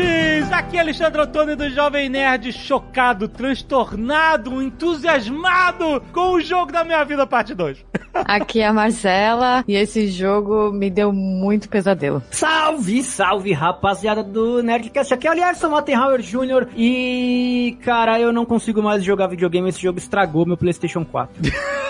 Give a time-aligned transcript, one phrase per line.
[0.00, 0.52] Nerds!
[0.52, 7.04] Aqui é Alexandre Antônio do Jovem Nerd, chocado, transtornado, entusiasmado com o jogo da minha
[7.04, 7.84] vida, parte 2.
[8.14, 12.22] Aqui é a Marcela e esse jogo me deu muito pesadelo.
[12.30, 15.14] Salve, salve, rapaziada do Nerdcast.
[15.14, 16.68] Aqui é o Lierson Mattenhauer Jr.
[16.76, 19.68] E, cara, eu não consigo mais jogar videogame.
[19.68, 21.30] Esse jogo estragou meu PlayStation 4.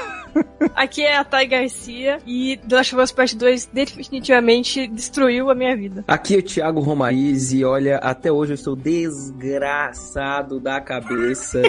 [0.75, 5.55] Aqui é a Thay Garcia e The Last of Us Part 2 definitivamente destruiu a
[5.55, 6.05] minha vida.
[6.07, 11.63] Aqui é o Thiago Romariz e olha, até hoje eu estou desgraçado da cabeça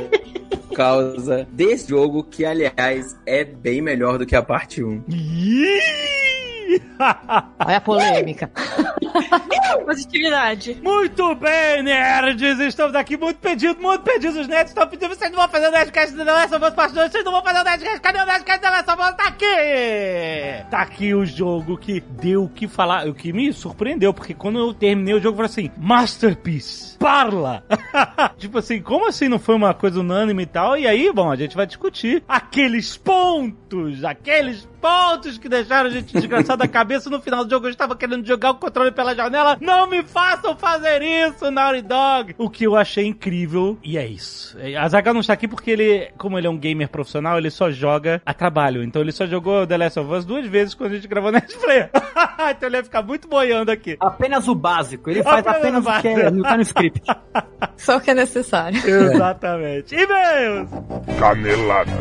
[0.67, 5.03] por causa desse jogo que, aliás, é bem melhor do que a parte 1.
[7.59, 8.52] Olha a polêmica.
[9.85, 10.77] Positividade.
[10.81, 12.59] Muito bem, nerds!
[12.59, 14.37] Estamos aqui muito pedidos, muito pedidos.
[14.37, 16.73] Os nerds estão pedindo, vocês não vão fazer o Nerdcast do The Last of Us
[16.73, 19.01] Part 2, vocês não vão fazer o Nerdcast, cadê o Nerdcast do The Last of
[19.01, 19.15] Us?
[19.15, 20.70] Tá aqui!
[20.70, 24.60] Tá aqui o jogo que deu o que falar, o que me surpreendeu, porque quando
[24.60, 27.63] eu terminei o jogo, eu falei assim, Masterpiece, parla!
[28.38, 30.77] tipo assim, como assim não foi uma coisa unânime e tal?
[30.77, 36.13] E aí, bom, a gente vai discutir aqueles pontos, aqueles pontos que deixaram a gente
[36.13, 37.68] desgraçado da cabeça no final do jogo.
[37.68, 39.57] Eu estava querendo jogar o controle pela janela.
[39.62, 42.35] Não me façam fazer isso, Naughty Dog!
[42.38, 44.57] O que eu achei incrível, e é isso.
[44.77, 47.70] A Zaga não está aqui porque ele, como ele é um gamer profissional, ele só
[47.70, 48.84] joga a trabalho.
[48.84, 51.90] Então ele só jogou The Last of Us duas vezes quando a gente gravou Netflix.
[52.49, 53.98] então ele ia ficar muito boiando aqui.
[53.99, 55.10] Apenas o básico.
[55.10, 57.01] Ele faz apenas, o que é, não tá no script.
[57.77, 58.77] Só o que é necessário.
[58.77, 59.95] Exatamente.
[59.95, 60.70] E-mails!
[61.20, 61.91] Canelada.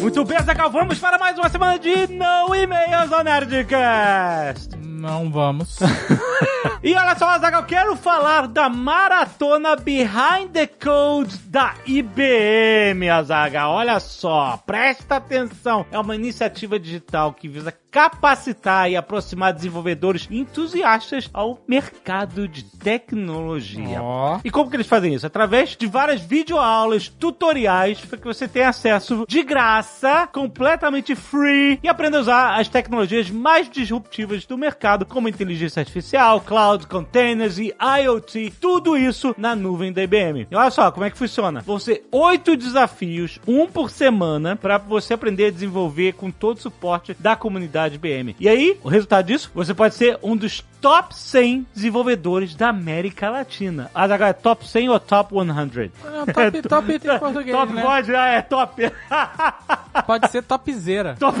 [0.00, 4.91] Muito bem, Zagal, vamos para mais uma semana de não e-mails ao Nerdcast.
[5.02, 5.78] Não vamos.
[6.84, 13.72] E olha só, Zagal, quero falar da maratona Behind the Code da IBM, Azagal.
[13.72, 15.86] Olha só, presta atenção.
[15.92, 24.02] É uma iniciativa digital que visa capacitar e aproximar desenvolvedores entusiastas ao mercado de tecnologia.
[24.02, 24.40] Ó.
[24.42, 25.26] E como que eles fazem isso?
[25.26, 31.88] Através de várias videoaulas, tutoriais, para que você tenha acesso de graça, completamente free, e
[31.88, 37.74] aprenda a usar as tecnologias mais disruptivas do mercado, como inteligência artificial, cloud, containers e
[38.02, 40.46] IoT, tudo isso na nuvem da IBM.
[40.50, 41.60] E olha só como é que funciona.
[41.60, 46.60] Vão ser oito desafios, um por semana, para você aprender a desenvolver com todo o
[46.60, 48.36] suporte da comunidade IBM.
[48.38, 53.30] E aí, o resultado disso, você pode ser um dos top 100 desenvolvedores da América
[53.30, 53.90] Latina.
[53.94, 55.92] Ah, agora é top 100 ou top 100?
[56.22, 57.82] É, top, top em português, top né?
[57.82, 58.82] pode, ah, é top.
[60.06, 61.16] Pode ser topzera.
[61.18, 61.38] top.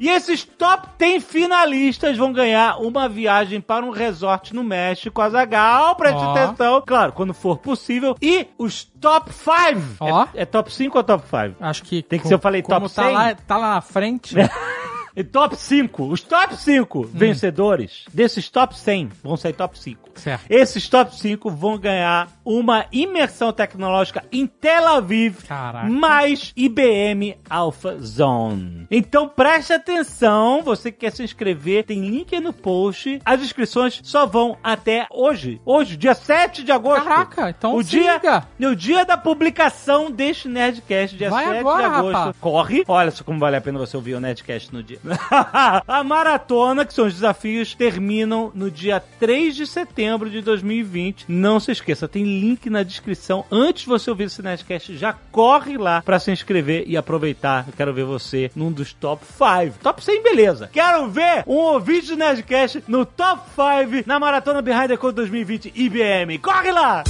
[0.00, 5.94] E esses top 10 finalistas vão ganhar uma viagem para um resort no México, Azagal,
[5.96, 6.30] preste Ó.
[6.32, 6.82] atenção.
[6.84, 8.16] Claro, quando for possível.
[8.20, 9.96] E os top 5.
[10.00, 10.24] Ó.
[10.34, 11.56] É, é top 5 ou top 5?
[11.60, 12.02] Acho que.
[12.02, 13.12] Tem que ser, eu falei top tá 100?
[13.12, 14.34] lá, tá lá na frente.
[15.16, 16.04] E top 5.
[16.06, 17.08] Os top 5 Hum.
[17.12, 20.10] vencedores desses top 100 vão ser top 5.
[20.16, 20.44] certo.
[20.48, 25.88] Esses top 5 vão ganhar uma imersão tecnológica em Tel Aviv, Caraca.
[25.88, 28.86] mais IBM Alpha Zone.
[28.90, 33.20] Então preste atenção, você que quer se inscrever, tem link aí no post.
[33.24, 35.60] As inscrições só vão até hoje.
[35.64, 37.04] Hoje, dia 7 de agosto.
[37.04, 38.46] Caraca, então o dia, liga.
[38.58, 42.12] no dia da publicação deste Nerdcast, dia Vai 7 agora, de agosto.
[42.14, 42.36] rapaz.
[42.40, 42.84] Corre.
[42.88, 44.98] Olha só como vale a pena você ouvir o Nerdcast no dia.
[45.86, 51.26] a maratona, que são os desafios, terminam no dia 3 de setembro de 2020.
[51.28, 53.44] Não se esqueça, tem link na descrição.
[53.50, 57.64] Antes de você ouvir esse Nerdcast, já corre lá pra se inscrever e aproveitar.
[57.66, 59.78] Eu quero ver você num dos top 5.
[59.82, 60.70] Top 100, beleza.
[60.72, 65.72] Quero ver um ouvinte do Nerdcast no top 5 na maratona Behind the Code 2020
[65.74, 66.38] IBM.
[66.38, 67.04] Corre lá!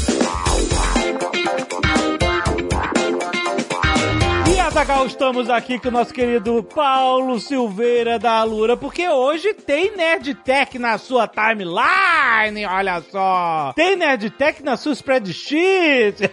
[2.21, 2.34] E
[4.65, 10.79] Azagal, estamos aqui com o nosso querido Paulo Silveira da Alura, porque hoje tem Nerdtech
[10.79, 13.75] na sua timeline, olha só!
[13.77, 16.31] Tem Nerdtech na sua spreadsheet!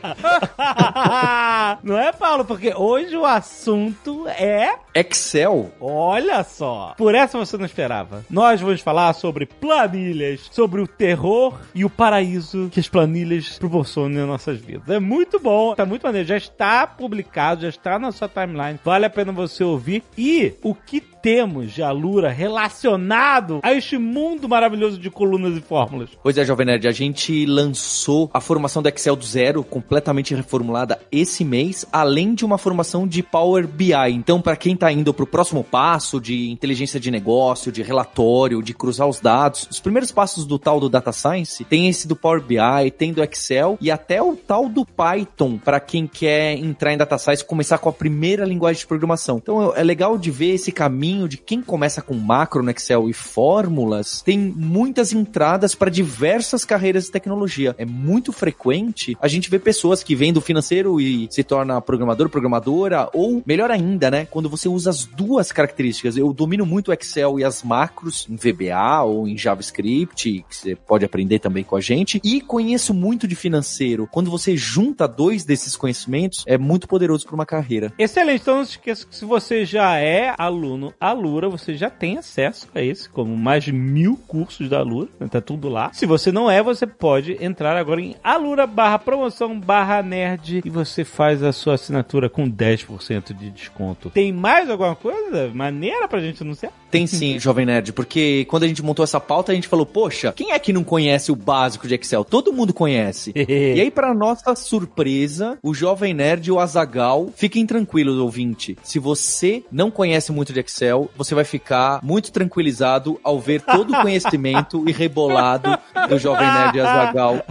[1.83, 2.45] Não é, Paulo?
[2.45, 5.71] Porque hoje o assunto é Excel?
[5.79, 6.93] Olha só!
[6.97, 8.25] Por essa você não esperava.
[8.29, 14.23] Nós vamos falar sobre planilhas, sobre o terror e o paraíso que as planilhas proporcionam
[14.23, 14.89] em nossas vidas.
[14.89, 16.27] É muito bom, tá muito maneiro.
[16.27, 18.79] Já está publicado, já está na sua timeline.
[18.83, 20.03] Vale a pena você ouvir.
[20.17, 26.09] E o que temos de Alura relacionado a este mundo maravilhoso de colunas e fórmulas?
[26.23, 30.99] Pois é, Jovem Nerd, a gente lançou a formação do Excel do zero, completamente reformulada
[31.11, 33.93] esse mês, além de uma formação de Power BI.
[34.09, 38.73] Então, para quem tá indo pro próximo passo de inteligência de negócio, de relatório, de
[38.73, 42.41] cruzar os dados, os primeiros passos do tal do Data Science, tem esse do Power
[42.41, 46.97] BI, tem do Excel e até o tal do Python, para quem quer entrar em
[46.97, 49.37] Data Science, começar com a primeira linguagem de programação.
[49.37, 53.13] Então, é legal de ver esse caminho de quem começa com macro no Excel e
[53.13, 57.75] fórmulas, tem muitas entradas para diversas carreiras de tecnologia.
[57.77, 62.29] É muito frequente a gente ver pessoas que vêm do financeiro e se torna programador,
[62.29, 64.25] programadora, ou melhor ainda, né?
[64.25, 66.17] Quando você usa as duas características.
[66.17, 70.75] Eu domino muito o Excel e as macros em VBA ou em JavaScript, que você
[70.75, 74.07] pode aprender também com a gente, e conheço muito de financeiro.
[74.11, 77.93] Quando você junta dois desses conhecimentos, é muito poderoso para uma carreira.
[77.97, 82.19] Excelente, então não se esqueça que se você já é aluno Alura, você já tem
[82.19, 85.27] acesso a esse, como mais de mil cursos da Alura, né?
[85.27, 85.91] tá tudo lá.
[85.93, 90.69] Se você não é, você pode entrar agora em alura barra promoção barra nerd e
[90.69, 94.11] você faz a sua assinatura com 10% de desconto.
[94.11, 96.71] Tem mais alguma coisa maneira pra gente anunciar?
[96.91, 100.33] Tem sim, Jovem Nerd, porque quando a gente montou essa pauta, a gente falou, poxa,
[100.33, 102.23] quem é que não conhece o básico de Excel?
[102.23, 103.31] Todo mundo conhece.
[103.35, 108.77] e aí, para nossa surpresa, o Jovem Nerd e o Azagal, fiquem tranquilos, ouvinte.
[108.83, 113.93] Se você não conhece muito de Excel, você vai ficar muito tranquilizado ao ver todo
[113.93, 115.77] o conhecimento e rebolado
[116.09, 117.45] do Jovem Nerd Azagal.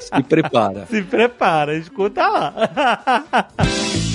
[0.00, 0.86] Se prepara.
[0.86, 2.54] Se prepara, escuta lá.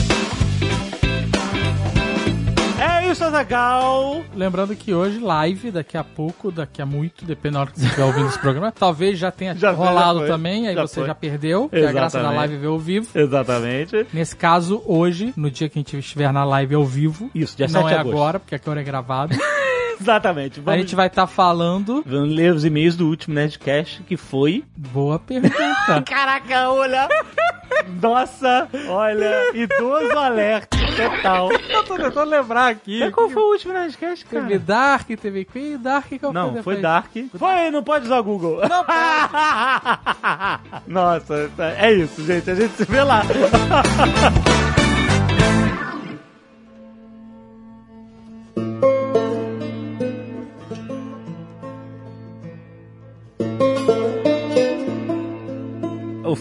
[3.13, 4.23] É isso, Azagal.
[4.35, 7.85] Lembrando que hoje, live, daqui a pouco, daqui a muito, depende da hora que você
[7.85, 8.71] estiver ouvindo esse programa.
[8.75, 10.27] Talvez já tenha Já- rolado já foi.
[10.35, 11.05] também, aí Já você foi.
[11.05, 13.07] já perdeu, que é a graça da live ver ao vivo.
[13.13, 14.07] Exatamente.
[14.11, 17.67] Nesse caso, hoje, no dia que a gente estiver na live ao vivo, Isso, dia
[17.67, 19.35] não 7 de é agora, porque aqui hora é gravado,
[19.99, 20.59] Exatamente.
[20.59, 22.03] a Vamos, gente vai estar falando.
[22.05, 24.63] vamos ler os e-mails do último Nerdcast, que foi...
[24.75, 26.03] Boa pergunta.
[26.05, 27.07] Caraca, olha...
[28.01, 31.51] Nossa, olha, idoso alerta total.
[31.51, 33.09] Eu tô tentando lembrar aqui.
[33.11, 34.45] Qual foi o último Nerdcast, cara?
[34.45, 36.81] Teve Dark, teve Queen, Dark qual Não, foi foi?
[36.81, 37.11] Dark.
[37.35, 38.61] Foi, não pode usar o Google.
[38.69, 38.85] Não
[40.87, 41.49] Nossa,
[41.79, 42.49] é isso, gente.
[42.49, 43.21] A gente se vê lá.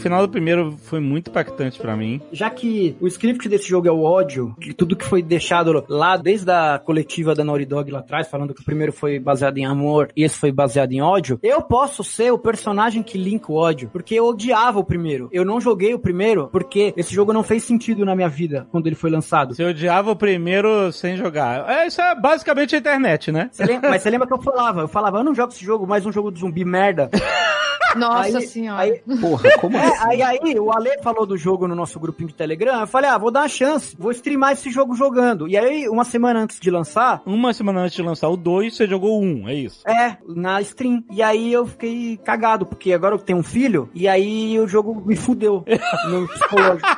[0.02, 2.20] final do primeiro foi muito impactante pra mim.
[2.32, 6.50] Já que o script desse jogo é o ódio, tudo que foi deixado lá desde
[6.50, 10.10] a coletiva da Naughty Dog lá atrás, falando que o primeiro foi baseado em amor
[10.16, 13.88] e esse foi baseado em ódio, eu posso ser o personagem que linka o ódio,
[13.92, 15.28] porque eu odiava o primeiro.
[15.32, 18.86] Eu não joguei o primeiro porque esse jogo não fez sentido na minha vida quando
[18.86, 19.54] ele foi lançado.
[19.54, 21.68] Você odiava o primeiro sem jogar.
[21.70, 23.48] É, isso é basicamente a internet, né?
[23.52, 24.80] Você lembra- mas você lembra que eu falava?
[24.82, 27.08] Eu falava, eu não jogo esse jogo, mais um jogo de zumbi merda.
[27.96, 28.82] Nossa Aí- senhora.
[28.82, 30.04] Aí, Porra, como É, assim?
[30.08, 32.80] aí, aí o Ale falou do jogo no nosso grupinho de Telegram.
[32.80, 35.46] Eu falei, ah, vou dar uma chance, vou streamar esse jogo jogando.
[35.48, 38.86] E aí, uma semana antes de lançar, Uma semana antes de lançar o 2, você
[38.86, 39.82] jogou o 1, um, é isso?
[39.88, 41.04] é, na stream.
[41.10, 45.02] E aí eu fiquei cagado, porque agora eu tenho um filho, e aí o jogo
[45.06, 45.64] me fudeu
[46.08, 46.88] no psicológico.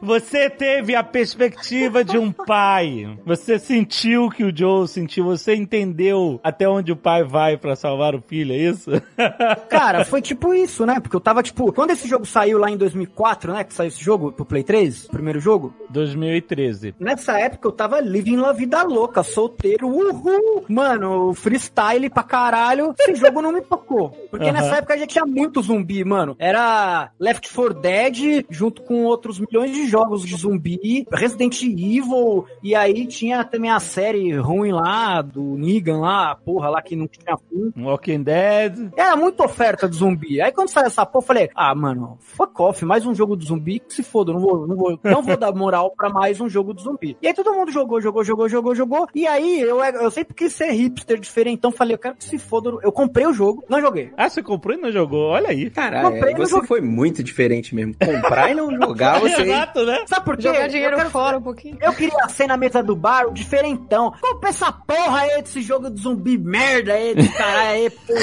[0.00, 3.18] Você teve a perspectiva de um pai.
[3.24, 5.24] Você sentiu o que o Joe sentiu.
[5.24, 8.90] Você entendeu até onde o pai vai pra salvar o filho, é isso?
[9.68, 11.00] Cara, foi tipo isso, né?
[11.00, 13.64] Porque eu tava, tipo, quando esse jogo saiu lá em 2004, né?
[13.64, 15.74] Que saiu esse jogo pro Play 3, o primeiro jogo.
[15.90, 16.94] 2013.
[16.98, 20.64] Nessa época eu tava living la vida louca, solteiro, uhul!
[20.68, 24.10] Mano, freestyle pra caralho, esse jogo não me tocou.
[24.30, 24.52] Porque Aham.
[24.52, 26.36] nessa época já tinha muito zumbi, mano.
[26.38, 32.74] Era Left 4 Dead, junto com outros milhões de jogos de zumbi, Resident Evil, e
[32.74, 37.36] aí tinha também a série ruim lá, do Negan lá, porra lá que não tinha
[37.36, 37.72] fim.
[37.76, 38.90] Walking Dead.
[38.96, 40.40] Era muita oferta de zumbi.
[40.40, 43.46] Aí quando saiu essa porra, eu falei, ah, mano, fuck off, mais um jogo de
[43.46, 46.48] zumbi, que se foda, não vou, não vou, não vou dar moral pra mais um
[46.48, 47.16] jogo de zumbi.
[47.22, 49.06] E aí todo mundo jogou, jogou, jogou, jogou, jogou.
[49.14, 52.36] E aí eu, eu sempre quis ser hipster diferente, então falei, eu quero que se
[52.38, 52.70] foda.
[52.82, 54.10] Eu comprei o jogo, não joguei.
[54.16, 55.30] Ah, você comprou e não jogou?
[55.30, 55.70] Olha aí.
[55.70, 57.94] Caralho, Comprei é, você foi muito diferente mesmo.
[58.04, 59.42] Comprar e não jogar, você.
[59.42, 60.00] Exato, né?
[60.06, 60.42] Sabe por quê?
[60.48, 61.78] Jogar Eu dinheiro quero- fora um pouquinho.
[61.80, 64.12] Eu queria ser na mesa do bar, o diferentão.
[64.20, 68.14] Compra essa porra aí desse jogo de zumbi merda aí, desse caralho aí, pô.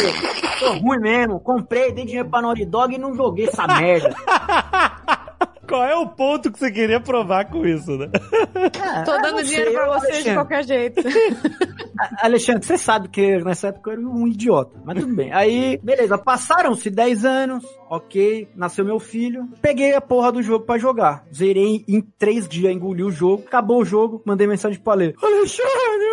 [0.59, 1.20] Tô ruim mesmo.
[1.27, 4.15] Comprei, dei dinheiro pra Naughty Dog e não joguei essa merda.
[5.67, 8.09] Qual é o ponto que você queria provar com isso, né?
[8.81, 11.01] Ah, Tô eu dando dinheiro sei, pra você de qualquer jeito.
[12.21, 15.31] Alexandre, você sabe que nessa época eu era um idiota, mas tudo bem.
[15.31, 20.77] Aí, beleza, passaram-se 10 anos, ok, nasceu meu filho, peguei a porra do jogo pra
[20.77, 21.23] jogar.
[21.33, 25.15] Zerei em 3 dias, engoli o jogo, acabou o jogo, mandei mensagem pro Ale.
[25.23, 26.07] Alexandre,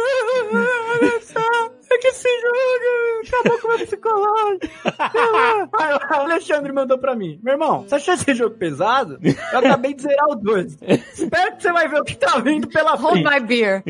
[1.01, 4.67] Alexandre, é que esse jogo acabou com o meu psicológico.
[5.79, 9.19] Aí o Alexandre mandou pra mim, meu irmão, você achou esse jogo pesado?
[9.53, 10.79] Eu acabei de zerar o 2.
[11.15, 13.31] Espero que você vai ver o que tá vindo pela Hold frente.
[13.41, 13.83] my beer.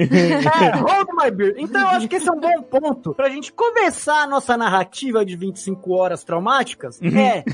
[0.59, 1.55] É, hold my beer.
[1.59, 5.25] Então eu acho que esse é um bom ponto pra gente começar a nossa narrativa
[5.25, 7.01] de 25 horas traumáticas.
[7.03, 7.45] É,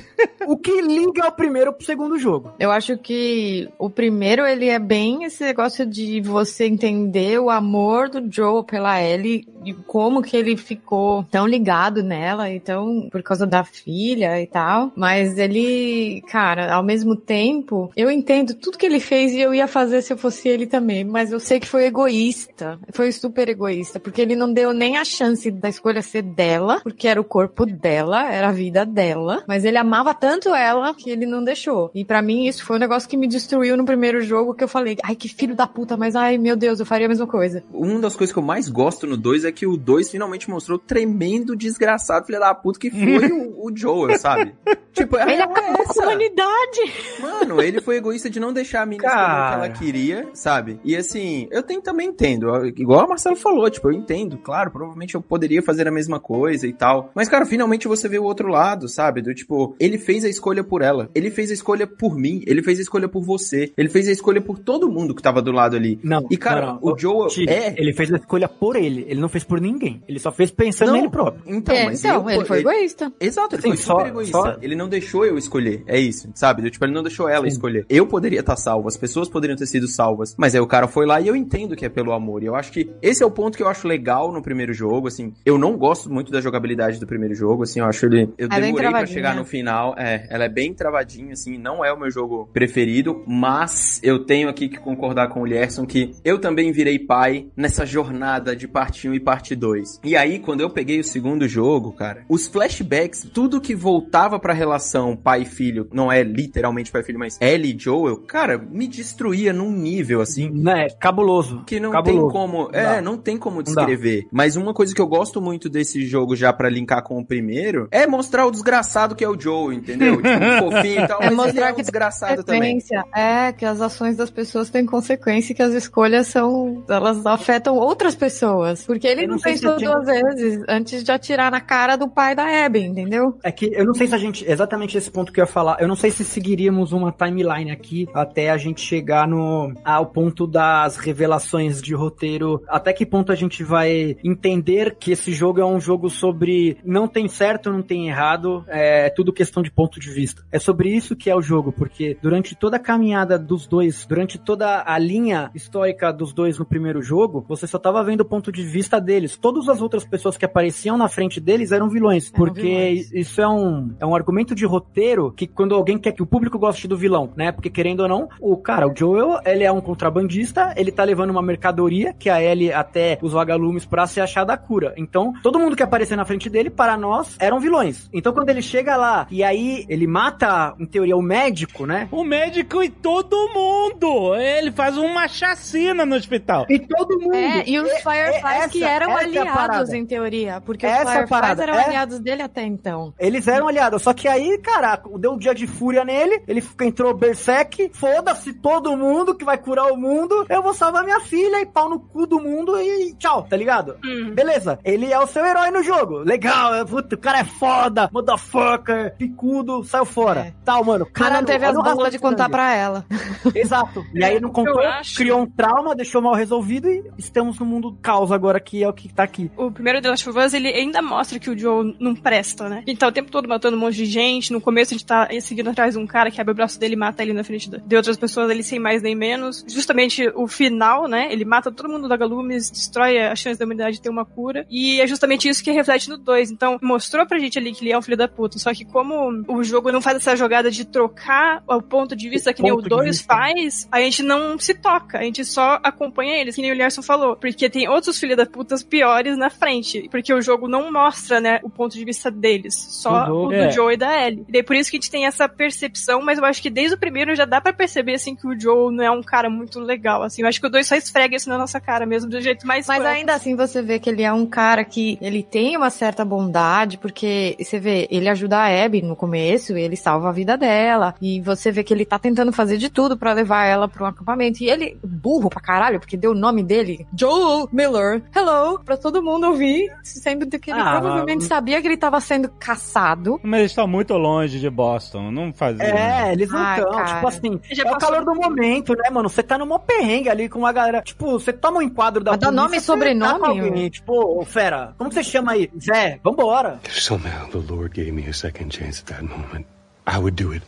[0.46, 2.52] o que liga o primeiro pro segundo jogo.
[2.58, 8.08] Eu acho que o primeiro, ele é bem esse negócio de você entender o amor
[8.08, 13.46] do Joe pela Ellie e como que ele ficou tão ligado nela, então, por causa
[13.46, 14.92] da filha e tal.
[14.96, 19.66] Mas ele, cara, ao mesmo tempo, eu entendo tudo que ele fez e eu ia
[19.66, 22.78] fazer se eu fosse ele também, mas eu sei que foi egoísta.
[22.92, 27.08] Foi super egoísta, porque ele não deu nem a chance da escolha ser dela, porque
[27.08, 31.26] era o corpo dela, era a vida dela, mas ele amava tanto ela que ele
[31.26, 31.90] não deixou.
[31.94, 34.68] E pra mim isso foi um negócio que me destruiu no primeiro jogo, que eu
[34.68, 37.62] falei, ai que filho da puta, mas ai meu Deus, eu faria a mesma coisa.
[37.72, 40.78] Uma das coisas que eu mais gosto no 2 é que o 2 finalmente mostrou
[40.78, 44.54] o tremendo desgraçado filho da puta que foi o, o Joel, sabe?
[44.92, 46.92] Tipo, a Ele é acabou com a humanidade.
[47.20, 50.80] Mano, ele foi egoísta de não deixar a mina escolher o que ela queria, sabe?
[50.84, 52.46] E assim, eu tenho, também entendo.
[52.66, 56.66] Igual a Marcelo falou, tipo, eu entendo, claro, provavelmente eu poderia fazer a mesma coisa
[56.66, 57.10] e tal.
[57.14, 59.20] Mas, cara, finalmente você vê o outro lado, sabe?
[59.20, 61.10] Do tipo, ele fez a escolha por ela.
[61.14, 62.42] Ele fez a escolha por mim.
[62.46, 63.72] Ele fez a escolha por você.
[63.76, 65.98] Ele fez a escolha por todo mundo que tava do lado ali.
[66.02, 66.92] Não, E, cara, não, não.
[66.92, 70.02] o Joel é- Ele fez a escolha por ele, ele não fez por ninguém.
[70.08, 70.96] Ele só fez pensando Não.
[70.96, 71.42] nele próprio.
[71.46, 73.12] Então, É, mas então, eu- ele foi egoísta.
[73.20, 74.38] Exato, ele Sim, foi super só- egoísta.
[74.38, 75.82] só- Ele não deixou eu escolher.
[75.86, 76.68] É isso, sabe?
[76.70, 77.48] Tipo, ele não deixou ela Sim.
[77.52, 77.86] escolher.
[77.88, 80.34] Eu poderia estar salvo, as pessoas poderiam ter sido salvas.
[80.38, 82.42] Mas aí o cara foi lá e eu entendo que é pelo amor.
[82.42, 85.08] E eu acho que esse é o ponto que eu acho legal no primeiro jogo,
[85.08, 85.32] assim.
[85.44, 87.80] Eu não gosto muito da jogabilidade do primeiro jogo, assim.
[87.80, 88.30] Eu acho ele.
[88.38, 89.94] Eu É demorei pra chegar no final.
[89.98, 91.58] É, ela é bem travadinha, assim.
[91.58, 93.22] Não é o meu jogo preferido.
[93.26, 97.84] Mas eu tenho aqui que concordar com o Lierson que eu também virei pai nessa
[97.84, 100.00] jornada de parte 1 e parte 2.
[100.04, 104.52] E aí, quando eu peguei o segundo jogo, cara, os flashbacks, tudo que voltava pra
[104.52, 108.58] relação pai e filho, não é literalmente pai e filho, mas Ellie e Joel, cara,
[108.58, 110.50] me destruía num nível assim.
[110.50, 111.62] Né, cabuloso.
[111.66, 112.20] Que não cabuloso.
[112.22, 113.00] tem como, é, dá.
[113.02, 114.26] não tem como descrever.
[114.30, 117.88] Mas uma coisa que eu gosto muito desse jogo já pra linkar com o primeiro
[117.90, 120.16] é mostrar o desgraçado que é o Joe, entendeu?
[120.16, 120.28] tipo,
[120.60, 122.74] fofinho e tal, É mas ele mostrar é um que tem desgraçado também.
[122.74, 123.04] Consequência.
[123.14, 126.84] É, que as ações das pessoas têm consequência e que as escolhas são.
[126.88, 128.82] Elas afetam outras pessoas.
[128.84, 132.08] Porque ele Eu não, não pensou tinha- duas vezes antes de atirar na cara do
[132.08, 133.38] pai da Abby, entendeu?
[133.42, 134.44] É que eu não sei se a gente.
[134.48, 135.76] Exatamente esse ponto que eu ia falar.
[135.80, 140.46] Eu não sei se seguiríamos uma timeline aqui até a gente chegar no ao ponto
[140.46, 142.62] das revelações de roteiro.
[142.68, 147.06] Até que ponto a gente vai entender que esse jogo é um jogo sobre não
[147.06, 150.44] tem certo, não tem errado, é tudo questão de ponto de vista.
[150.50, 154.38] É sobre isso que é o jogo, porque durante toda a caminhada dos dois, durante
[154.38, 158.50] toda a linha histórica dos dois no primeiro jogo, você só tava vendo o ponto
[158.50, 159.36] de vista deles.
[159.36, 163.12] Todas as outras pessoas que apareciam na frente deles eram vilões, Eram porque vilões.
[163.12, 166.58] isso é um, é um argumento de roteiro que quando alguém quer que o público
[166.58, 167.52] goste do vilão, né?
[167.52, 171.30] Porque querendo ou não, o cara, o Joel, ele é um contrabandista, ele tá levando
[171.30, 174.94] uma mercadoria que a Ellie até os vagalumes pra se achar da cura.
[174.96, 178.08] Então, todo mundo que aparecer na frente dele, para nós, eram vilões.
[178.12, 182.08] Então, quando ele chega lá e aí ele mata, em teoria, o médico, né?
[182.10, 184.34] O médico e todo mundo.
[184.36, 186.66] Ele faz uma chacina no hospital.
[186.68, 187.34] E todo mundo.
[187.34, 190.60] É, e os É- Fireflies é que eram essa é a aliados, em teoria.
[190.60, 191.84] Porque Essa é os a Fireflies eram é.
[191.84, 193.14] aliados dele até então.
[193.18, 197.14] Eles eram aliados, só que aí, caraca, deu um dia de fúria nele, ele entrou
[197.14, 201.66] Berserk, foda-se todo mundo que vai curar o mundo, eu vou salvar minha filha e
[201.66, 203.96] pau no cu do mundo e tchau, tá ligado?
[204.34, 209.14] Beleza, ele é o seu herói no jogo, legal, é, o cara é foda, motherfucker,
[209.16, 210.40] picudo, saiu fora.
[210.40, 210.54] É.
[210.64, 213.04] Tal, mano, Mas não teve as bolas de contar pra ela.
[213.54, 214.82] Exato, e aí não contou,
[215.16, 218.92] criou um trauma, deixou mal resolvido e estamos no mundo caos agora, que é o
[218.92, 219.50] que tá aqui.
[219.56, 222.82] O primeiro The Last of Us, ele ainda mostra que o Joe não presta, né?
[222.86, 224.52] Ele tá o tempo todo matando um monte de gente.
[224.52, 226.94] No começo a gente tá seguindo atrás de um cara que abre o braço dele
[226.94, 229.64] e mata ele na frente de outras pessoas ali sem mais nem menos.
[229.68, 231.28] Justamente o final, né?
[231.30, 234.66] Ele mata todo mundo da Galumes, destrói a chance da humanidade de ter uma cura.
[234.70, 236.50] E é justamente isso que reflete no 2.
[236.50, 238.58] Então, mostrou pra gente ali que ele é um filho da puta.
[238.58, 242.52] Só que como o jogo não faz essa jogada de trocar o ponto de vista
[242.52, 243.34] que nem o ponto de 2 vista.
[243.34, 245.18] faz, a gente não se toca.
[245.18, 247.36] A gente só acompanha eles, que nem o Larson falou.
[247.36, 249.84] Porque tem outros filhos da putas piores na frente.
[249.84, 253.44] diferente, porque o jogo não mostra, né, o ponto de vista deles, só Do Joe.
[253.44, 253.70] o do É.
[253.70, 254.44] Joe e da Ellie.
[254.48, 256.94] E daí por isso que a gente tem essa percepção, mas eu acho que desde
[256.94, 259.80] o primeiro já dá pra perceber, assim, que o Joe não é um cara muito
[259.80, 260.42] legal, assim.
[260.42, 262.86] Eu acho que o dois só esfrega isso na nossa cara mesmo, do jeito mais
[262.86, 266.24] Mas ainda assim você vê que ele é um cara que ele tem uma certa
[266.24, 271.14] bondade, porque você vê, ele ajuda a Abby no começo, ele salva a vida dela,
[271.20, 274.62] e você vê que ele tá tentando fazer de tudo pra levar ela pro acampamento.
[274.62, 279.22] E ele, burro pra caralho, porque deu o nome dele, Joel Miller, hello, pra todo
[279.22, 283.40] mundo ouvir, sendo que ele Ah, provavelmente mas- sabia que ele tava sendo caçado.
[283.42, 285.84] Mas eles estão muito longe de Boston, não fazia.
[285.84, 287.04] É, eles não estão.
[287.04, 289.28] Tipo assim, Já é o calor do momento, né, mano?
[289.28, 291.02] Você tá numa perrengue ali com uma galera.
[291.02, 293.88] Tipo, você toma um enquadro da Mas dá polícia, nome e você sobrenome, tá alguém.
[293.90, 295.70] Tipo, ô, fera, como que você chama aí?
[295.80, 296.80] Zé, vambora.
[296.84, 299.66] If somehow the Lord gave me a second chance at that moment,
[300.06, 300.64] I would do it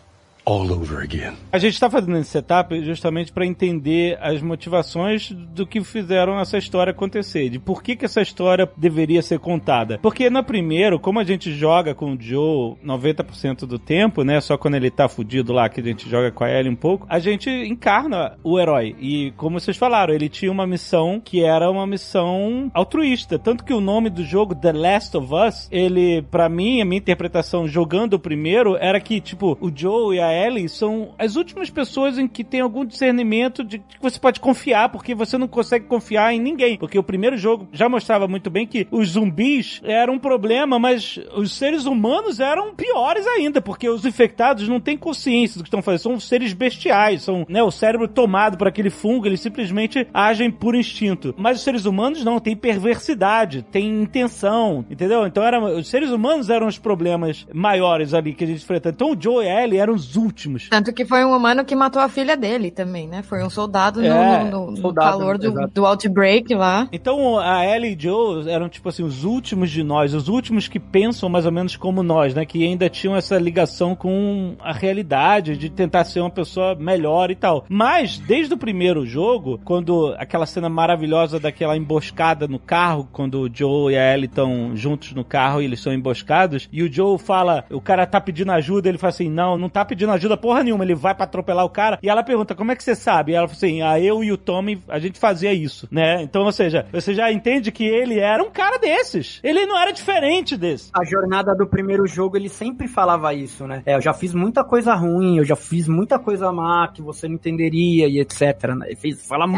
[0.46, 1.34] all over again.
[1.52, 6.56] A gente tá fazendo esse setup justamente pra entender as motivações do que fizeram essa
[6.56, 9.98] história acontecer, de por que que essa história deveria ser contada.
[9.98, 14.56] Porque no primeiro, como a gente joga com o Joe 90% do tempo, né, só
[14.56, 17.18] quando ele tá fudido lá que a gente joga com a Ellie um pouco, a
[17.18, 18.94] gente encarna o herói.
[19.00, 23.74] E como vocês falaram, ele tinha uma missão que era uma missão altruísta, tanto que
[23.74, 28.14] o nome do jogo The Last of Us, ele pra mim, a minha interpretação jogando
[28.14, 32.28] o primeiro era que tipo, o Joe e a Ellie são as últimas pessoas em
[32.28, 36.40] que tem algum discernimento de que você pode confiar, porque você não consegue confiar em
[36.40, 36.76] ninguém.
[36.78, 41.18] Porque o primeiro jogo já mostrava muito bem que os zumbis eram um problema, mas
[41.34, 45.82] os seres humanos eram piores ainda, porque os infectados não têm consciência do que estão
[45.82, 50.50] fazendo, são seres bestiais, são, né, o cérebro tomado por aquele fungo, eles simplesmente agem
[50.50, 51.34] por instinto.
[51.36, 55.26] Mas os seres humanos não, têm perversidade, têm intenção, entendeu?
[55.26, 58.94] Então era, os seres humanos eram os problemas maiores ali que a gente enfrentava.
[58.94, 60.68] Então o Joe e Ellie eram os últimos.
[60.68, 63.22] Tanto que foi um humano que matou a filha dele também, né?
[63.22, 66.88] Foi um soldado no- É, no, no- no soldado, calor do, do outbreak lá.
[66.92, 70.78] Então a Ellie e Joe eram tipo assim os últimos de nós, os últimos que
[70.80, 72.44] pensam mais ou menos como nós, né?
[72.44, 77.34] Que ainda tinham essa ligação com a realidade de tentar ser uma pessoa melhor e
[77.34, 77.64] tal.
[77.68, 83.50] Mas desde o primeiro jogo, quando aquela cena maravilhosa daquela emboscada no carro, quando o
[83.52, 87.18] Joe e a Ellie estão juntos no carro e eles são emboscados, e o Joe
[87.18, 90.62] fala, o cara tá pedindo ajuda, ele fala assim, não, não tá pedindo ajuda porra
[90.62, 93.32] nenhuma, ele vai pra atropelar o cara, e ela pergunta, como é que você sabe?
[93.32, 96.22] E ela fala assim, ah, eu e o Tommy, a gente fazia isso, né?
[96.22, 99.40] Então, ou seja, você já entende que ele era um cara desses.
[99.42, 100.90] Ele não era diferente desse.
[100.94, 103.82] A jornada do primeiro jogo, ele sempre falava isso, né?
[103.86, 107.28] É, eu já fiz muita coisa ruim, eu já fiz muita coisa má que você
[107.28, 108.74] não entenderia e etc.
[108.76, 108.86] Né?
[108.86, 109.48] Ele fez, fala É,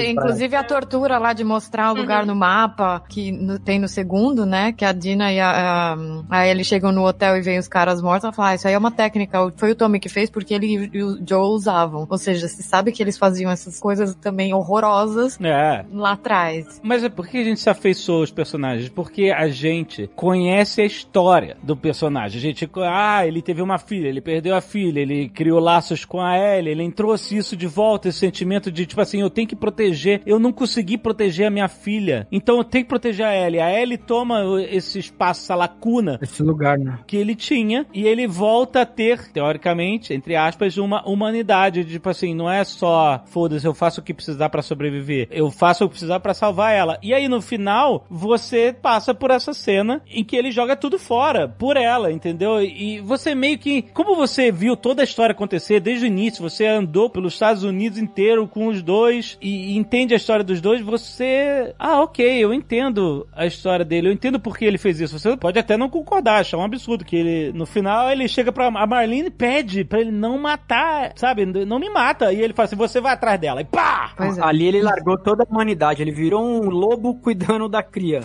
[0.00, 3.78] vezes pra inclusive a tortura lá de mostrar o lugar no mapa, que no- tem
[3.78, 4.72] no segundo, né?
[4.72, 5.50] Que a Dina e a,
[5.90, 5.96] a,
[6.30, 8.24] a Ellie chegam no hotel e veem os caras mortos.
[8.24, 9.38] Ela fala, ah, isso aí é uma técnica.
[9.56, 12.06] Foi o Tommy que fez porque ele e o Joe usavam.
[12.08, 15.84] Ou seja, você sabe que eles faziam essas coisas também horrorosas É.
[15.92, 16.80] lá atrás.
[16.82, 18.88] Mas é por que a gente se afeiçoou aos personagens?
[18.88, 22.38] Porque a gente conhece a história do personagem.
[22.38, 26.20] A gente, ah, ele teve uma filha, ele perdeu a filha, ele criou laços com
[26.20, 29.56] a Ellie, ele trouxe isso de volta, esse sentimento de, tipo assim, eu tenho que
[29.56, 33.60] proteger, eu não consegui proteger a minha filha, então eu tenho que proteger a Ellie.
[33.60, 36.98] A Ellie toma esse espaço, essa lacuna esse lugar, né?
[37.06, 41.84] que ele tinha e ele volta a ter, teoricamente, entre aspas, uma humanidade.
[41.84, 45.28] Tipo assim, não é só foda-se, eu faço o que precisar pra sobreviver.
[45.30, 46.98] Eu faço o que precisar pra salvar ela.
[47.02, 51.48] E aí no final, você passa por essa cena em que ele joga tudo fora
[51.48, 52.62] por ela, entendeu?
[52.62, 56.66] E você meio que, como você viu toda a história acontecer desde o início, você
[56.66, 60.80] andou pelos Estados Unidos inteiro com os dois e, e entende a história dos dois,
[60.80, 65.18] você, ah, OK, eu entendo a história dele, eu entendo por que ele fez isso.
[65.18, 68.66] Você pode até não concordar, achar um absurdo que ele no final ele chega pra
[68.66, 71.44] a Marlene e pede pra ele não matar, sabe?
[71.46, 72.32] Não me mata.
[72.32, 73.60] E ele fala assim: "Você vai atrás dela".
[73.60, 74.12] E pá!
[74.16, 74.42] Pois é.
[74.42, 78.20] Ali ele largou toda a humanidade, ele virou um lobo cuidando da cria.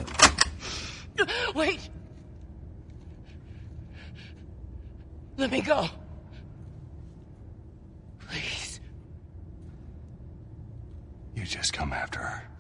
[1.56, 1.92] Wait!
[5.38, 5.90] Let me go!
[8.20, 8.80] Please.
[11.36, 12.55] You just come after her.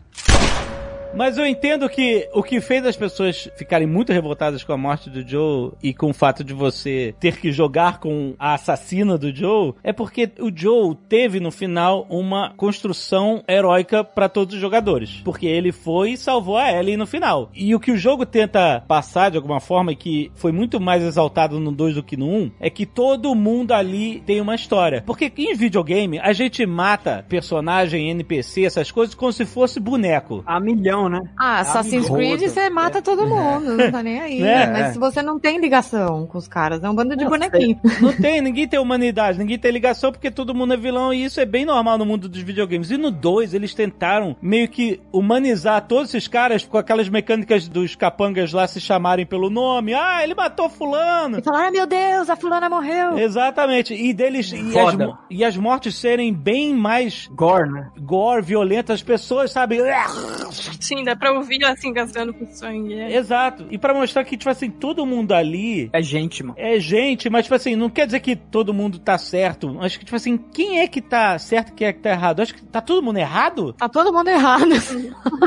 [1.15, 5.09] Mas eu entendo que o que fez as pessoas ficarem muito revoltadas com a morte
[5.09, 9.33] do Joe e com o fato de você ter que jogar com a assassina do
[9.33, 15.21] Joe é porque o Joe teve no final uma construção heróica para todos os jogadores.
[15.23, 17.49] Porque ele foi e salvou a Ellie no final.
[17.55, 21.01] E o que o jogo tenta passar de alguma forma e que foi muito mais
[21.01, 24.55] exaltado no 2 do que no 1 um, é que todo mundo ali tem uma
[24.55, 25.01] história.
[25.05, 30.43] Porque em videogame a gente mata personagem, NPC, essas coisas como se fosse boneco.
[30.45, 31.21] A milhão, né?
[31.37, 32.13] Ah, Assassin's Amigoso.
[32.13, 34.41] Creed você mata todo mundo, não tá nem aí.
[34.41, 34.67] É.
[34.67, 37.79] Mas se você não tem ligação com os caras, é um bando de bonequinho.
[38.01, 41.39] Não tem, ninguém tem humanidade, ninguém tem ligação porque todo mundo é vilão e isso
[41.39, 42.91] é bem normal no mundo dos videogames.
[42.91, 47.95] E no 2 eles tentaram meio que humanizar todos esses caras com aquelas mecânicas dos
[47.95, 49.93] capangas lá se chamarem pelo nome.
[49.93, 51.39] Ah, ele matou fulano.
[51.39, 53.17] E falaram, ah, meu Deus, a fulana morreu.
[53.17, 53.93] Exatamente.
[53.93, 54.95] E deles e as,
[55.29, 57.89] e as mortes serem bem mais Gore, né?
[57.99, 59.79] gore, violentas, as pessoas, sabe?
[60.79, 62.93] Sim, dá pra ouvir ela se engasgando com sangue.
[62.93, 63.15] é.
[63.15, 63.65] Exato.
[63.69, 66.55] E pra mostrar que, tipo assim, todo mundo ali É gente, mano.
[66.57, 69.77] é gente, mas, tipo assim, não quer dizer que todo mundo tá certo.
[69.81, 72.41] Acho que, tipo assim, quem é que tá certo e quem é que tá errado?
[72.41, 73.73] Acho que tá todo mundo errado?
[73.73, 74.65] Tá todo mundo errado.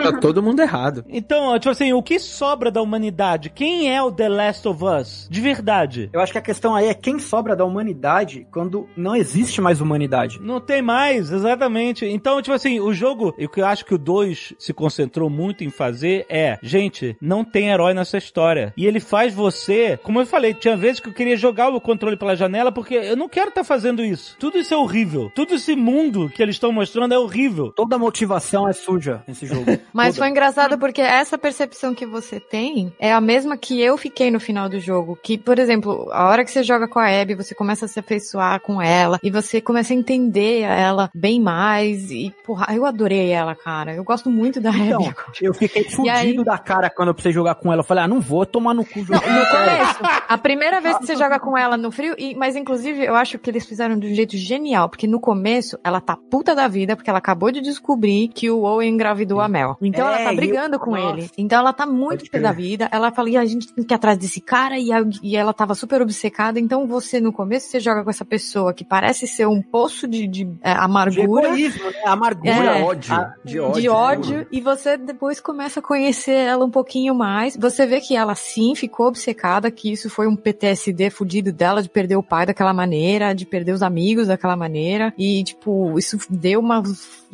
[0.03, 1.05] Tá todo mundo errado.
[1.09, 3.51] Então, tipo assim, o que sobra da humanidade?
[3.51, 5.29] Quem é o The Last of Us?
[5.31, 6.09] De verdade.
[6.13, 9.81] Eu acho que a questão aí é quem sobra da humanidade quando não existe mais
[9.81, 10.39] humanidade.
[10.41, 12.05] Não tem mais, exatamente.
[12.07, 15.28] Então, tipo assim, o jogo, e o que eu acho que o 2 se concentrou
[15.29, 18.73] muito em fazer é, gente, não tem herói nessa história.
[18.77, 22.17] E ele faz você, como eu falei, tinha vezes que eu queria jogar o controle
[22.17, 24.37] pela janela porque eu não quero estar fazendo isso.
[24.39, 25.31] Tudo isso é horrível.
[25.35, 27.73] Tudo esse mundo que eles estão mostrando é horrível.
[27.73, 29.65] Toda motivação é suja nesse jogo.
[29.93, 30.19] Mas Toda.
[30.19, 34.41] foi engraçado porque essa percepção que você tem é a mesma que eu fiquei no
[34.41, 35.19] final do jogo.
[35.23, 37.99] Que, por exemplo, a hora que você joga com a Abby, você começa a se
[38.01, 42.11] afeiçoar com ela e você começa a entender ela bem mais.
[42.11, 43.95] E, porra, eu adorei ela, cara.
[43.95, 45.15] Eu gosto muito da Então, Abby.
[45.41, 47.81] Eu fiquei fudido aí- da cara quando eu precisei jogar com ela.
[47.81, 49.21] Eu falei, ah, não vou tomar no cu jogar.
[49.21, 53.05] No começo, a primeira vez que você joga com ela no frio, e, mas inclusive
[53.05, 56.55] eu acho que eles fizeram de um jeito genial, porque no começo ela tá puta
[56.55, 59.77] da vida, porque ela acabou de descobrir que o Owen engravidou a Mel.
[59.83, 61.19] Então É, ela tá brigando eu- com nossa.
[61.19, 61.31] ele.
[61.39, 62.43] Então ela tá muito crer.
[62.43, 62.89] da vida.
[62.93, 65.53] Ela fala, e a gente tem que ir atrás desse cara, e, a- e ela
[65.53, 66.59] tava super obcecada.
[66.61, 70.27] Então você, no começo, você joga com essa pessoa que parece ser um poço de,
[70.27, 71.49] de, é, De amargura.
[71.49, 72.03] egoísmo, né?
[72.07, 72.83] Amargura, É.
[72.83, 73.15] ódio.
[73.15, 73.81] Ah, de ódio.
[73.83, 77.57] de ódio e você depois começa a conhecer ela um pouquinho mais.
[77.57, 81.89] Você vê que ela sim ficou obcecada, que isso foi um PTSD fudido dela de
[81.89, 85.13] perder o pai daquela maneira, de perder os amigos daquela maneira.
[85.17, 86.83] E tipo, isso deu uma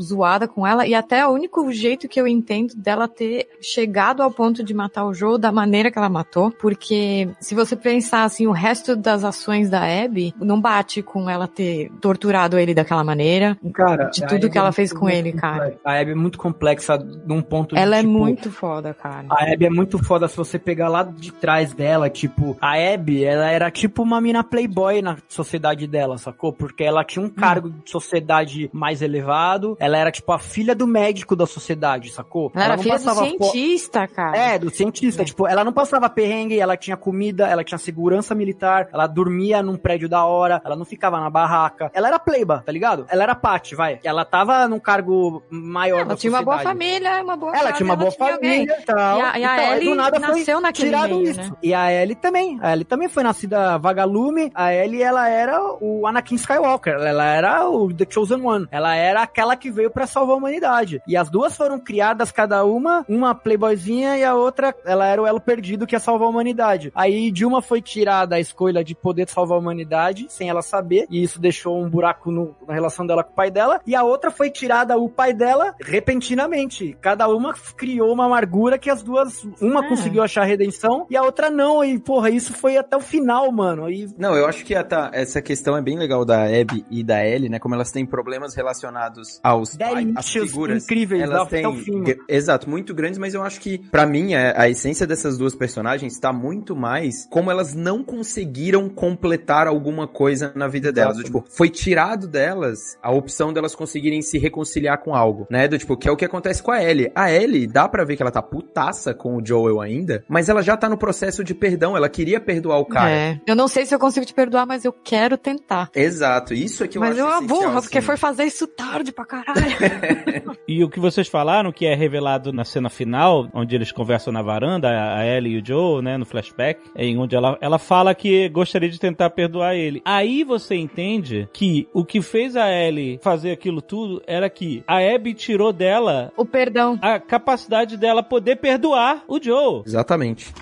[0.00, 0.86] zoada com ela.
[0.86, 5.04] E até o único jeito que eu entendo dela ter chegado ao ponto de matar
[5.04, 9.24] o Joe da maneira que ela matou, porque se você pensar assim, o resto das
[9.24, 14.50] ações da Abby não bate com ela ter torturado ele daquela maneira, Cara, de tudo
[14.50, 15.76] que ela é fez com ele, cara.
[15.84, 19.26] A Abby é muito complexa num ponto de, Ela é tipo, muito foda, cara.
[19.30, 23.24] A Abby é muito foda se você pegar lá de trás dela, tipo, a Abby,
[23.24, 26.52] ela era tipo uma mina playboy na sociedade dela, sacou?
[26.52, 30.86] Porque ela tinha um cargo de sociedade mais elevado, ela era tipo a filha do
[30.86, 32.52] médico da sociedade, sacou?
[32.54, 34.36] Ela era não filha do cientista, cara.
[34.36, 35.22] É, do cientista.
[35.22, 35.24] É.
[35.24, 39.76] Tipo, ela não passava perrengue, ela tinha comida, ela tinha segurança militar, ela dormia num
[39.76, 41.90] prédio da hora, ela não ficava na barraca.
[41.94, 43.98] Ela era pleiba, tá ligado?Ela era Paty, vai.
[44.02, 47.84] Ela tava num cargo maior Ela da tinha uma boa família, uma boa Ela tinha
[47.84, 49.18] uma boa tinha família e tal.
[49.18, 51.40] E a- e a Então, aí Ellie do nada foi nasceu naquele tirado meio, isso.
[51.40, 51.50] né?
[51.62, 52.58] E a Ellie também.
[52.60, 54.50] A Ellie também foi nascida vagalume.
[54.54, 56.94] A Ellie, ela era o Anakin Skywalker.
[56.94, 58.66] Ela era o The Chosen One.
[58.70, 61.00] Ela era aquela que veio pra salvar a humanidade.
[61.06, 65.26] E as duas foram criadas cada uma, uma playboyzinha e a outra, ela era o
[65.26, 66.90] elo perdido que ia salvar a humanidade.
[66.94, 71.06] Aí de uma foi tirada a escolha de poder salvar a humanidade, sem ela saber,
[71.10, 73.80] e isso deixou um buraco no- na relação dela com o pai dela.
[73.86, 76.96] E a outra foi tirada o pai dela repentinamente.
[77.00, 79.88] Cada uma criou uma amargura que as duas, uma É.
[79.88, 81.84] conseguiu achar redenção e a outra não.
[81.84, 83.90] E porra, isso foi até o final, mano.
[83.90, 87.24] E Não, eu acho que ta- essa questão é bem legal da Abby e da
[87.26, 87.58] Ellie, né?
[87.58, 90.84] Como elas têm problemas relacionados aos pais, às figuras.
[90.84, 92.02] incríveis elas até têm, o fim.
[92.02, 95.54] gr- Exato, muito grandes, mas eu acho que, pra mim, a, a essência dessas duas
[95.54, 101.16] personagens tá muito mais como elas não conseguiram completar alguma coisa na vida delas.
[101.16, 105.68] Do, tipo, foi tirado delas a opção delas conseguirem se reconciliar com algo, né?
[105.68, 107.10] Do tipo, que é o que acontece com a Ellie.
[107.14, 110.62] A Ellie, dá pra ver que ela tá putaça com o Joel ainda, mas ela
[110.62, 113.10] já tá no processo de perdão, ela queria perdoar o cara.
[113.10, 113.40] É.
[113.46, 115.90] Eu não sei se eu consigo te perdoar, mas eu quero tentar.
[115.94, 118.06] Exato, isso é que eu mas acho eu uma essencial, burra, porque assim.
[118.06, 119.54] foi fazer isso tarde pra caralho.
[120.66, 124.40] E o que vocês falaram, que é revelado na cena final, onde eles conversam na
[124.40, 128.48] varanda, a Ellie e o Joe, né, no flashback, em onde ela, ela fala que
[128.48, 130.00] gostaria de tentar perdoar ele.
[130.06, 134.98] Aí você entende que o que fez a Ellie fazer aquilo tudo era que a
[134.98, 136.98] Abby tirou dela o perdão.
[137.02, 139.82] a capacidade dela poder perdoar o Joe.
[139.86, 140.52] Exatamente.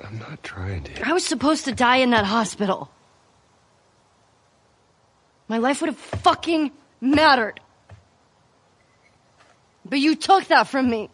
[0.00, 1.08] I'm not trying to.
[1.08, 2.88] I was supposed to die in that hospital.
[5.48, 6.70] My life would have fucking
[7.00, 7.60] mattered.
[9.84, 11.10] But you took that from me.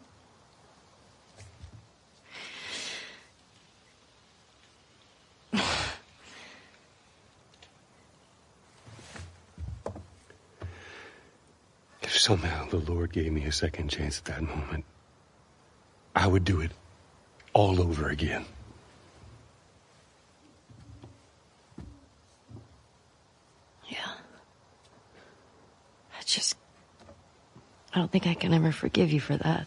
[12.24, 14.87] Somehow the Lord gave me a second chance at that moment,
[16.16, 16.70] I would do it
[17.52, 18.46] all over again.
[23.90, 23.98] Yeah.
[26.18, 26.56] I just.
[27.92, 29.66] I don't think I can ever forgive you for that.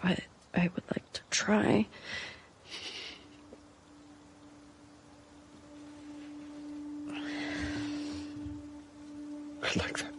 [0.00, 0.20] But
[0.54, 1.88] I would like to try.
[9.66, 10.15] I'd like that.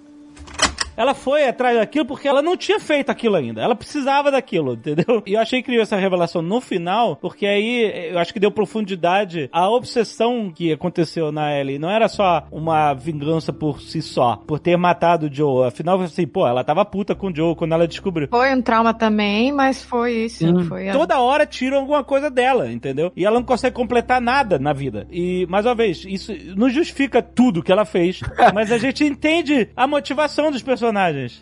[0.98, 3.62] Ela foi atrás daquilo porque ela não tinha feito aquilo ainda.
[3.62, 5.22] Ela precisava daquilo, entendeu?
[5.26, 9.50] E eu achei incrível essa revelação no final, porque aí eu acho que deu profundidade
[9.52, 11.78] à obsessão que aconteceu na Ellie.
[11.78, 15.68] Não era só uma vingança por si só, por ter matado o Joe.
[15.68, 18.28] Afinal, assim, pô, ela tava puta com o Joe quando ela descobriu.
[18.30, 20.46] Foi um trauma também, mas foi isso.
[20.48, 20.64] Hum.
[20.66, 23.12] Foi a- Toda hora tiram alguma coisa dela, entendeu?
[23.16, 25.06] E ela não consegue completar nada na vida.
[25.12, 28.20] E, mais uma vez, isso não justifica tudo que ela fez,
[28.54, 30.87] mas a gente entende a motivação dos personagens.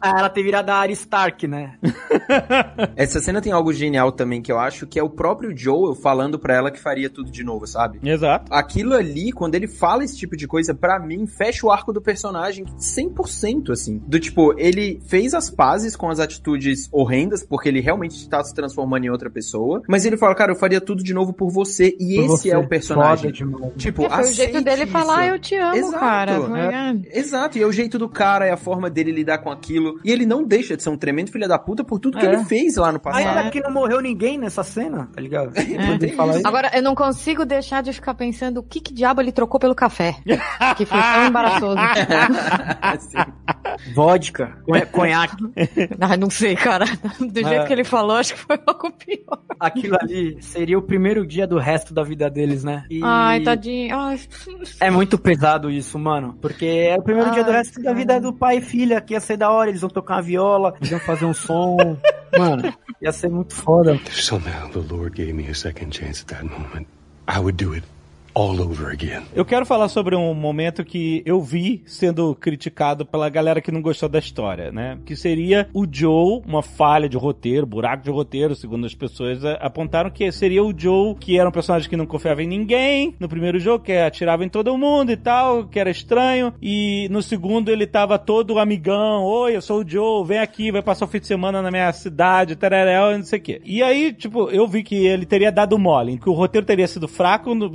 [0.02, 1.78] Ah, ela ter virado a Arya Stark, né?
[2.96, 6.38] Essa cena tem algo genial também que eu acho que é o próprio Joel falando
[6.40, 8.00] pra ela que faria tudo de novo, sabe?
[8.04, 8.54] Exato.
[8.54, 12.02] Aquilo ali, quando ele fala esse tipo de coisa, pra mim, fecha o arco do
[12.02, 14.02] personagem 100%, assim.
[14.06, 18.54] Do tipo, ele fez as pazes com as atitudes horrendas, porque ele realmente tá se
[18.54, 21.96] transformando em outra pessoa, mas ele fala, cara, eu faria tudo de novo por você,
[22.00, 22.52] e Por esse você.
[22.52, 23.34] é o personagem.
[23.34, 23.74] Foda.
[23.78, 24.92] Tipo, É, foi o jeito dele isso.
[24.92, 26.00] falar, eu te amo, Exato.
[26.00, 26.32] cara.
[26.34, 27.16] É.
[27.16, 27.20] é.
[27.20, 30.00] Exato, e é o jeito do cara, é a forma dele lidar com aquilo.
[30.04, 32.34] E ele não deixa de ser um tremendo filho da puta por tudo que É.
[32.34, 33.26] ele fez lá no passado.
[33.38, 35.52] Ainda que não morreu ninguém nessa cena, tá ligado?
[36.36, 36.48] É.
[36.48, 39.74] Agora, eu não consigo deixar de ficar pensando o que, que diabo ele trocou pelo
[39.76, 40.16] café.
[40.78, 41.76] que foi tão embaraçoso.
[43.94, 45.36] Vodka, conha- conhaque.
[46.00, 46.86] ah, não sei, cara.
[47.20, 47.66] Do jeito É.
[47.66, 49.40] que ele falou, acho que foi algo pior.
[49.60, 52.86] Aquilo ali seria o primeiro dia do resto da vida deles, né?
[52.90, 53.96] E Ai, tadinho.
[53.96, 54.20] Ai.
[54.80, 56.38] É muito pesado isso, mano.
[56.42, 59.14] Porque é o primeiro dia do Ai, resto da vida do pai e filha, que
[59.14, 59.70] ia ser da hora.
[59.70, 61.98] Eles vão tocar uma viola, eles vão fazer um som.
[62.38, 63.96] mano, ia ser muito foda.
[63.96, 66.88] If somehow the Lord gave me a second chance at that moment,
[67.28, 67.84] I would do it
[68.36, 69.22] all over again.
[69.34, 73.82] Eu quero falar sobre um momento que eu vi sendo criticado pela galera que não
[73.82, 74.98] gostou da história, né?
[75.06, 80.10] Que seria o Joe, uma falha de roteiro, buraco de roteiro, segundo as pessoas apontaram
[80.10, 83.58] que seria o Joe, que era um personagem que não confiava em ninguém no primeiro
[83.58, 87.88] jogo, que atirava em todo mundo e tal, que era estranho, e no segundo ele
[87.88, 91.28] tava todo amigão, oi, eu sou o Joe, vem aqui, vai passar o fim de
[91.28, 93.62] semana na minha cidade, tereréu, não sei o quê.
[93.64, 97.08] E aí, tipo, eu vi que ele teria dado mole, que o roteiro teria sido
[97.08, 97.72] fraco no-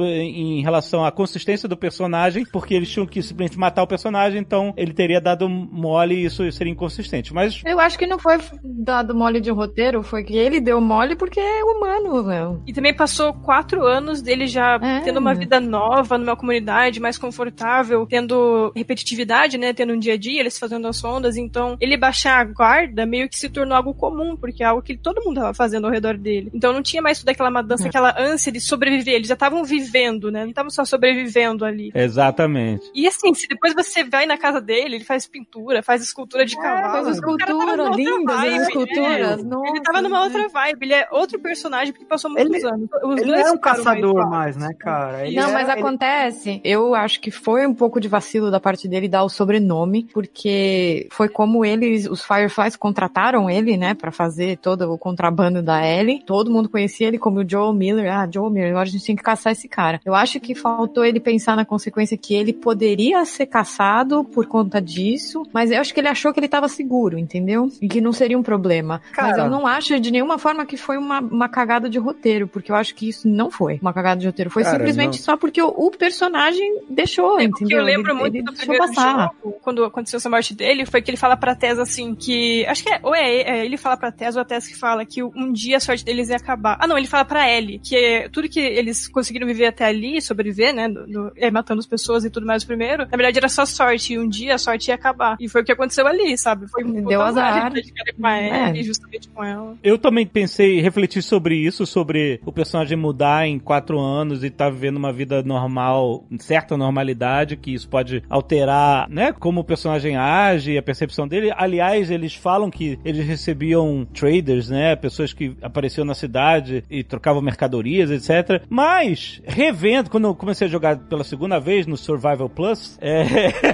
[0.58, 4.72] em relação à consistência do personagem, porque eles tinham que simplesmente matar o personagem, então
[4.76, 7.32] ele teria dado mole e isso seria inconsistente.
[7.32, 11.16] Mas Eu acho que não foi dado mole de roteiro, foi que ele deu mole
[11.16, 12.62] porque é humano, meu.
[12.66, 15.00] E também passou quatro anos dele já É.
[15.00, 19.72] tendo uma vida nova numa comunidade mais confortável, tendo repetitividade, né?
[19.72, 21.36] Tendo um dia a dia, eles fazendo as ondas.
[21.36, 24.96] Então, ele baixar a guarda meio que se tornou algo comum, porque é algo que
[24.96, 26.50] todo mundo tava fazendo ao redor dele.
[26.54, 29.14] Então, não tinha mais toda aquela madança, aquela ânsia de sobreviver.
[29.14, 30.39] Eles já estavam vivendo, né?
[30.42, 31.90] Não estavam só sobrevivendo ali.
[31.94, 32.90] Exatamente.
[32.94, 36.56] E assim, se depois você vai na casa dele, ele faz pintura, faz escultura de
[36.56, 37.04] cavalo.
[37.04, 39.50] faz escultura, lindas as vibe, esculturas, né?
[39.50, 40.24] nossa, ele tava numa né?
[40.24, 42.88] outra vibe, ele é outro personagem porque passou muitos Ele- anos.
[43.02, 45.26] Os Ele não é um caçador mais mais, né, cara?
[45.26, 46.60] Ele não, é- mas ele- acontece.
[46.64, 51.08] Eu acho que foi um pouco de vacilo da parte dele dar o sobrenome, porque
[51.10, 56.22] foi como eles, os Fireflies contrataram ele, né, pra fazer todo o contrabando da Ellie.
[56.24, 58.10] Todo mundo conhecia ele como o Joel Miller.
[58.12, 60.00] Ah, Joel Miller, agora a gente tem que caçar esse cara.
[60.04, 64.80] Eu acho que faltou ele pensar na consequência que ele poderia ser caçado por conta
[64.80, 67.68] disso, mas eu acho que ele achou que ele tava seguro, entendeu?
[67.80, 69.00] E que não seria um problema.
[69.16, 69.42] Mas Cara.
[69.44, 72.76] eu não acho de nenhuma forma que foi uma, uma cagada de roteiro, porque eu
[72.76, 74.50] acho que isso não foi uma cagada de roteiro.
[74.50, 75.24] Foi Cara, simplesmente não.
[75.24, 77.78] só porque o, o personagem deixou, É, o que entendeu?
[77.78, 79.32] eu lembro ele, muito ele do primeiro passar.
[79.42, 82.66] jogo, quando aconteceu essa morte dele, foi que ele fala pra Tess assim que.
[82.66, 85.04] Acho que é, ou é, é ele fala pra Tess ou a Tess que fala
[85.04, 86.76] que um dia a sorte deles ia acabar.
[86.80, 90.74] Ah, não, ele fala pra Ellie que tudo que eles conseguiram viver até ali, sobreviver,
[90.74, 90.88] né?
[90.88, 94.14] do- do- é, matando as pessoas e tudo mais primeiro, na verdade era só sorte,
[94.14, 95.36] e um dia a sorte ia acabar.
[95.40, 96.66] E foi o que aconteceu ali, sabe?
[96.68, 97.70] Foi um Deu azar.
[97.72, 98.68] de ficar com a É.
[98.70, 99.76] Ellie, justamente com ela.
[99.82, 104.70] Eu também pensei, refleti sobre isso, sobre o personagem mudar em quatro anos e estar
[104.70, 110.76] vivendo uma vida normal, certa normalidade, que isso pode alterar, né, como o personagem age,
[110.78, 111.52] a percepção dele.
[111.56, 117.42] Aliás, eles falam que eles recebiam traders, né, pessoas que apareciam na cidade e trocavam
[117.42, 118.62] mercadorias, etc.
[118.68, 123.24] Mas, revendo, quando eu comecei a jogar pela segunda vez no Survival Plus, é...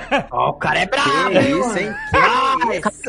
[0.30, 1.94] Ó, o cara é brabo, Que hein, isso, hein?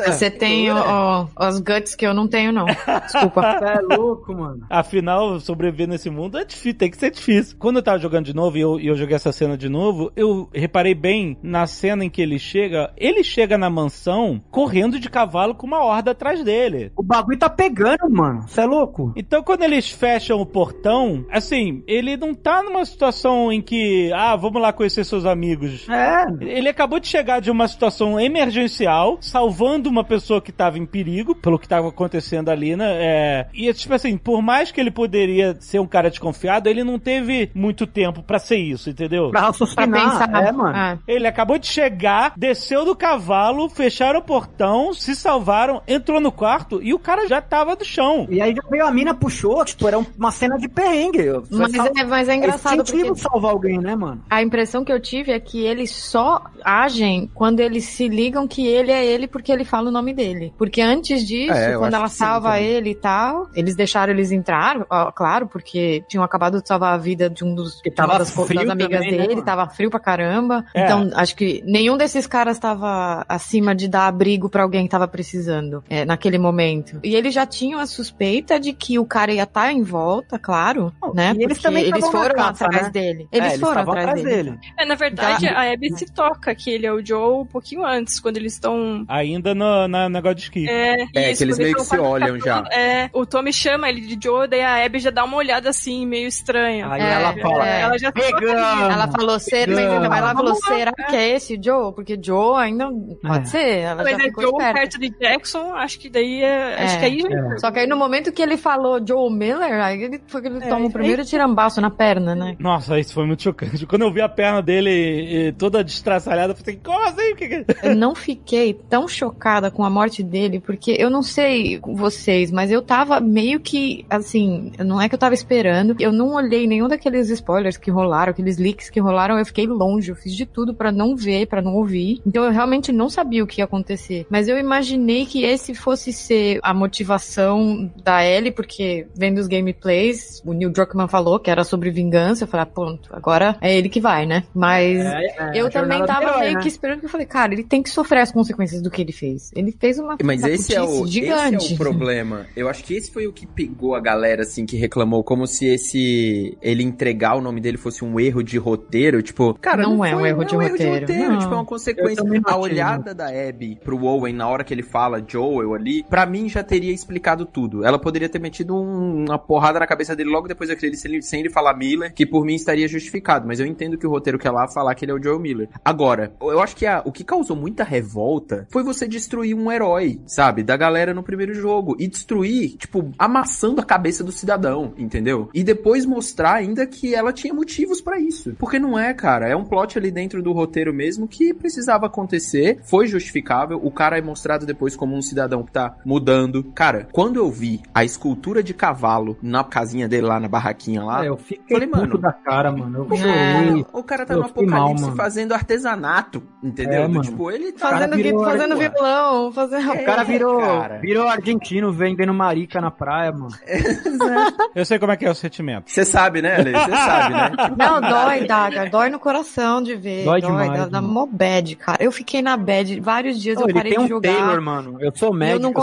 [0.06, 2.66] Você tem ó, os guts que eu não tenho, não.
[2.66, 3.42] Desculpa.
[3.58, 4.66] Você é louco, mano.
[4.68, 7.56] Afinal, sobreviver nesse mundo é difícil, tem que ser difícil.
[7.58, 10.12] Quando eu tava jogando de novo e eu, e eu joguei essa cena de novo,
[10.14, 12.92] eu reparei bem na cena em que ele chega.
[12.96, 16.92] Ele chega na mansão correndo de cavalo com uma horda atrás dele.
[16.96, 18.42] O bagulho tá pegando, mano.
[18.46, 19.12] Você é louco?
[19.16, 23.07] Então, quando eles fecham o portão, assim, ele não tá numa situação
[23.52, 25.86] em que, ah, vamos lá conhecer seus amigos.
[25.88, 26.24] É.
[26.40, 31.34] Ele acabou de chegar de uma situação emergencial, salvando uma pessoa que tava em perigo,
[31.34, 32.86] pelo que tava acontecendo ali, né?
[32.98, 33.46] É...
[33.54, 37.50] E, tipo assim, por mais que ele poderia ser um cara desconfiado, ele não teve
[37.54, 39.30] muito tempo pra ser isso, entendeu?
[39.30, 39.88] Pra raciocinar.
[39.88, 40.46] Pra pensar.
[40.46, 40.72] É, mano.
[40.76, 40.98] Ah.
[41.06, 46.80] Ele acabou de chegar, desceu do cavalo, fecharam o portão, se salvaram, entrou no quarto
[46.82, 48.26] e o cara já tava do chão.
[48.30, 51.18] E aí já veio a mina, puxou, tipo, era um- uma cena de perrengue.
[51.50, 54.22] Mas é, mas é engraçado porque salvar alguém, né, mano?
[54.28, 58.66] a impressão que eu tive é que eles só agem quando eles se ligam que
[58.66, 60.52] ele é ele porque ele fala o nome dele.
[60.58, 62.66] Porque antes disso, É, quando ela sim salva também.
[62.66, 66.96] ele e tal, eles deixaram eles entrar, ó, claro, porque tinham acabado de salvar a
[66.98, 69.44] vida de um dos Que tava das, frio das amigas também, né, dele, mano?
[69.46, 70.64] tava frio pra caramba.
[70.74, 70.84] É.
[70.84, 75.08] Então, acho que nenhum desses caras tava acima de dar abrigo pra alguém que tava
[75.08, 77.00] precisando é, naquele momento.
[77.02, 80.92] E eles já tinham a suspeita de que o cara ia estar em volta, claro,
[81.14, 81.34] né?
[81.38, 82.87] e eles também eles foram caça, atrás né?
[82.90, 83.28] Dele.
[83.32, 84.58] É, Eles foram estavam atrás dele.
[84.78, 87.84] É, na verdade, Então- a Abby se toca que ele é o Joe um pouquinho
[87.84, 89.04] antes, quando eles estão.
[89.08, 90.68] Ainda no, na negócio de esqui.
[90.68, 92.64] É, É, isso, que eles meio que se olham já.
[92.72, 96.06] É, o Tommy chama ele de Joe, daí a Abby já dá uma olhada assim,
[96.06, 96.88] meio estranha.
[96.90, 97.80] Aí É, ela fala, é.
[97.82, 98.92] Ela já pegamos!
[98.92, 101.92] Ela falou, então ela falou, será que é esse Joe?
[101.94, 102.88] Porque Joe ainda
[103.22, 103.44] pode É.
[103.44, 104.74] ser, ela Mas já é Joe esperta.
[104.74, 106.74] perto de Jackson, acho que daí é.
[106.84, 106.98] Acho É.
[106.98, 107.22] que aí.
[107.58, 110.58] Só que aí no momento que ele falou Joe Miller, aí ele foi que ele
[110.64, 112.56] É, toma o primeiro tirambaço na perna, né?
[112.58, 113.86] Nossa, isso foi muito chocante.
[113.86, 117.34] Quando eu vi a perna dele eh, toda destraçalhada, eu falei, como assim?
[117.36, 122.50] Que- Eu não fiquei tão chocada com a morte dele, porque eu não sei vocês,
[122.50, 126.66] mas eu tava meio que, assim, não é que eu tava esperando, eu não olhei
[126.66, 130.46] nenhum daqueles spoilers que rolaram, aqueles leaks que rolaram, eu fiquei longe, eu fiz de
[130.46, 132.20] tudo pra não ver, pra não ouvir.
[132.26, 134.26] Então eu realmente não sabia o que ia acontecer.
[134.30, 140.42] Mas eu imaginei que esse fosse ser a motivação da Ellie, porque vendo os gameplays,
[140.44, 144.00] o Neil Druckmann falou que era sobre vingança, eu falei, pronto, agora é ele que
[144.00, 144.44] vai, né?
[144.54, 146.60] Mas É, é, eu também tava herói, meio né?
[146.62, 149.12] que esperando que eu falei, cara, ele tem que sofrer as consequências do que ele
[149.12, 149.50] fez.
[149.54, 151.72] Ele fez uma Mas uma esse é, o, putice esse gigante.
[151.72, 152.46] é o problema.
[152.56, 155.66] Eu acho que esse foi o que pegou a galera, assim, que reclamou, como se
[155.66, 156.56] esse.
[156.62, 159.22] ele entregar o nome dele fosse um erro de roteiro.
[159.22, 161.00] Tipo, cara, Não não, é um foi- erro não de é um erro de roteiro,
[161.06, 161.32] roteiro.
[161.32, 161.38] não.
[161.38, 162.24] Tipo, é uma consequência.
[162.46, 166.48] A olhada da Abby pro Owen na hora que ele fala Joel ali, pra mim
[166.48, 167.84] já teria explicado tudo.
[167.84, 171.22] Ela poderia ter metido um- uma porrada na cabeça dele logo depois daquele, sem ele,
[171.22, 173.46] sem ele falar Miller, que por mim estaria justificado.
[173.46, 175.68] Mas eu entendo que o roteiro quer lá falar que ele é o Joel Miller.
[175.84, 180.20] Agora, eu acho que a- o que causou muita revolta foi você destruir um herói,
[180.26, 180.62] sabe?
[180.62, 181.96] Da galera no primeiro jogo.
[181.98, 185.48] E destruir, tipo, amassando a cabeça do cidadão, entendeu?
[185.54, 188.54] E depois mostrar ainda que ela tinha motivos pra isso.
[188.58, 189.48] Porque não é, cara.
[189.48, 192.80] É um plot ali dentro do roteiro mesmo que precisava acontecer.
[192.84, 193.80] Foi justificável.
[193.82, 196.64] O cara é mostrado depois como um cidadão que tá mudando.
[196.74, 201.24] Cara, quando eu vi a escultura de cavalo na casinha dele lá na barraquinha lá.
[201.24, 203.06] É, eu fiquei Falei, mano, da cara, mano.
[203.10, 203.64] Eu É.
[203.66, 203.86] chorei.
[203.92, 205.16] o cara tá Eu no mal, apocalipse mano.
[205.16, 207.02] fazendo artesanato, entendeu?
[207.04, 207.20] É.
[207.20, 207.90] Tipo, ele tá...
[207.90, 209.92] Fazendo, virou- vi- fazendo vilão, fazendo...
[209.92, 210.98] O cara É, virou, cara.
[210.98, 213.48] virou argentino vendendo marica na praia, mano.
[214.74, 215.90] Eu sei como é que é o sentimento.
[215.90, 216.72] Você sabe, né, Ale?
[216.72, 217.50] Você sabe, né?
[217.76, 220.24] Não, dói, Daga, dói no coração de ver.
[220.24, 222.02] Dói Dói, demais, dá, dá mó bad, cara.
[222.02, 224.32] Eu fiquei na bad vários dias, Ô, eu ele parei tem de um jogar.
[224.34, 224.96] Taylor, mano.
[225.00, 225.58] Eu sou médico.
[225.58, 225.82] eu não médico,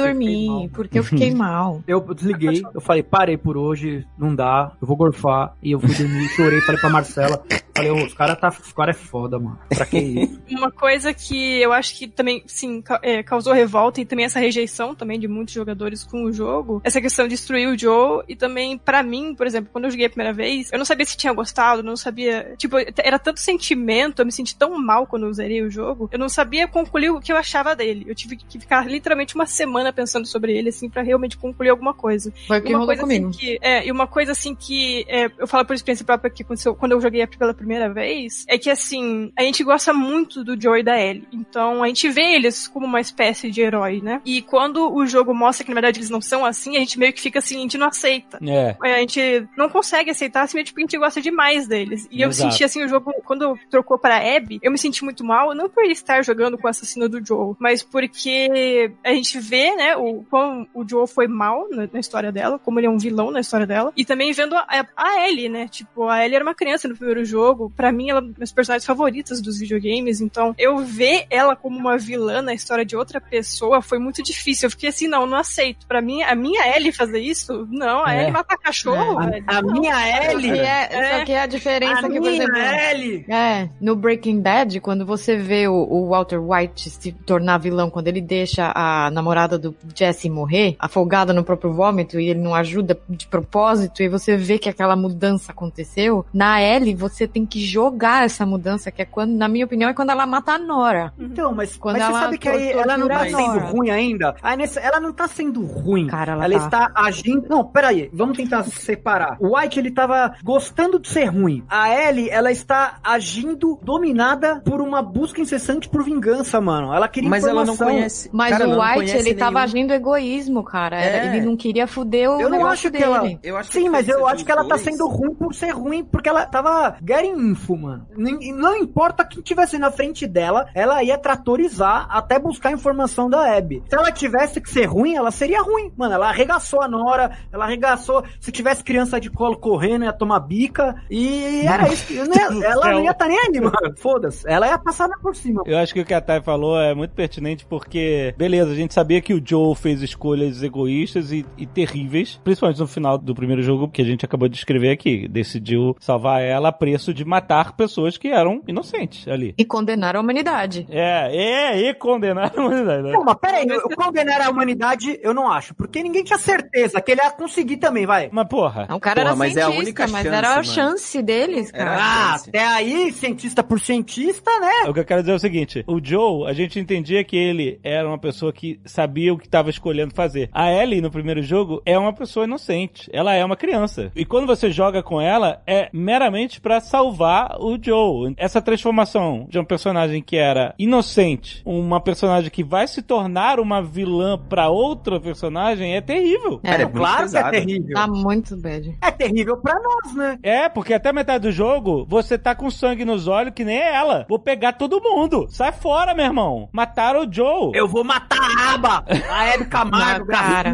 [0.00, 0.68] eu dormir, mal.
[0.72, 1.82] porque eu fiquei mal.
[1.86, 5.54] Eu desliguei, eu falei, parei por hoje, não dá, eu vou gorfar.
[5.62, 7.44] E eu fui dormir, chorei, falei pra Marcela.
[7.74, 9.58] Falei, ô, os caras tá, os cara é foda, mano.
[9.68, 10.40] Pra que isso?
[10.50, 14.94] Uma coisa que eu acho que também, sim, é, causou revolta e também essa rejeição
[14.94, 18.76] também de muitos jogadores com o jogo, essa questão de destruir o Joe e também,
[18.76, 21.32] pra mim, por exemplo, quando eu joguei a primeira vez, eu não sabia se tinha
[21.32, 25.62] gostado, não sabia, tipo, era tanto sentimento, eu me senti tão mal quando eu zerei
[25.62, 28.04] o jogo, eu não sabia concluir o que eu achava dele.
[28.06, 31.94] Eu tive que ficar literalmente uma semana pensando sobre ele, assim, pra realmente concluir alguma
[31.94, 32.32] coisa.
[32.46, 33.28] Foi o que E uma coisa comigo.
[33.30, 36.42] Assim que, é, e uma coisa assim que é, eu falo por experiência própria que
[36.42, 37.61] aconteceu quando eu joguei pela primeira
[37.92, 41.26] vez, é que assim, a gente gosta muito do Joe e da Ellie.
[41.32, 44.20] Então a gente vê eles como uma espécie de herói, né?
[44.24, 47.12] E quando o jogo mostra que na verdade eles não são assim, a gente meio
[47.12, 48.38] que fica assim, a gente não aceita.
[48.46, 48.76] É.
[48.82, 52.08] É, A gente não consegue aceitar assim, porque a gente gosta demais deles.
[52.10, 52.50] E eu Exato.
[52.52, 55.84] senti assim o jogo, quando trocou pra Abby, eu me senti muito mal, não por
[55.84, 60.66] estar jogando com o assassino do Joe, mas porque a gente vê, né, o quão
[60.74, 63.66] o Joe foi mal na, na história dela, como ele é um vilão na história
[63.66, 65.68] dela, e também vendo a, a Ellie, né?
[65.68, 68.32] Tipo, a Ellie era uma criança no primeiro jogo, jogo, pra mim, ela é uma
[68.38, 72.96] das personagens favoritas dos videogames, então eu ver ela como uma vilã na história de
[72.96, 74.66] outra pessoa foi muito difícil.
[74.66, 75.86] Eu fiquei assim, não, não aceito.
[75.86, 78.20] Pra mim, a minha Ellie fazer isso, não, a É.
[78.22, 79.44] Ellie matar cachorro, velho.
[79.46, 80.52] A minha Ellie.
[80.52, 81.18] E é, É.
[81.18, 83.24] Só que a diferença A que, por exemplo, Ellie.
[83.28, 88.08] É, no Breaking Bad, quando você vê o, o Walter White se tornar vilão, quando
[88.08, 92.98] ele deixa a namorada do Jesse morrer, afogada no próprio vômito, e ele não ajuda
[93.08, 98.24] de propósito, e você vê que aquela mudança aconteceu, na Ellie você tem que jogar
[98.24, 101.12] essa mudança, que é quando, na minha opinião, é quando ela mata a Nora.
[101.18, 104.34] Então, mas, Quando mas você ela sabe que aí ela não tá sendo ruim ainda?
[104.42, 106.06] Aí nessa, ela não tá sendo ruim.
[106.06, 106.64] Cara, ela ela tá.
[106.66, 107.46] está agindo.
[107.48, 109.36] Não, peraí, vamos tentar separar.
[109.40, 111.62] O White, ele tava gostando de ser ruim.
[111.68, 116.92] A Ellie, ela está agindo dominada por uma busca incessante por vingança, mano.
[116.92, 117.86] Ela queria Mas ela não informação.
[117.96, 118.30] conhece.
[118.32, 121.00] Mas cara, o White, conhece ele tava nenhum- agindo egoísmo, cara.
[121.02, 121.26] É.
[121.36, 123.04] Ele não queria fuder o Eu não acho que dele.
[123.04, 123.38] ela.
[123.42, 125.54] Eu acho que Sim, a mas eu acho que ela tá dois- sendo ruim por
[125.54, 128.06] ser ruim, porque ela tava getting info, mano.
[128.16, 133.56] Nem- Não importa quem tivesse na frente dela, ela ia tratorizar até buscar informação da
[133.56, 133.82] Abby.
[133.88, 135.92] Se ela tivesse que ser ruim, ela seria ruim.
[135.96, 138.22] Mano, ela arregaçou a Nora, ela arregaçou.
[138.40, 140.94] Se tivesse criança de colo correndo, ia tomar bica.
[141.10, 142.06] E era isso.
[142.06, 142.64] que- né?
[142.64, 143.72] Ela não ia estar nem aí, mano.
[143.96, 144.48] Foda-se.
[144.48, 145.62] Ela ia passar por cima.
[145.66, 148.94] Eu acho que o que a Thay falou é muito pertinente porque, beleza, a gente
[148.94, 153.62] sabia que o Joe fez escolhas egoístas e, e terríveis, principalmente no final do primeiro
[153.62, 155.28] jogo que a gente acabou de escrever aqui.
[155.28, 159.54] Decidiu salvar ela a preço de matar pessoas que eram inocentes ali.
[159.58, 160.86] E condenar a humanidade.
[160.90, 163.02] É, é, e condenar a humanidade.
[163.04, 163.12] né?
[163.12, 165.74] Não, mas peraí, eu condenar a humanidade, eu não acho.
[165.74, 168.28] Porque ninguém tinha certeza que ele ia conseguir também, vai.
[168.32, 170.50] Mas porra, O cara Porra, era mas é a cientista, única mas chance, era a
[170.52, 170.64] mano.
[170.64, 171.96] chance deles, cara.
[171.98, 174.88] Ah, até aí, cientista por cientista, né?
[174.88, 177.78] o que eu quero dizer é o seguinte: o Joe, a gente entendia que ele
[177.82, 180.48] era uma pessoa que sabia o que estava escolhendo fazer.
[180.52, 183.08] A Ellie, no primeiro jogo, é uma pessoa inocente.
[183.12, 184.10] Ela é uma criança.
[184.14, 187.11] E quando você joga com ela, é meramente pra salvar
[187.60, 188.34] o Joe.
[188.36, 193.82] Essa transformação de um personagem que era inocente, uma personagem que vai se tornar uma
[193.82, 196.60] vilã pra outra personagem, é terrível.
[196.62, 197.94] É, Cara, é claro que é terrível.
[197.94, 198.96] Tá muito bad.
[199.00, 200.38] É terrível pra nós, né?
[200.42, 203.78] É, porque até a metade do jogo, você tá com sangue nos olhos que nem
[203.78, 204.26] ela.
[204.28, 205.46] Vou pegar todo mundo.
[205.48, 206.68] Sai fora, meu irmão.
[206.72, 207.72] Mataram o Joe.
[207.74, 209.04] Eu vou matar a aba!
[209.30, 210.72] A Hebe Camargo, Não, cara.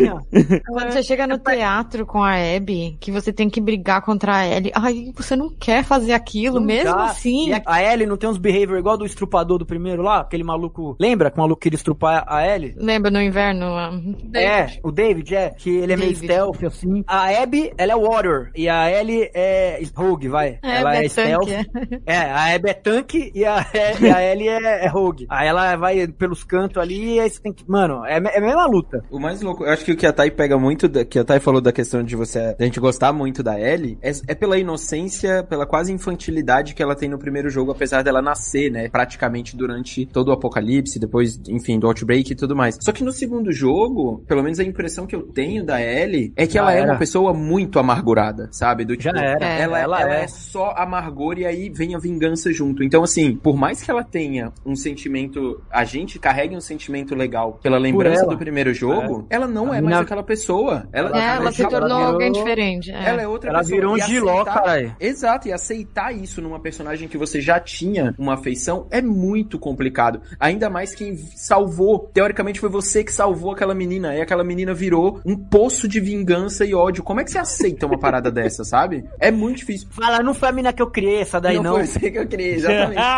[0.66, 4.46] Quando você chega no teatro com a Abby, que você tem que brigar contra a
[4.46, 6.27] Ellie, ai, você não quer fazer aquilo,
[6.60, 7.04] Não mesmo dá.
[7.06, 7.48] assim.
[7.48, 10.20] E a- a Ellie não tem uns behavior igual do estrupador do primeiro lá?
[10.20, 10.96] Aquele maluco.
[11.00, 12.74] Lembra que o maluco queria estrupar a Ellie?
[12.76, 13.66] Lembra no inverno?
[14.34, 16.26] É, o David, é, que ele é meio David.
[16.26, 17.04] stealth, assim.
[17.06, 20.58] A Abby, ela é Warrior, e a Ellie é Rogue, vai.
[20.62, 21.46] É, ela é, é stealth.
[21.48, 23.64] tanque, É, a Abby é tanque e a,
[24.00, 25.26] e a Ellie é, é Rogue.
[25.28, 27.64] Aí ela vai pelos cantos ali e aí você tem que...
[27.68, 29.02] Mano, é, é a mesma luta.
[29.10, 31.24] O mais louco, eu acho que o que a Thay pega muito, da, que a
[31.24, 34.58] Thay falou da questão de você, da gente gostar muito da Ellie, é, é pela
[34.58, 39.56] inocência, pela quase infantilidade que ela tem no primeiro jogo, apesar dela nascer, né, praticamente
[39.56, 42.78] durante todo o apocalipse, depois, enfim, do Outbreak e tudo mais.
[42.80, 46.46] Só que no segundo jogo, pelo menos a impressão que eu tenho da Ellie, é
[46.46, 46.92] que Já ela é era.
[46.92, 48.84] uma pessoa muito amargurada, sabe?
[48.84, 49.44] Do Já tipo, era.
[49.44, 49.60] É.
[49.62, 50.24] ela, Ela ela é.
[50.24, 52.82] é só amargor e aí vem a vingança junto.
[52.82, 57.58] Então, assim, por mais que ela tenha um sentimento, a gente carregue um sentimento legal
[57.62, 58.32] pela lembrança ela.
[58.32, 60.88] do primeiro jogo, ela não A é mina- mais aquela pessoa.
[60.92, 62.90] Ela, É, ela se já- tornou virou- alguém diferente.
[62.90, 63.04] é.
[63.08, 63.76] ela é outra Ela pessoa.
[63.76, 64.96] virou um giló, aceitar- caralho.
[65.00, 70.20] Exato, e aceitar isso numa personagem que você já tinha uma afeição é muito complicado.
[70.38, 72.10] Ainda mais quem salvou.
[72.12, 74.14] Teoricamente foi você que salvou aquela menina.
[74.14, 77.02] E aquela menina virou um poço de vingança e ódio.
[77.02, 79.04] Como é que você aceita uma parada dessa, sabe?
[79.18, 79.88] É muito difícil.
[79.90, 81.74] Fala, não foi a mina que eu criei, essa daí não.
[81.74, 82.98] foi você que eu criei, exatamente.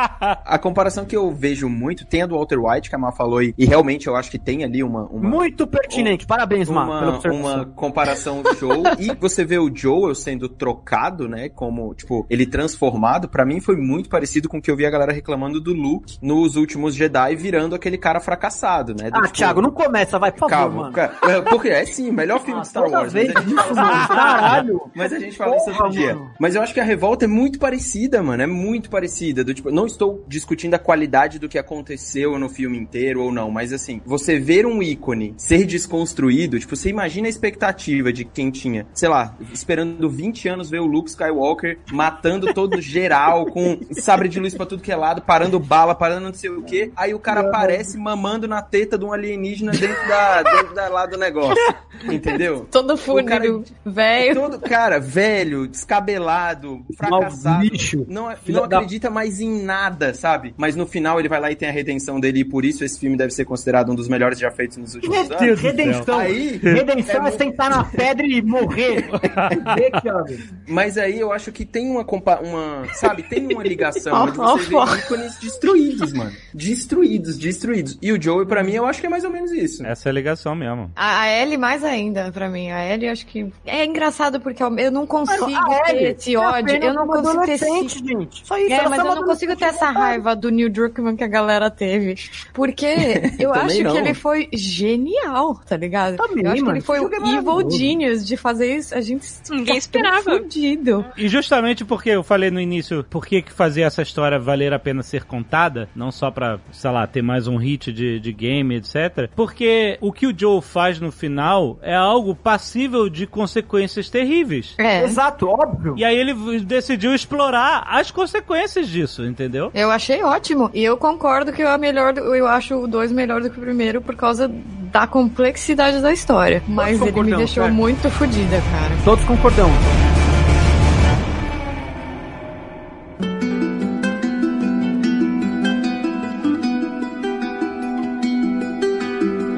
[0.50, 3.42] A comparação que eu vejo muito tem a do Walter White, que a Mar falou,
[3.42, 5.04] e, e realmente eu acho que tem ali uma.
[5.06, 6.26] uma Muito pertinente.
[6.26, 8.82] Parabéns, Mar, pela uma, uma comparação show.
[8.98, 11.48] e você vê o Joel sendo trocado, né?
[11.48, 14.90] Como, tipo, ele transformado, pra mim foi muito parecido com o que eu vi a
[14.90, 19.10] galera reclamando do Luke nos últimos Jedi, virando aquele cara fracassado, né?
[19.10, 20.92] Do, Ah, tipo, Thiago, não começa, vai, por favor, Calma, mano.
[20.92, 21.16] cara.
[21.24, 23.12] É, Porque é sim, melhor filme Ah, de Star Wars.
[23.12, 24.80] vez Mas a gente isso, fala mano, caralho.
[24.94, 26.14] Mas a gente fala isso Porra, outro dia.
[26.14, 26.30] mano.
[26.38, 28.42] Mas eu acho que a revolta é muito parecida, mano.
[28.42, 29.42] É muito parecida.
[29.44, 33.50] Do tipo, não estou discutindo a qualidade do que aconteceu no filme inteiro ou não,
[33.50, 38.50] mas assim, você ver um ícone ser desconstruído, tipo, você imagina a expectativa de quem
[38.50, 44.28] tinha, sei lá, esperando 20 anos ver o Luke Skywalker matando todo geral, com sabre
[44.28, 46.92] de luz pra tudo que é lado, parando bala, parando não sei o que.
[46.94, 51.06] Aí o cara aparece mamando na teta de um alienígena dentro da, dentro da lá
[51.06, 51.56] do negócio.
[52.04, 52.66] Entendeu?
[52.70, 54.34] Todo fúnebre, velho.
[54.40, 58.04] Todo cara velho, descabelado, fracassado, lixo.
[58.08, 60.54] não, Filha não da- acredita mais em nada, sabe?
[60.56, 62.98] Mas no final ele vai lá e tem a redenção dele e por isso esse
[62.98, 65.38] filme deve ser considerado um dos melhores já feitos nos últimos Meu anos.
[65.40, 66.18] Deus, redenção.
[66.18, 69.08] Aí, Redenção é é sentar na pedra e morrer.
[70.66, 72.86] Mas aí eu acho que tem uma, compa- uma.
[72.94, 76.32] Sabe, tem uma ligação onde você vê ícones destruídos, mano.
[76.52, 77.98] Destruídos, destruídos.
[78.00, 79.84] E o Joey, pra mim, eu acho que é mais ou menos isso.
[79.84, 80.90] Essa é a ligação mesmo.
[80.94, 82.70] A, a Ellie mais ainda, pra mim.
[82.70, 83.50] A Ellie, acho que...
[83.64, 86.76] É engraçado porque eu, eu não consigo ter Ellie esse é ódio.
[86.76, 87.98] apenas Eu não consigo ter esse...
[87.98, 88.46] gente.
[88.46, 91.28] Só isso, É, mas eu não consigo ter essa raiva do Neil Druckmann que a
[91.28, 92.16] galera teve.
[92.52, 92.86] Porque
[93.38, 93.92] eu acho não.
[93.92, 96.16] que ele foi genial, tá ligado?
[96.16, 98.94] Também, eu acho que mano, ele foi esse o evil genius de fazer isso.
[98.94, 100.38] A gente Ninguém fica tão esperava.
[100.38, 101.04] Fudido.
[101.16, 104.78] E justamente porque eu falei no início por que que fazer essa história valer a
[104.78, 108.76] pena ser contada, não só pra, sei lá, ter mais um hit de, de game,
[108.76, 109.28] etc.
[109.34, 114.74] Porque o que o Joe faz no final é algo passível de consequências terríveis.
[114.78, 115.02] É.
[115.02, 115.94] Exato, óbvio.
[115.96, 119.70] E aí ele decidiu explorar as consequências disso, entendeu?
[119.74, 120.70] Eu achei ótimo.
[120.72, 123.62] E eu concordo que é melhor, do- eu acho o 2 melhor do que o
[123.62, 124.48] primeiro por causa
[124.92, 126.62] da complexidade da história.
[126.68, 127.70] Mas ele me deixou é.
[127.70, 128.94] muito fodida, cara.
[129.04, 130.19] Todos concordamos.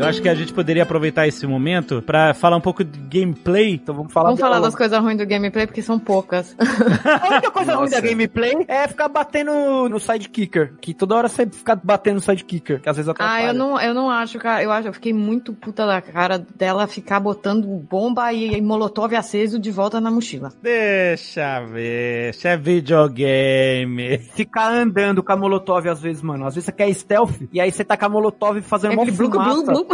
[0.02, 3.74] Eu acho que a gente poderia aproveitar esse momento pra falar um pouco de gameplay.
[3.74, 6.56] Então vamos falar Vamos falar das coisas ruins do gameplay, porque são poucas.
[6.58, 8.00] A única coisa ruim Nossa.
[8.02, 10.74] da gameplay é ficar batendo no sidekicker.
[10.80, 13.44] Que toda hora você fica batendo no sidekicker, que às vezes atrapalha.
[13.44, 14.62] Ah, eu não, eu não acho, cara.
[14.62, 19.14] Eu acho, eu fiquei muito puta da cara dela ficar botando bomba e, e molotov
[19.14, 20.52] aceso de volta na mochila.
[20.60, 24.18] Deixa ver, isso é videogame.
[24.34, 26.46] Ficar andando com a molotov às vezes, mano.
[26.46, 29.06] Às vezes você quer stealth, e aí você tá com a molotov fazendo É uma
[29.06, 29.22] fumaça.
[29.22, 29.42] blu, blu.
[29.42, 29.91] Blu, blu, blu, blu.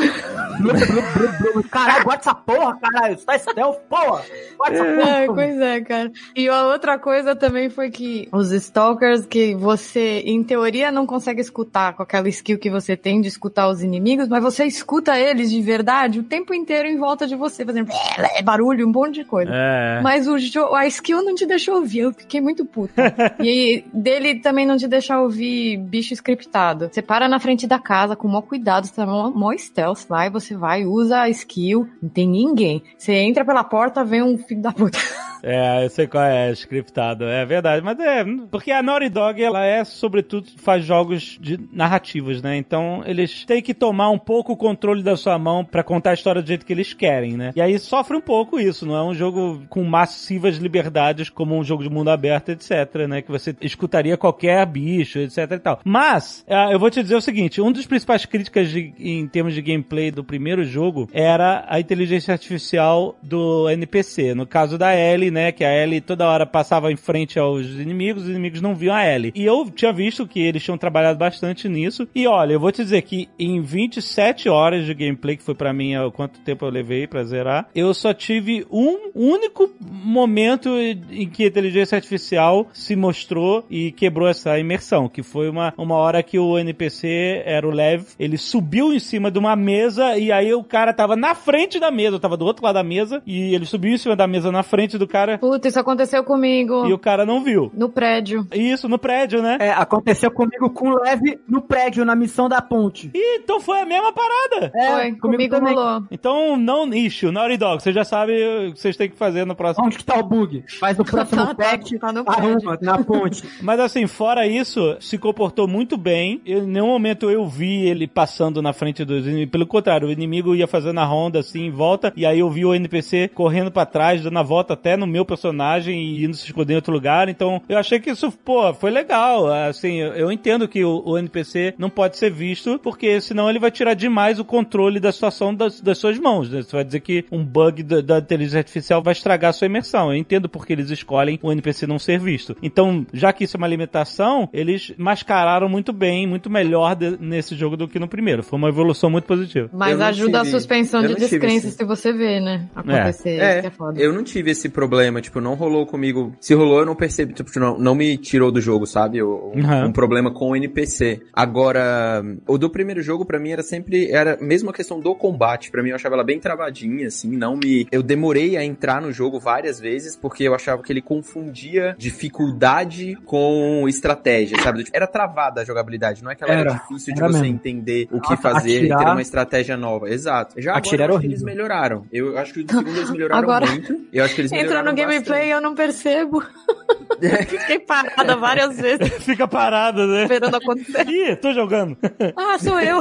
[1.70, 3.18] Caralho, guarda essa porra, caralho.
[3.18, 4.22] Você tá stealth, porra.
[4.56, 5.34] Guarda essa É, porra.
[5.34, 6.12] pois é, cara.
[6.34, 11.40] E a outra coisa também foi que os stalkers que você, em teoria, não consegue
[11.40, 15.50] escutar com aquela skill que você tem de escutar os inimigos, mas você escuta eles
[15.50, 17.88] de verdade o tempo inteiro em volta de você, fazendo
[18.44, 19.50] barulho, um monte de coisa.
[19.52, 20.00] É.
[20.02, 20.36] Mas o
[20.74, 23.14] a skill não te deixou ouvir, eu fiquei muito puta.
[23.40, 26.88] e dele também não te deixar ouvir bicho scriptado.
[26.92, 29.87] Você para na frente da casa com o maior cuidado, você tá mó, mó stealth
[30.10, 32.82] lá e você vai, usa a skill, não tem ninguém.
[32.96, 34.98] Você entra pela porta, vem um filho da puta.
[35.42, 39.64] É, eu sei qual é, scriptado, é verdade, mas é, porque a Naughty Dog, ela
[39.64, 44.56] é, sobretudo, faz jogos de narrativos, né, então eles têm que tomar um pouco o
[44.56, 47.60] controle da sua mão pra contar a história do jeito que eles querem, né, e
[47.60, 51.82] aí sofre um pouco isso, não é um jogo com massivas liberdades como um jogo
[51.82, 55.80] de mundo aberto, etc, né, que você escutaria qualquer bicho, etc e tal.
[55.84, 59.54] Mas, ah, eu vou te dizer o seguinte, um dos principais críticas de- em termos
[59.54, 65.27] de gameplay do primeiro jogo era a inteligência artificial do NPC, no caso da Ellie,
[65.30, 68.94] né, que a Ellie toda hora passava em frente aos inimigos, os inimigos não viam
[68.94, 69.32] a Ellie.
[69.34, 72.82] E eu tinha visto que eles tinham trabalhado bastante nisso, e olha, eu vou te
[72.82, 76.70] dizer que em 27 horas de gameplay, que foi pra mim ó, quanto tempo eu
[76.70, 82.94] levei pra zerar, eu só tive um único momento em que a inteligência artificial se
[82.96, 87.70] mostrou e quebrou essa imersão, que foi uma, uma hora que o NPC era o
[87.70, 91.80] Lev, ele subiu em cima de uma mesa e aí o cara tava na frente
[91.80, 94.26] da mesa, eu tava do outro lado da mesa e ele subiu em cima da
[94.26, 96.86] mesa na frente do cara Puta, isso aconteceu comigo.
[96.86, 97.70] e o cara não viu.
[97.74, 98.46] No prédio.
[98.52, 99.56] Isso, no prédio, né?
[99.60, 103.10] É, aconteceu comigo com o Leve no prédio, na missão da ponte.
[103.14, 104.70] Ih, então foi a mesma parada.
[104.74, 105.74] É, Foi, comigo, também.
[105.74, 106.02] rolou.
[106.10, 108.32] Então, não issue, Naughty Dog, você já sabe
[108.68, 109.86] o que vocês têm que fazer no próximo.
[109.86, 110.64] Onde que tá o bug?
[110.78, 113.42] Faz no próximo Tá, tá, patch, tá no arruma, na ponte.
[113.62, 116.40] Mas assim, fora isso, se comportou muito bem.
[116.44, 119.50] Eu, em nenhum momento eu vi ele passando na frente dos inimigos.
[119.52, 122.12] Pelo contrário, o inimigo ia fazendo a ronda assim em volta.
[122.16, 125.24] E aí eu vi o NPC correndo pra trás, dando a volta até no meu
[125.24, 127.28] personagem e indo se esconder em outro lugar.
[127.28, 129.46] Então eu achei que isso, pô, foi legal.
[129.52, 133.58] Assim, eu, eu entendo que o, o NPC não pode ser visto, porque senão ele
[133.58, 136.50] vai tirar demais o controle da situação das, das suas mãos.
[136.50, 136.62] Né?
[136.62, 140.12] Você vai dizer que um bug da, da inteligência artificial vai estragar a sua imersão.
[140.12, 142.56] Eu entendo porque eles escolhem o NPC não ser visto.
[142.62, 147.54] Então, já que isso é uma limitação, eles mascararam muito bem, muito melhor de- nesse
[147.54, 148.42] jogo do que no primeiro.
[148.42, 149.68] Foi uma evolução muito positiva.
[149.72, 152.68] Mas ajuda tive- a suspensão eu de descrença esse- se você vê, né?
[152.74, 153.34] Acontecer.
[153.36, 154.00] Isso É, é foda.
[154.00, 156.32] eu não tive esse problema, tipo, não rolou comigo.
[156.40, 159.22] Se rolou, eu não percebi, tipo, não, não me tirou do jogo, sabe?
[159.22, 159.86] O- Uhum.
[159.86, 161.20] Um problema com o NPC.
[161.32, 165.70] Agora, o do primeiro jogo, pra mim, era sempre, era mesmo a questão do combate.
[165.70, 167.86] Pra mim, eu achava ela bem travadinha, assim, não me...
[167.90, 173.16] Eu demorei a entrar no jogo várias vezes, porque eu achava que ele confundia dificuldade
[173.24, 174.84] com estratégia, sabe?
[174.92, 177.54] Era travada a jogabilidade, não é que ela era, Era, difícil de era você mesmo.
[177.54, 180.08] entender o que fazer e ter atirar- uma estratégia nova.
[180.10, 180.60] Exato.
[180.60, 182.06] Já agora, Atirar eu era acho que eles melhoraram.
[182.12, 184.00] Eu acho que o segundo eles melhoraram Agora- muito.
[184.12, 186.42] Eu acho que eles melhoraram no gameplay eu não percebo.
[187.48, 190.22] Fiquei parada várias vezes Fica parada, né?
[190.22, 191.06] esperando acontecer.
[191.08, 191.96] Ih, tô jogando.
[192.36, 193.00] Ah, sou eu.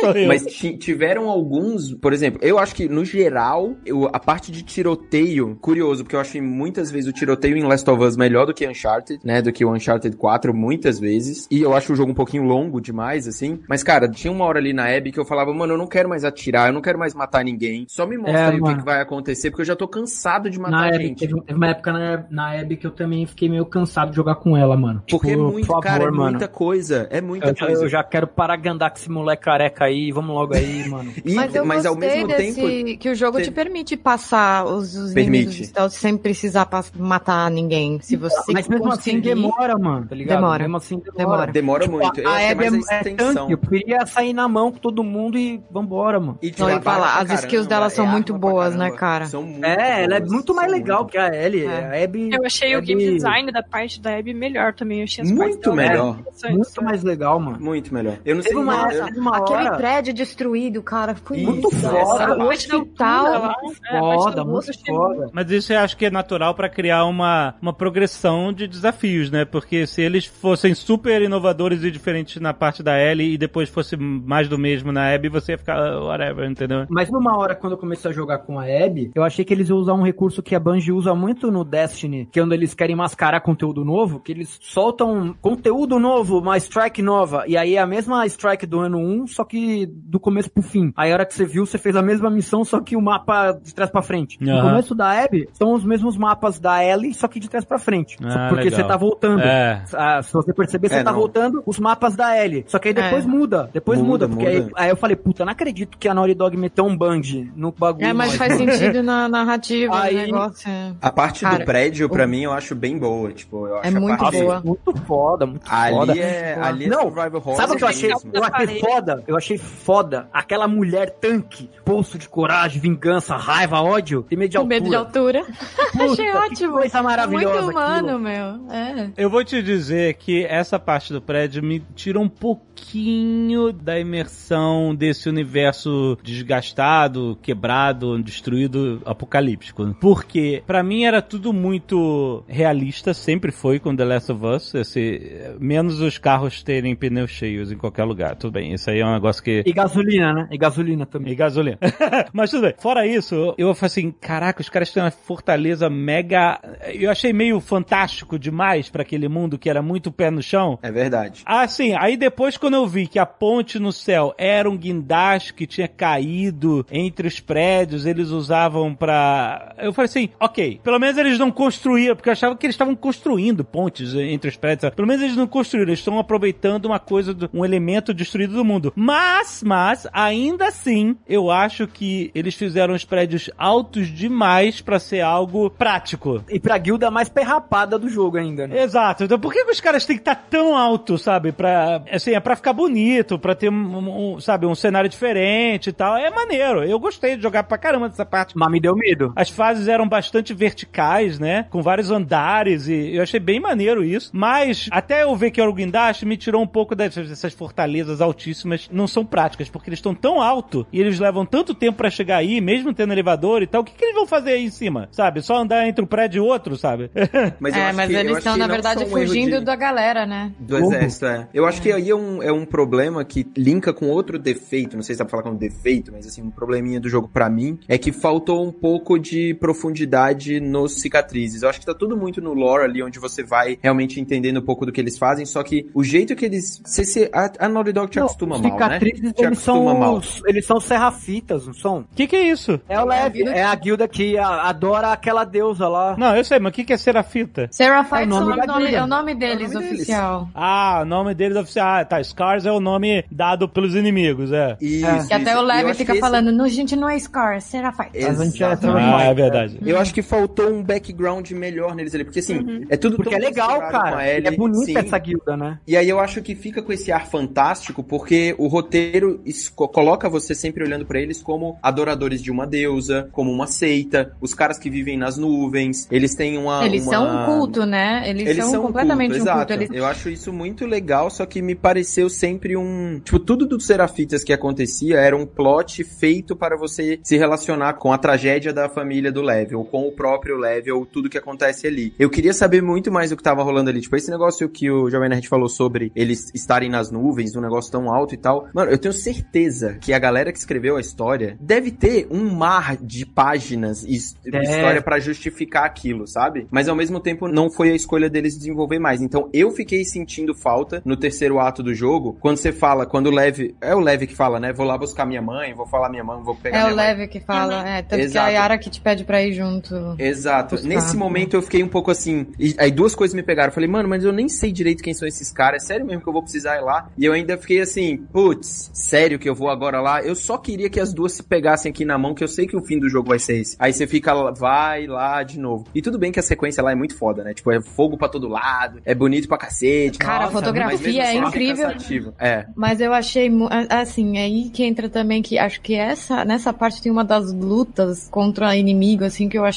[0.00, 0.28] Sou eu.
[0.28, 4.62] Mas ti- tiveram alguns, por exemplo, eu acho que no geral, eu- a parte de
[4.62, 8.54] tiroteio, curioso, porque eu achei muitas vezes o tiroteio em Last of Us melhor do
[8.54, 9.42] que Uncharted, né?
[9.42, 11.46] Do que o Uncharted 4, muitas vezes.
[11.50, 13.60] E eu acho o jogo um pouquinho longo demais, assim.
[13.68, 16.08] Mas, cara, tinha uma hora ali na Abby que eu falava, mano, eu não quero
[16.08, 17.86] mais atirar, eu não quero mais matar ninguém.
[17.88, 18.78] Só me mostra É, aí o que, mano.
[18.78, 21.03] que vai acontecer, porque eu já tô cansado de Na matar Abby, gente.
[21.14, 24.36] Teve, teve uma época na, na Abby que eu também fiquei meio cansado de jogar
[24.36, 25.02] com ela, mano.
[25.10, 26.30] Porque é Tipo, muito, por cara, é favor, mano.
[26.32, 27.06] muita coisa.
[27.10, 27.84] É muita Eu, coisa.
[27.84, 31.12] eu já quero parar de andar com esse moleque careca aí, vamos logo aí, mano.
[31.24, 32.98] E- Mas eu mas ao mesmo desse, tempo.
[32.98, 35.62] que o jogo te permite passar os, os Permite.
[35.64, 37.98] inimigos sem precisar matar ninguém.
[38.00, 40.36] Se você Mas mesmo assim conseguir- demora, mano, tá ligado?
[40.38, 40.62] Demora.
[40.64, 41.16] Mesmo assim demora.
[41.18, 41.52] Demora.
[41.52, 42.20] Demora Tipo, muito.
[42.20, 43.50] Eu a é Abby mais a é, é extensão.
[43.50, 46.38] eu queria sair na mão com todo mundo e vambora, mano.
[46.42, 49.26] E Não, eu ia trabalha falar, as skills dela são é muito boas, né, cara?
[49.26, 51.64] São muito É, ela é muito mais são legal muito que a Ellie.
[51.66, 52.00] É.
[52.00, 54.98] A Abby Eu achei o Abby game design da parte da Abby melhor também.
[54.98, 56.18] Eu achei as Muito melhor.
[56.50, 57.58] muito mais legal, mano.
[57.60, 58.16] Muito melhor.
[58.24, 59.76] Eu não sei uma, eu- uma Aquele hora...
[59.76, 62.26] prédio destruído, cara, foi muito essa foda.
[62.26, 63.54] parte O hospital.
[63.90, 65.30] Foda, muito foda.
[65.32, 69.44] Mas isso eu acho que é natural pra criar uma, uma progressão de desafios, né?
[69.44, 73.96] Porque se eles fossem super inovadores e diferentes na parte da Ellie e depois fosse
[73.96, 76.86] mais do mesmo na Abby, você ia ficar whatever, entendeu?
[76.88, 79.68] Mas numa hora, quando eu comecei a jogar com a Abby, eu achei que eles
[79.68, 82.74] iam usar um recurso que a Bungie usa muito no Destiny, que é quando eles
[82.74, 87.78] querem mascarar conteúdo novo, que eles soltam conteúdo novo, uma strike nova, e aí é
[87.80, 90.92] a mesma strike do ano 1, só que do começo pro fim.
[90.96, 93.52] Aí a hora que você viu, você fez a mesma missão, só que o mapa
[93.52, 94.36] de trás pra frente.
[94.40, 94.70] No Aham.
[94.70, 98.16] começo da Abby, são os mesmos mapas da Ellie, só que de trás pra frente.
[98.22, 98.80] Ah, porque legal.
[98.80, 99.40] você tá voltando.
[99.42, 99.84] É.
[99.94, 101.18] Ah, se você perceber, você É, tá não.
[101.18, 102.64] voltando os mapas da Ellie.
[102.66, 103.28] Só que aí depois É.
[103.28, 103.70] muda.
[103.72, 104.72] Depois muda, Muda, porque muda.
[104.76, 107.22] Aí, aí eu falei, puta, não acredito que a Naughty Dog meteu um band
[107.56, 108.06] no bagulho.
[108.06, 110.30] É, mas faz sentido na narrativa Aí-
[110.66, 110.92] é.
[111.00, 113.32] A parte Cara, do prédio, pra mim, eu acho bem boa.
[113.32, 114.40] Tipo, eu acho É a muito parte...
[114.40, 114.60] boa.
[114.64, 116.18] Muito foda, muito Ali foda.
[116.18, 117.56] é, ali é Não, survival horror.
[117.56, 118.08] Sabe o que eu achei?
[118.08, 118.30] mesmo.
[118.32, 119.24] Eu achei foda.
[119.26, 120.28] Eu achei foda.
[120.32, 124.80] Aquela mulher tanque, pulso de coragem, vingança, raiva, ódio, tem medo de Com altura.
[124.80, 125.44] medo de altura.
[125.92, 126.72] Puta, Achei ótimo.
[126.72, 128.18] coisa maravilhosa Muito humano, aquilo.
[128.18, 128.72] meu.
[128.72, 129.10] É.
[129.16, 134.94] Eu vou te dizer que essa parte do prédio me tira um pouquinho da imersão
[134.94, 139.94] desse universo desgastado, quebrado, destruído, apocalíptico.
[140.00, 145.54] Porque pra mim era tudo muito realista, sempre foi com The Last of Us, esse,
[145.58, 148.36] menos os carros terem pneus cheios em qualquer lugar.
[148.36, 150.48] Tudo bem, isso aí é um negócio que E gasolina, né?
[150.50, 151.32] E gasolina também.
[151.32, 151.78] e gasolina.
[152.32, 152.74] Mas tudo bem.
[152.78, 156.60] Fora isso, eu falei assim, caraca, os caras têm uma fortaleza mega...
[156.92, 160.78] Eu achei meio fantástico demais pra aquele mundo que era muito pé no chão.
[160.82, 161.42] É verdade.
[161.44, 161.94] Ah, sim.
[161.98, 165.88] Aí depois, quando eu vi que a ponte no céu era um guindaste que tinha
[165.88, 169.74] caído entre os prédios, eles usavam pra.
[169.78, 170.80] Eu falei assim, ok.
[170.82, 174.56] Pelo menos eles não construíam, porque eu achava que eles estavam construindo pontes entre os
[174.56, 174.92] prédios.
[174.94, 178.64] Pelo menos eles não construíram, eles estão aproveitando uma coisa, do- um elemento destruído do
[178.64, 178.92] mundo.
[178.96, 185.20] Mas, mas, ainda assim, eu acho que eles fizeram os prédios altos demais pra ser
[185.20, 186.42] algo prático.
[186.48, 188.82] E pra guilda mais perrapada do jogo ainda, né?
[188.82, 189.24] Exato.
[189.24, 191.52] Então por que, que os caras têm que estar tão alto, sabe?
[191.52, 195.92] Pra, assim, é pra ficar bonito, pra ter, um, um, sabe, um cenário diferente e
[195.92, 196.16] tal.
[196.16, 196.82] É maneiro.
[196.84, 198.56] Eu gostei de jogar pra caramba dessa parte.
[198.56, 199.32] Mas me deu medo.
[199.36, 201.66] As fases eram bastante verticais, né?
[201.70, 204.30] Com vários andares e eu achei bem maneiro isso.
[204.32, 208.20] Mas até eu ver que era o guindaste, me tirou um pouco dessas, dessas fortalezas
[208.20, 208.88] altíssimas.
[208.92, 212.38] Não são práticas, porque eles estão tão alto e eles levam tanto tempo pra chegar
[212.38, 213.82] aí, mesmo tendo elevador e tal.
[213.82, 215.08] O que, que eles vão fazer aí em cima?
[215.10, 215.42] Sabe?
[215.42, 217.10] Só andar entre um prédio e outro, sabe?
[217.60, 220.52] Mas é, mas que- eles estão, na verdade, fugindo de- da galera, né?
[220.58, 221.48] Do exército, é.
[221.54, 225.02] Eu acho que aí é um, é um problema que linka com outro defeito, não
[225.02, 227.78] sei se dá pra falar com defeito, mas assim, um probleminha do jogo pra mim
[227.88, 230.23] é que faltou um pouco de profundidade
[230.60, 231.62] nos cicatrizes.
[231.62, 234.62] Eu acho que tá tudo muito no lore ali, onde você vai realmente entendendo um
[234.64, 236.80] pouco do que eles fazem, só que o jeito que eles...
[236.84, 238.76] Se, se, a, a Naughty Dog te Não, acostuma os mal, né?
[238.84, 240.14] cicatrizes, Te eles são, mal.
[240.16, 241.98] os- eles são serrafitas, não são?
[242.00, 242.80] O que, que é isso?
[242.88, 246.16] É o leve, é a guilda que a- adora aquela deusa lá.
[246.16, 247.68] Não, eu sei, mas o que, que é serafita?
[247.70, 250.00] Seraphite É o nome é, o nome, é o nome deles, É o nome deles.
[250.02, 250.48] oficial.
[250.54, 251.86] Ah, o nome deles é oficial.
[251.88, 252.22] Ah, tá.
[252.22, 254.76] Scars é o nome dado pelos inimigos, é.
[254.80, 255.60] Isso, Que até isso.
[255.60, 258.18] o acho fica que esse- falando, não, gente, não é Scar, Seraphite.
[258.18, 259.14] A gente é Exatamente.
[259.14, 259.78] Ah, é verdade.
[259.84, 263.38] Eu acho que faltou um background melhor neles ali, porque assim, é tudo Porque é
[263.38, 264.22] legal, cara.
[264.24, 264.96] É bonita sim.
[264.96, 265.80] essa guilda, né?
[265.86, 269.42] E aí eu acho que fica com esse ar fantástico, porque o roteiro
[269.74, 274.54] coloca você sempre olhando pra eles como adoradores de uma deusa, como uma seita, os
[274.54, 276.84] caras que vivem nas nuvens, eles têm uma...
[276.86, 278.22] Eles uma- são um culto, né?
[278.28, 279.72] Eles, Eles são, são um completamente culto, um culto.
[279.72, 279.72] exato.
[279.72, 279.90] Eles...
[279.92, 283.20] Eu acho isso muito legal, só que me pareceu sempre um...
[283.24, 288.12] Tipo, tudo dos Serafitas que acontecia era um plot feito para você se relacionar com
[288.12, 292.14] a tragédia da família do Level, com o próprio Level, tudo que acontece ali.
[292.18, 294.00] Eu queria saber muito mais do que tava rolando ali.
[294.00, 297.90] Tipo, esse negócio que o Jovem Nerd falou sobre eles estarem nas nuvens, um negócio
[297.90, 298.68] tão alto e tal.
[298.74, 302.96] Mano, eu tenho certeza que a galera que escreveu a história deve ter um mar
[302.96, 304.14] de páginas e
[304.52, 304.62] É.
[304.62, 306.66] história pra justificar aquilo, sabe?
[306.70, 309.20] Mas ao mesmo tempo não foi a escolha deles desenvolver mais.
[309.22, 313.30] Então eu fiquei sentindo falta no terceiro ato do jogo, quando você fala, quando o
[313.30, 314.72] Leve, é o Leve que fala, né?
[314.72, 317.06] Vou lá buscar minha mãe, vou falar minha mãe, vou pegar É minha o mãe.
[317.06, 318.46] Leve que fala, é, tanto que Exato.
[318.46, 319.93] a Yara que te pede pra ir junto.
[320.18, 320.74] Exato.
[320.76, 320.88] Buscar.
[320.88, 322.46] Nesse momento eu fiquei um pouco assim.
[322.58, 323.68] e aí duas coisas me pegaram.
[323.70, 325.82] Eu falei, mano, mas eu nem sei direito quem são esses caras.
[325.82, 327.08] É sério mesmo que eu vou precisar ir lá?
[327.18, 330.22] E eu ainda fiquei assim, putz, sério que eu vou agora lá?
[330.22, 332.76] Eu só queria que as duas se pegassem aqui na mão, que eu sei que
[332.76, 333.76] o fim do jogo vai ser esse.
[333.78, 335.84] Aí você fica, vai lá de novo.
[335.94, 337.54] E tudo bem que a sequência lá é muito foda, né?
[337.54, 340.18] Tipo, é fogo pra todo lado, é bonito pra cacete.
[340.18, 341.86] Cara, a nossa, fotografia mas mesmo é assim fica incrível.
[341.88, 342.34] cansativo.
[342.38, 342.66] É.
[342.76, 346.72] Mas eu achei, a- assim, é aí que entra também que acho que essa, nessa
[346.72, 349.73] parte tem uma das lutas contra inimigo, assim, que eu achei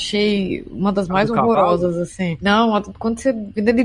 [0.72, 1.54] uma das A mais do cavalo?
[1.54, 2.38] horrorosas, assim.
[2.42, 3.34] Não, quando você,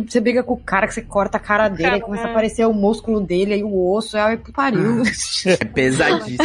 [0.08, 2.28] você briga com o cara, que você corta a cara dele, aí Cara, começa a
[2.28, 2.30] é.
[2.30, 5.02] aparecer o músculo dele, aí o osso, aí pariu.
[5.44, 6.38] É pesadíssimo.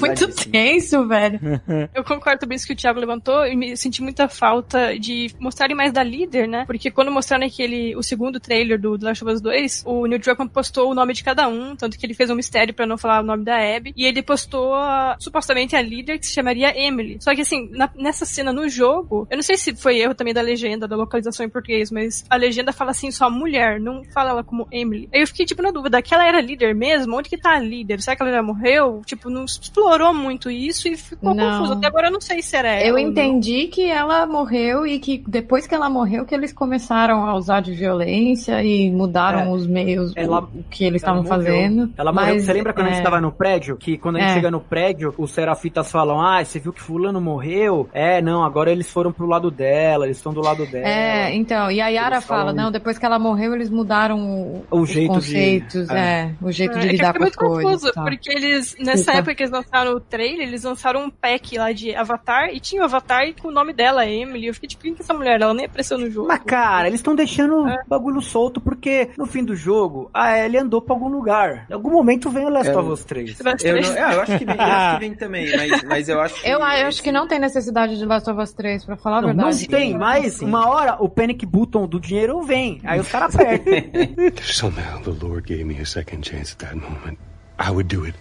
[0.26, 0.52] pesadíssimo.
[0.52, 1.40] tenso, velho.
[1.94, 5.30] Eu concordo também com isso que o Thiago levantou e me senti muita falta de
[5.38, 6.64] mostrarem mais da líder, né?
[6.66, 10.20] Porque quando mostraram aquele, o segundo trailer do The Last of Us 2, o Neil
[10.20, 12.96] Druckmann postou o nome de cada um, tanto que ele fez um mistério pra não
[12.98, 16.76] falar o nome da Abby, e ele postou a- supostamente a líder que se chamaria
[16.78, 17.18] Emily.
[17.20, 20.34] Só que assim, na- nessa cena no jogo, eu não sei se foi erro também
[20.34, 24.30] da legenda, da localização em português, mas a legenda fala assim só mulher, não fala
[24.30, 25.08] ela como Emily.
[25.12, 27.16] Aí eu fiquei tipo na dúvida, aquela era líder mesmo?
[27.16, 28.00] Onde que tá a líder?
[28.00, 29.02] Será que ela já morreu?
[29.06, 31.58] Tipo, não explorou muito isso e ficou Não.
[31.58, 31.72] confuso.
[31.74, 32.86] Até agora eu não sei se era ela.
[32.86, 37.34] Eu entendi que ela morreu e que depois que ela morreu que eles começaram a
[37.36, 39.48] usar de violência e mudaram É.
[39.50, 41.38] os meios, Ela- o, que eles Ela estavam morreu.
[41.54, 41.92] fazendo.
[41.96, 42.34] Ela morreu.
[42.34, 43.76] Mas, Você lembra quando a gente é, tava no prédio?
[43.76, 44.34] Que quando a gente É.
[44.34, 47.88] chega no prédio, os serafitas falam: Ah, você viu que fulano morreu?
[47.92, 50.86] É, não, agora eles foram pro lado dela, eles estão do lado dela.
[50.86, 54.18] É, então, e a Yara Eles fala, falam não, depois que ela morreu, eles mudaram
[54.20, 55.98] o, O os jeito de- conceitos, é.
[55.98, 57.80] é, o jeito É, de é lidar eu com fiquei as muito coisas.
[57.82, 58.02] confusa, tá.
[58.02, 59.18] porque eles, nessa Desculpa.
[59.18, 62.82] época que eles lançaram o trailer, eles lançaram um pack lá de Avatar e tinha
[62.82, 64.46] o Avatar com o nome dela, Emily.
[64.46, 65.40] Eu fiquei tipo, quem que é essa mulher?
[65.40, 66.28] Ela nem apareceu no jogo.
[66.28, 67.82] Mas, cara, eles estão deixando É.
[67.84, 71.66] o bagulho solto porque no fim do jogo a Ellie andou pra algum lugar.
[71.70, 72.76] Em algum momento vem o Last É.
[72.76, 73.38] of Us 3.
[73.38, 73.88] Das Eu, três.
[73.88, 76.34] não, é, eu acho que vem, eu acho que vem também, mas, mas eu acho
[76.42, 76.48] que.
[76.48, 79.20] Eu, eu acho que não tem necessidade de Last of Us 3, pra falar a
[79.22, 79.68] Não, não verdade.
[79.68, 82.80] tem, mas uma hora o panic button do dinheiro vem.
[82.84, 83.72] Aí os caras apertam.
[83.74, 87.18] If somehow the Lord gave me a second chance at that moment,
[87.58, 88.14] I would do it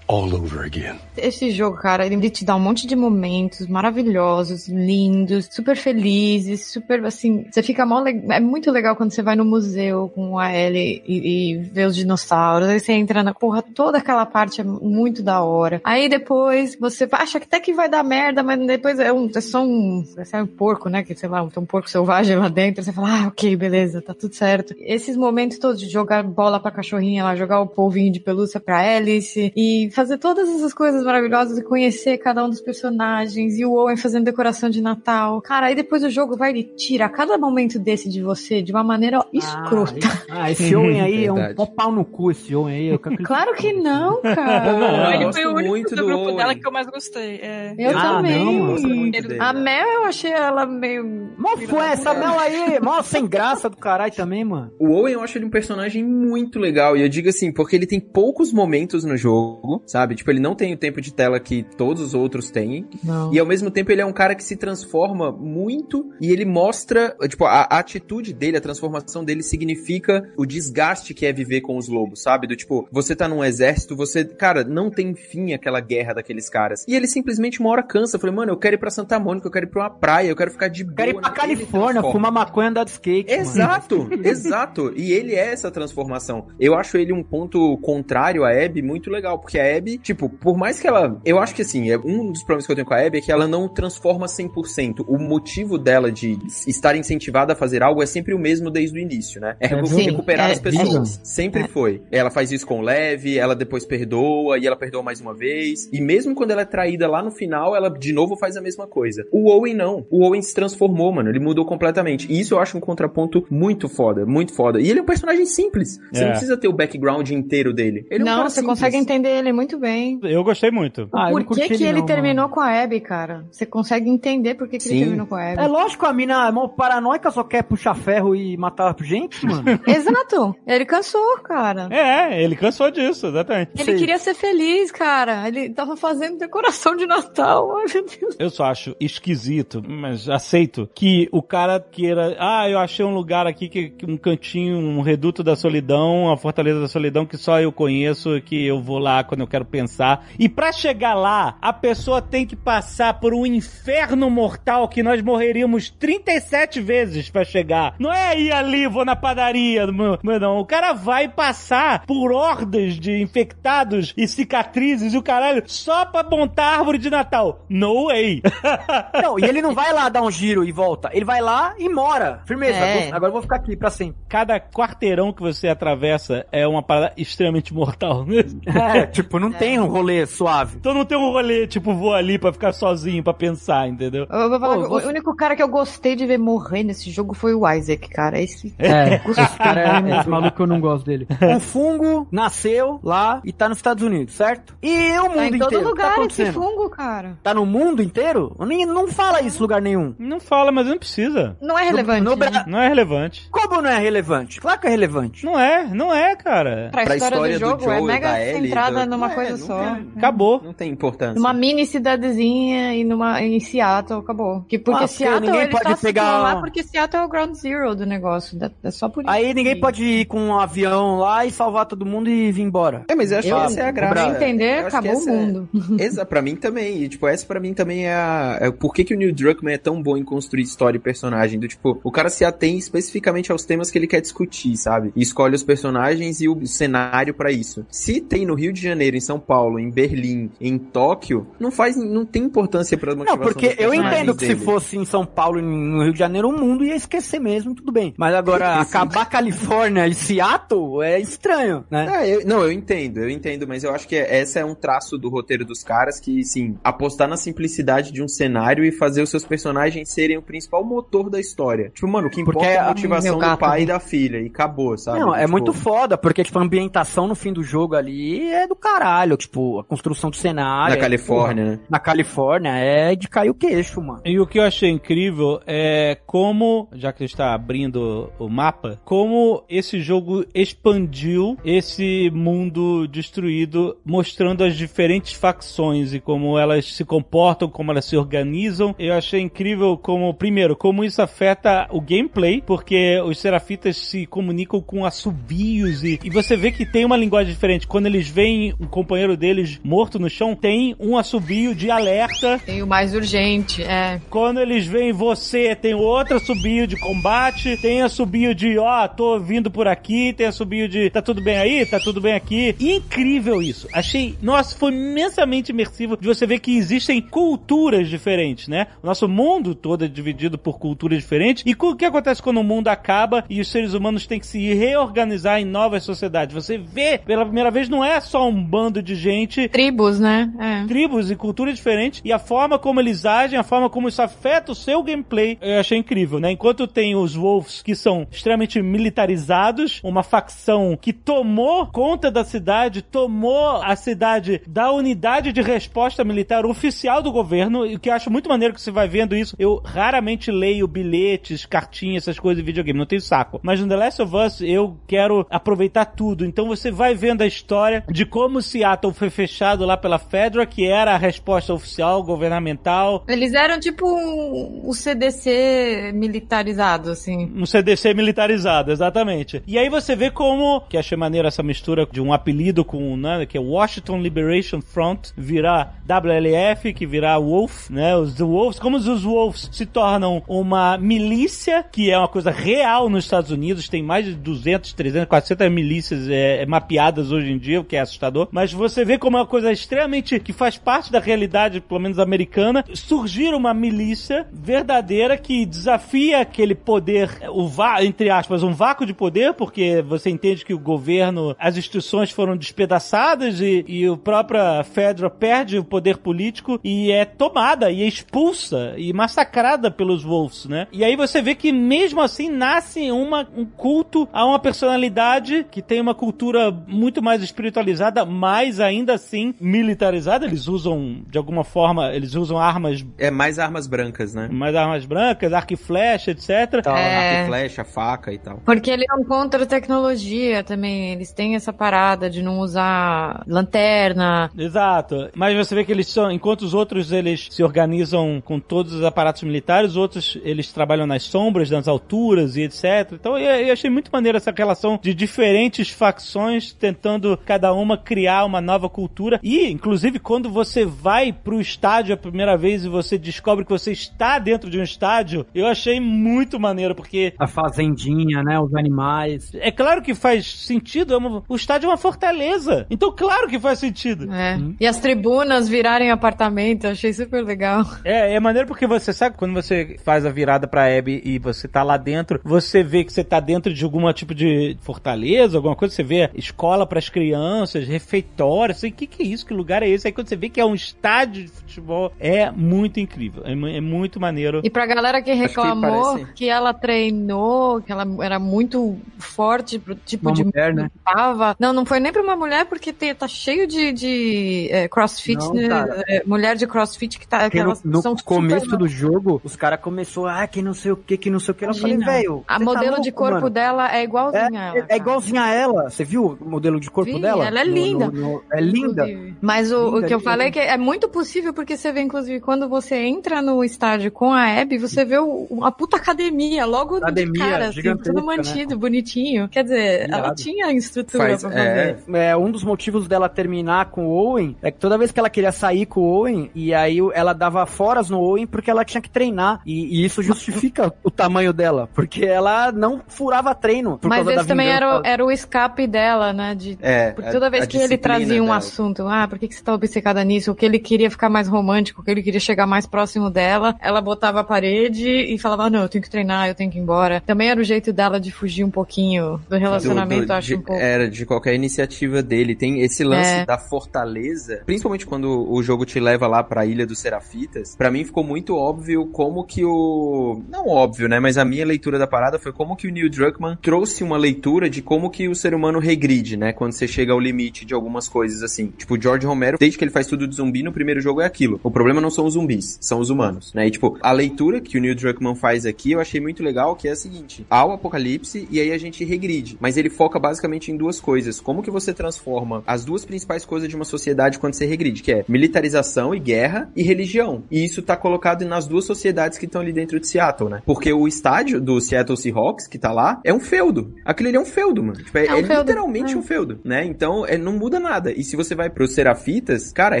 [0.08, 0.98] all over again.
[1.16, 7.04] Esse jogo, cara, ele te dá um monte de momentos maravilhosos, lindos, super felizes, super
[7.04, 7.46] assim.
[7.50, 11.54] Você fica mó É muito legal quando você vai no museu com a Ellie e,
[11.54, 12.68] e vê os dinossauros.
[12.68, 15.80] Aí você entra na porra, toda aquela parte é muito da hora.
[15.82, 19.40] Aí depois você acha que até que vai dar merda, mas depois é, um, é
[19.40, 20.04] só um.
[20.32, 21.02] É um porco, né?
[21.02, 22.82] Que sei lá, tem um porco selvagem lá dentro.
[22.84, 24.74] Você fala, ah, ok, beleza, tá tudo certo.
[24.78, 28.96] Esses momentos todos de jogar bola pra cachorrinha lá, jogar o polvinho de pelúcia pra
[28.96, 33.72] Alice e fazer todas essas coisas maravilhosas e conhecer cada um dos personagens e o
[33.72, 35.40] Owen fazendo decoração de Natal.
[35.40, 38.84] Cara, aí depois o jogo vai e tira cada momento desse de você de uma
[38.84, 40.06] maneira escrota.
[40.28, 42.86] Ah, esse Owen aí é um pau no cu, esse Owen aí.
[42.88, 44.72] Eu Claro que não, cara.
[44.72, 46.36] Não, Ele foi o único muito do, do grupo Owen.
[46.36, 47.36] dela que eu mais gostei.
[47.42, 47.74] É.
[47.78, 48.44] Eu Ah, também.
[48.44, 49.36] não, dele.
[49.40, 51.04] A Mel, eu achei ela meio.
[51.38, 54.72] Mó foi essa Mel aí, mó sem graça do caralho também, mano.
[54.78, 56.96] O Owen eu acho ele um personagem muito legal.
[56.96, 60.14] E eu digo assim, porque ele tem poucos momentos no jogo, sabe?
[60.14, 62.86] Tipo, ele não tem o tempo de tela que todos os outros têm.
[63.02, 63.32] Não.
[63.32, 67.16] E ao mesmo tempo ele é um cara que se transforma muito e ele mostra,
[67.28, 71.76] tipo, a, a atitude dele, a transformação dele significa o desgaste que é viver com
[71.76, 72.46] os lobos, sabe?
[72.46, 76.84] Do tipo, você tá num exército, você, cara, não tem fim aquela guerra daqueles caras.
[76.88, 78.18] E ele simplesmente uma hora cansa.
[78.18, 80.36] Falei, mano, eu quero ir pra Santa Mônica, eu quero ir pra uma praia, eu
[80.36, 80.96] quero ficar de boa.
[80.96, 83.30] Quero ir pra Califórnia, fumar maconha andar de skate.
[83.30, 83.40] mano.
[83.40, 84.92] Exato, exato.
[84.96, 86.46] E ele é essa transformação.
[86.58, 90.56] Eu acho ele um ponto contrário à Abby muito legal, porque a Abby, tipo, por
[90.56, 91.20] mais que ela.
[91.24, 93.20] Eu acho que assim, é um dos problemas que eu tenho com a Abby é
[93.20, 95.04] que ela não transforma 100%.
[95.06, 99.00] O motivo dela de estar incentivada a fazer algo é sempre o mesmo desde o
[99.00, 99.56] início, né?
[99.60, 101.18] É Sim, recuperar é- as pessoas.
[101.18, 101.24] é.
[101.24, 101.68] Sempre É.
[101.68, 102.02] foi.
[102.10, 105.88] Ela faz isso com leve, ela depois perdoa, e ela perdoa mais uma vez.
[105.92, 108.86] E mesmo quando ela é traída lá no final, ela de novo faz a mesma
[108.86, 109.24] coisa.
[109.32, 110.06] O Owen não.
[110.10, 111.28] O Owen se transformou, mano.
[111.30, 112.30] Ele mudou completamente.
[112.30, 114.80] E isso eu acho um contraponto muito foda, muito foda.
[114.80, 115.98] E ele é um personagem simples.
[116.12, 116.24] Você É.
[116.24, 118.06] não precisa ter o background inteiro dele.
[118.10, 118.78] Ele é um não, cara você simples.
[118.78, 120.20] consegue entender ele muito muito bem.
[120.22, 121.08] Eu gostei muito.
[121.12, 122.54] Ah, por que, que ele não, terminou mano.
[122.54, 123.44] com a Abby, cara?
[123.50, 125.60] Você consegue entender por que, que ele terminou com a Abby.
[125.60, 129.64] É lógico, a mina é mó paranoica, só quer puxar ferro e matar gente, mano.
[129.86, 130.54] Exato.
[130.66, 131.88] Ele cansou, cara.
[131.90, 133.72] É, ele cansou disso, exatamente.
[133.74, 133.96] Ele Sei.
[133.96, 135.48] queria ser feliz, cara.
[135.48, 137.76] Ele tava fazendo decoração de Natal.
[137.76, 138.36] Ai, meu Deus.
[138.38, 142.36] Eu só acho esquisito, mas aceito, que o cara queira.
[142.38, 146.36] Ah, eu achei um lugar aqui, que, que um cantinho, um reduto da solidão, a
[146.36, 150.26] fortaleza da solidão que só eu conheço, que eu vou lá quando eu quero pensar.
[150.38, 155.22] E pra chegar lá, a pessoa tem que passar por um inferno mortal que nós
[155.22, 157.94] morreríamos 37 vezes pra chegar.
[157.98, 160.58] Não é ir ali, vou na padaria, meu, meu não.
[160.58, 166.22] O cara vai passar por hordas de infectados e cicatrizes e o caralho só pra
[166.22, 167.64] montar árvore de Natal.
[167.68, 168.42] No way.
[169.22, 171.10] Não, e ele não vai lá dar um giro e volta.
[171.12, 172.42] Ele vai lá e mora.
[172.46, 172.78] Firmeza.
[172.78, 173.08] É.
[173.08, 174.16] Agora eu vou ficar aqui pra sempre.
[174.28, 178.26] Cada quarteirão que você atravessa é uma parada extremamente mortal.
[178.66, 180.76] É, tipo, não tem um rolê suave.
[180.78, 184.26] Então não tem um rolê, tipo, vou ali pra ficar sozinho, pra pensar, entendeu?
[184.30, 187.10] Eu vou falar Pô, você- O único cara que eu gostei de ver morrer nesse
[187.10, 188.40] jogo foi o Isaac, cara.
[188.40, 191.26] Esse É, esse cara é esse maluco eu não gosto dele.
[191.56, 194.76] O fungo nasceu lá e tá nos Estados Unidos, certo?
[194.82, 195.82] E o mundo tá em todo inteiro.
[195.84, 196.52] tá lugar esse acontecendo?
[196.54, 197.38] fungo, cara.
[197.42, 198.54] Tá no mundo inteiro?
[198.60, 200.14] Nem, não fala isso em lugar nenhum.
[200.18, 201.56] Não fala, mas não precisa.
[201.60, 202.22] Não é relevante.
[202.22, 202.36] no né?
[202.36, 203.48] Bra- Não é relevante.
[203.50, 204.60] Como não é relevante?
[204.60, 205.44] Claro que é relevante.
[205.44, 206.88] Não é, não é, cara.
[206.90, 209.30] Pra, Pra história, história do do jogo é Joel, mega da Ellie, centrada do- numa
[209.30, 209.94] É, coisa não só.
[209.94, 210.60] tem- Acabou.
[210.62, 211.34] Não tem importância.
[211.34, 214.62] Numa mini cidadezinha e numa em Seattle, acabou.
[214.68, 217.54] Que porque Ah, Seattle ninguém ele pode tá pegar- lá porque Seattle é o ground
[217.54, 218.58] zero do negócio.
[218.82, 219.30] É só por isso.
[219.30, 222.62] Aí ninguém que- pode ir com um avião lá e salvar todo mundo e vir
[222.62, 223.04] embora.
[223.08, 224.14] É, mas eu acho Eu- que essa é a graça.
[224.14, 225.68] pra entender, acabou o é- mundo.
[226.00, 227.02] Essa pra mim também.
[227.02, 228.58] E, tipo, essa pra mim também é a.
[228.60, 231.58] É, por que, que o Neil Druckmann é tão bom em construir história e personagem?
[231.58, 235.12] Do tipo, o cara se atém especificamente aos temas que ele quer discutir, sabe?
[235.16, 237.84] E escolhe os personagens e o cenário pra isso.
[237.90, 241.96] Se tem no Rio de Janeiro, em São Paulo, em Berlim, em Tóquio, não faz.
[241.96, 244.58] não tem importância pra Não, motivação porque dos eu entendo que dele.
[244.58, 247.92] se fosse em São Paulo no Rio de Janeiro, o mundo ia esquecer mesmo, tudo
[247.92, 248.14] bem.
[248.18, 252.06] Mas agora, acabar Califórnia e Seattle é estranho, né?
[252.26, 254.74] É, eu- não, eu entendo, eu entendo, mas eu acho que é- essa é um
[254.74, 259.22] traço do roteiro dos caras que, sim, apostar na simplicidade de um cenário e fazer
[259.22, 261.90] os seus personagens serem o principal motor da história.
[261.94, 263.82] Tipo, mano, o que importa Porque é a a- motivação meu do gato, pai né?
[263.84, 265.18] e da filha, e acabou, sabe?
[265.20, 268.66] Não, é Tipo, muito foda, porque, tipo, a ambientação no fim do jogo ali é
[268.66, 269.05] do caralho.
[269.36, 270.94] Tipo, a construção do cenário.
[270.94, 271.78] Na é, Califórnia, né?
[271.88, 274.22] na Califórnia é de cair o queixo, mano.
[274.24, 279.64] E o que eu achei incrível é como, já que está abrindo o mapa, como
[279.68, 287.68] esse jogo expandiu esse mundo destruído, mostrando as diferentes facções e como elas se comportam,
[287.68, 288.94] como elas se organizam.
[288.98, 294.80] Eu achei incrível como, primeiro, como isso afeta o gameplay, porque os serafitas se comunicam
[294.80, 297.86] com assobios e, e você vê que tem uma linguagem diferente.
[297.86, 302.82] Quando eles veem um companheiro deles morto no chão, tem um assobio de alerta Tem
[302.82, 304.18] o mais urgente, é.
[304.30, 309.70] quando eles veem você, tem outro assobio de combate, tem assobio de, ó, tô vindo
[309.70, 312.74] por aqui, tem assobio de, tá tudo bem aí, tá tudo bem aqui.
[312.80, 313.86] Incrível isso.
[313.92, 318.86] Achei, nossa, foi imensamente imersivo de você ver que existem culturas diferentes, né?
[319.02, 321.62] O nosso mundo todo é dividido por culturas diferentes.
[321.66, 324.72] E o que acontece quando o mundo acaba e os seres humanos têm que se
[324.72, 326.54] reorganizar em novas sociedades?
[326.54, 330.52] Você vê, pela primeira vez, não é só um bando de gente Tribos, né?
[330.58, 330.86] É.
[330.86, 334.72] tribos e culturas diferentes e a forma como eles agem, a forma como isso afeta
[334.72, 336.50] o seu gameplay, eu achei incrível, né?
[336.50, 343.02] Enquanto tem os Wolves que são extremamente militarizados, uma facção que tomou conta da cidade,
[343.02, 348.14] tomou a cidade da unidade de resposta militar oficial do governo, e o que eu
[348.14, 349.56] acho muito maneiro que você vai vendo isso.
[349.58, 353.60] Eu raramente leio bilhetes, cartinhas, essas coisas de videogame, não tenho saco.
[353.62, 356.44] Mas no The Last of Us eu quero aproveitar tudo.
[356.44, 360.86] Então você vai vendo a história de como Seattle foi fechado lá pela Fedra, que
[360.86, 363.24] era a resposta oficial governamental.
[363.26, 367.50] Eles eram tipo o CDC militarizado, assim.
[367.56, 369.62] Um CDC militarizado, exatamente.
[369.66, 373.46] E aí você vê como, que achei maneiro essa mistura de um apelido com, né,
[373.46, 378.98] que é Washington Liberation Front, virar WLF, que virar Wolf, né, os The Wolves, como
[378.98, 384.02] os Wolves se tornam uma milícia, que é uma coisa real nos Estados Unidos, tem
[384.02, 388.48] mais de 200, 300, 400 milícias é, mapeadas hoje em dia, o que é assustador,
[388.50, 392.18] mas você vê como é uma coisa extremamente, que faz parte da realidade, pelo menos
[392.18, 397.70] americana, surgir uma milícia verdadeira que desafia aquele poder, o
[398.02, 402.56] entre aspas, um vácuo de poder, porque você entende que o governo, as instituições foram
[402.56, 408.06] despedaçadas e, e o próprio Fedra perde o poder político e é tomada e é
[408.06, 410.86] expulsa e massacrada pelos Wolves, né?
[410.92, 415.82] E aí você vê que mesmo assim nasce uma, um culto a uma personalidade que
[415.82, 418.24] tem uma cultura muito mais espiritualizada,
[418.56, 420.46] mas ainda assim militarizada.
[420.46, 424.48] Eles usam, de alguma forma, eles usam armas, É mais armas brancas, né?
[424.50, 426.80] mais armas brancas, arco e flecha, etc.
[426.82, 427.16] Tal, É.
[427.16, 428.62] arco e flecha, faca e tal.
[428.64, 431.12] Porque eles são contra a tecnologia também.
[431.12, 434.50] Eles têm essa parada de não usar lanterna.
[434.56, 435.28] Exato.
[435.34, 439.04] Mas você vê que eles são, enquanto os outros eles se organizam com todos os
[439.04, 443.12] aparatos militares, os outros eles trabalham nas sombras, nas alturas e etc.
[443.12, 448.45] Então eu, eu achei muito maneiro essa relação de diferentes facções tentando cada uma criar
[448.46, 449.38] uma nova cultura.
[449.42, 453.92] E, inclusive, quando você vai pro estádio a primeira vez e você descobre que você
[453.92, 458.58] está dentro de um estádio, eu achei muito maneiro, porque A fazendinha, né?
[458.58, 459.50] Os animais.
[459.54, 462.86] é claro que faz sentido, é uma- o estádio é uma fortaleza.
[462.90, 464.32] Então, claro que faz sentido.
[464.32, 464.58] É.
[464.80, 467.84] E as tribunas virarem apartamento, eu achei super legal.
[468.04, 471.66] É, é maneiro porque você sabe quando você faz a virada pra Abby e você
[471.68, 475.74] tá lá dentro, você vê que você tá dentro de algum tipo de fortaleza, alguma
[475.76, 478.25] coisa, você vê escola pras crianças, refeitório,
[478.70, 479.46] assim, que que é isso?
[479.46, 480.06] Que lugar é esse?
[480.06, 483.80] Aí quando você vê que é um estádio de futebol, é muito incrível, é, é
[483.80, 484.60] muito maneiro.
[484.64, 489.78] E pra galera que que reclamou parece- que, ela treinou, que ela era muito forte
[489.78, 490.88] pro tipo Uma de mulher, né?
[490.92, 491.56] que tava.
[491.58, 495.38] Não, não foi nem pra uma mulher, porque tem- tá cheio de, de é, crossfit,
[495.38, 495.68] Não, né?
[495.68, 496.04] cara.
[496.08, 497.48] É, mulher de crossfit que tá.
[497.50, 500.74] Que no, elas no são começo super- do jogo, os caras começou, ah, que não
[500.74, 501.64] sei o que, que não sei o que.
[501.64, 502.44] Eu falei, velho.
[502.46, 503.50] A tá modelo de louco, corpo mano?
[503.50, 504.78] dela é igualzinha a ela.
[504.78, 505.90] É, é igualzinha a ela.
[505.90, 507.46] Você viu o modelo de corpo Vi, dela?
[507.46, 508.06] ela é No- linda.
[508.06, 509.08] no- no- é linda.
[509.08, 509.36] Inclusive.
[509.40, 510.30] Mas o, o Linda, que eu linda.
[510.30, 514.10] falei é que é muito possível, porque você vê, inclusive, quando você entra no estádio
[514.10, 518.24] com a Abby, você vê o, uma puta academia, logo Academia de cara, assim, tudo
[518.24, 519.48] mantido, bonitinho.
[519.48, 521.96] Quer dizer, ela tinha estrutura Faz- pra fazer.
[522.12, 525.18] é, É, um dos motivos dela terminar com o Owen é que toda vez que
[525.20, 528.84] ela queria sair com o Owen, e aí ela dava foras no Owen porque ela
[528.84, 529.60] tinha que treinar.
[529.66, 533.98] E, e isso justifica o tamanho dela, porque ela não furava treino.
[534.02, 536.54] Mas esse também era, o- era o escape dela, né?
[536.54, 538.56] De, É, porque a- toda vez a que ele trazia um dela.
[538.56, 540.50] assunto, ah, por que, que você tá obcecada nisso?
[540.50, 543.76] O que ele queria ficar mais romântico, o que ele queria chegar mais próximo dela,
[543.80, 546.78] ela botava a parede e falava, ah, não, eu tenho que treinar, eu tenho que
[546.78, 547.22] ir embora.
[547.26, 550.54] Também era o jeito dela de fugir um pouquinho do relacionamento, do- do- acho de-
[550.56, 550.80] um pouco.
[550.80, 552.54] Era de qualquer iniciativa dele.
[552.54, 553.44] Tem esse lance É.
[553.44, 557.74] da fortaleza, principalmente quando o jogo te leva lá pra Ilha dos Serafitas.
[557.76, 560.42] Pra mim ficou muito óbvio como que o.
[560.48, 561.18] Não óbvio, né?
[561.20, 564.68] Mas a minha leitura da parada foi como que o Neil Druckmann trouxe uma leitura
[564.68, 566.52] de como que o ser humano regride, né?
[566.52, 568.72] Quando você chega ao limite de algumas coisas assim.
[568.76, 571.24] Tipo, o George Romero, desde que ele faz tudo de zumbi, no primeiro jogo é
[571.24, 571.58] aquilo.
[571.62, 573.66] O problema não são os zumbis, são os humanos, né?
[573.66, 576.88] E tipo, a leitura que o Neil Druckmann faz aqui, eu achei muito legal, que
[576.88, 579.56] é a seguinte: há o apocalipse e aí a gente regride.
[579.60, 581.40] Mas ele foca basicamente em duas coisas.
[581.40, 585.12] Como que você transforma as duas principais coisas de uma sociedade quando você regride, que
[585.12, 587.44] é militarização e guerra e religião.
[587.50, 590.62] E isso tá colocado nas duas sociedades que estão ali dentro de Seattle, né?
[590.66, 593.94] Porque o estádio do Seattle Seahawks, que tá lá, é um feudo.
[594.04, 595.02] Aquilo ali é um feudo, mano.
[595.02, 596.16] Tipo, é, É um é feudo, literalmente é.
[596.16, 596.84] um feudo, né?
[596.84, 597.85] Então, é, não muda nada.
[598.16, 600.00] E se você vai pros Serafitas, cara, é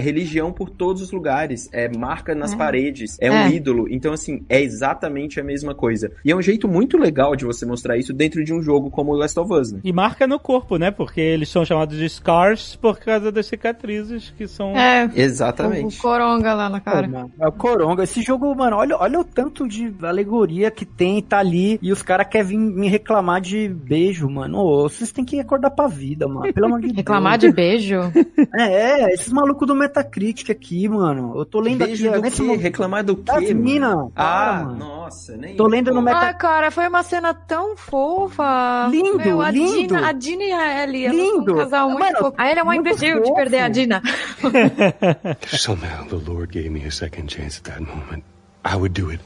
[0.00, 1.68] religião por todos os lugares.
[1.72, 2.56] É marca nas É.
[2.56, 3.16] paredes.
[3.20, 3.50] É um É.
[3.50, 3.86] ídolo.
[3.90, 6.10] Então, assim, é exatamente a mesma coisa.
[6.24, 9.12] E é um jeito muito legal de você mostrar isso dentro de um jogo como
[9.12, 9.80] o Last of Us, né?
[9.84, 10.90] E marca no corpo, né?
[10.90, 14.76] Porque eles são chamados de scars por causa das cicatrizes que são.
[14.76, 15.96] É, Exatamente.
[15.98, 17.06] o coronga lá na cara.
[17.08, 18.02] mano, é o Coronga.
[18.04, 22.02] Esse jogo, mano, olha, olha o tanto de alegoria que tem, tá ali, e os
[22.02, 24.58] caras querem vir me reclamar de beijo, mano.
[24.58, 26.52] Ô, vocês têm que acordar pra vida, mano.
[26.52, 27.50] Pelo amor de Reclamar Deus.
[27.52, 27.75] de beijo?
[28.58, 31.34] É, é, esses malucos do Metacritic aqui, mano.
[31.36, 32.20] Eu tô lendo Beijo aqui.
[32.22, 32.42] do quê?
[32.42, 34.08] no- Reclamar do quê, Das mina.
[34.16, 34.76] Ah, mano.
[34.78, 35.56] nossa, nem...
[35.56, 38.88] Tô lendo no Pô, Meta- Ah, cara, foi uma cena tão fofa.
[38.90, 39.72] Lindo, Meu, a lindo.
[39.94, 41.52] Dina, a Dina e a Ellie, Lindo.
[41.54, 42.34] um casal muito Mano, fofo.
[42.38, 44.02] A Ellie é uma muito imbecil de perder a Dina.
[45.46, 48.24] Somehow the Lord gave me a second chance at that moment.
[48.64, 49.20] I would do it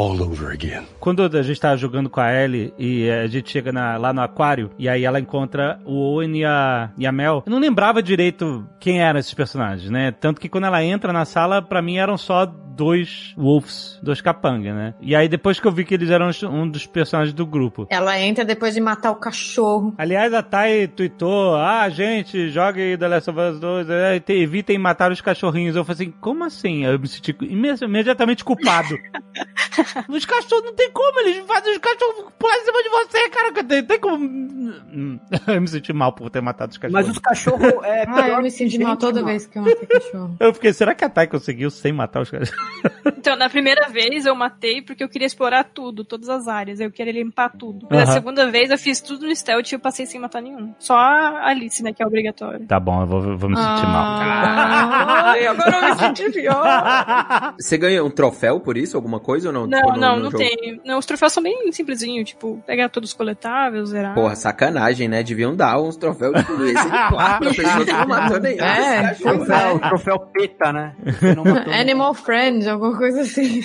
[0.00, 0.82] all over again.
[0.98, 4.22] Quando a gente tá jogando com a Ellie e a gente chega na- lá no
[4.22, 8.02] aquário e aí ela encontra o Owen e a, e a Mel, eu não lembrava
[8.02, 10.10] direito quem eram esses personagens, né?
[10.10, 14.72] Tanto que quando ela entra na sala, pra mim eram só dois Wolves, dois capanga,
[14.72, 14.94] né?
[15.02, 17.86] E aí depois que eu vi que eles eram um dos personagens do grupo.
[17.90, 19.94] Ela entra depois de matar o cachorro.
[19.98, 24.78] Aliás, a Thay tweetou, ah, gente, jogue The Last of Us 2, é, te- evitem
[24.78, 25.76] matar os cachorrinhos.
[25.76, 26.84] Eu falei assim, como assim?
[26.86, 28.96] Eu me senti imediatamente culpado.
[30.08, 33.64] os cachorros, não tem como, eles fazem os cachorros pular em cima de você, cara.
[33.64, 35.20] Tem, tem como...
[35.46, 37.06] eu me senti mal por ter matado os cachorros.
[37.06, 39.86] Mas os cachorros é Ah, pior eu me sinto mal toda vez que eu matei
[39.86, 40.36] cachorro.
[40.40, 42.60] Eu fiquei, será que a Thay conseguiu sem matar os cachorros?
[43.06, 46.80] Então, na primeira vez eu matei porque eu queria explorar tudo, todas as áreas.
[46.80, 47.86] Eu queria limpar tudo.
[47.90, 50.74] Mas a segunda vez eu fiz tudo no stealth e eu passei sem matar nenhum.
[50.78, 52.66] Só a Alice, né, que é obrigatório.
[52.66, 54.20] Tá bom, eu vou, vou me sentir mal.
[54.20, 57.54] Ah, Ai, agora eu me senti pior.
[57.58, 59.68] Você ganha um troféu por isso, alguma coisa ou não?
[59.70, 60.38] Não, no- não, no não jogo?
[60.38, 60.80] tem.
[60.84, 64.14] Não, os troféus são bem simplesinho, tipo, pegar todos os coletáveis, zerar.
[64.14, 65.22] Porra, sacanagem, né?
[65.22, 68.62] Deviam dar uns troféus tipo exemplar pra pessoa que não matou nenhum.
[68.64, 69.02] É, é.
[69.02, 69.72] né?
[69.74, 70.94] O troféu PETA, né?
[71.80, 73.62] Animal Friend, alguma coisa assim.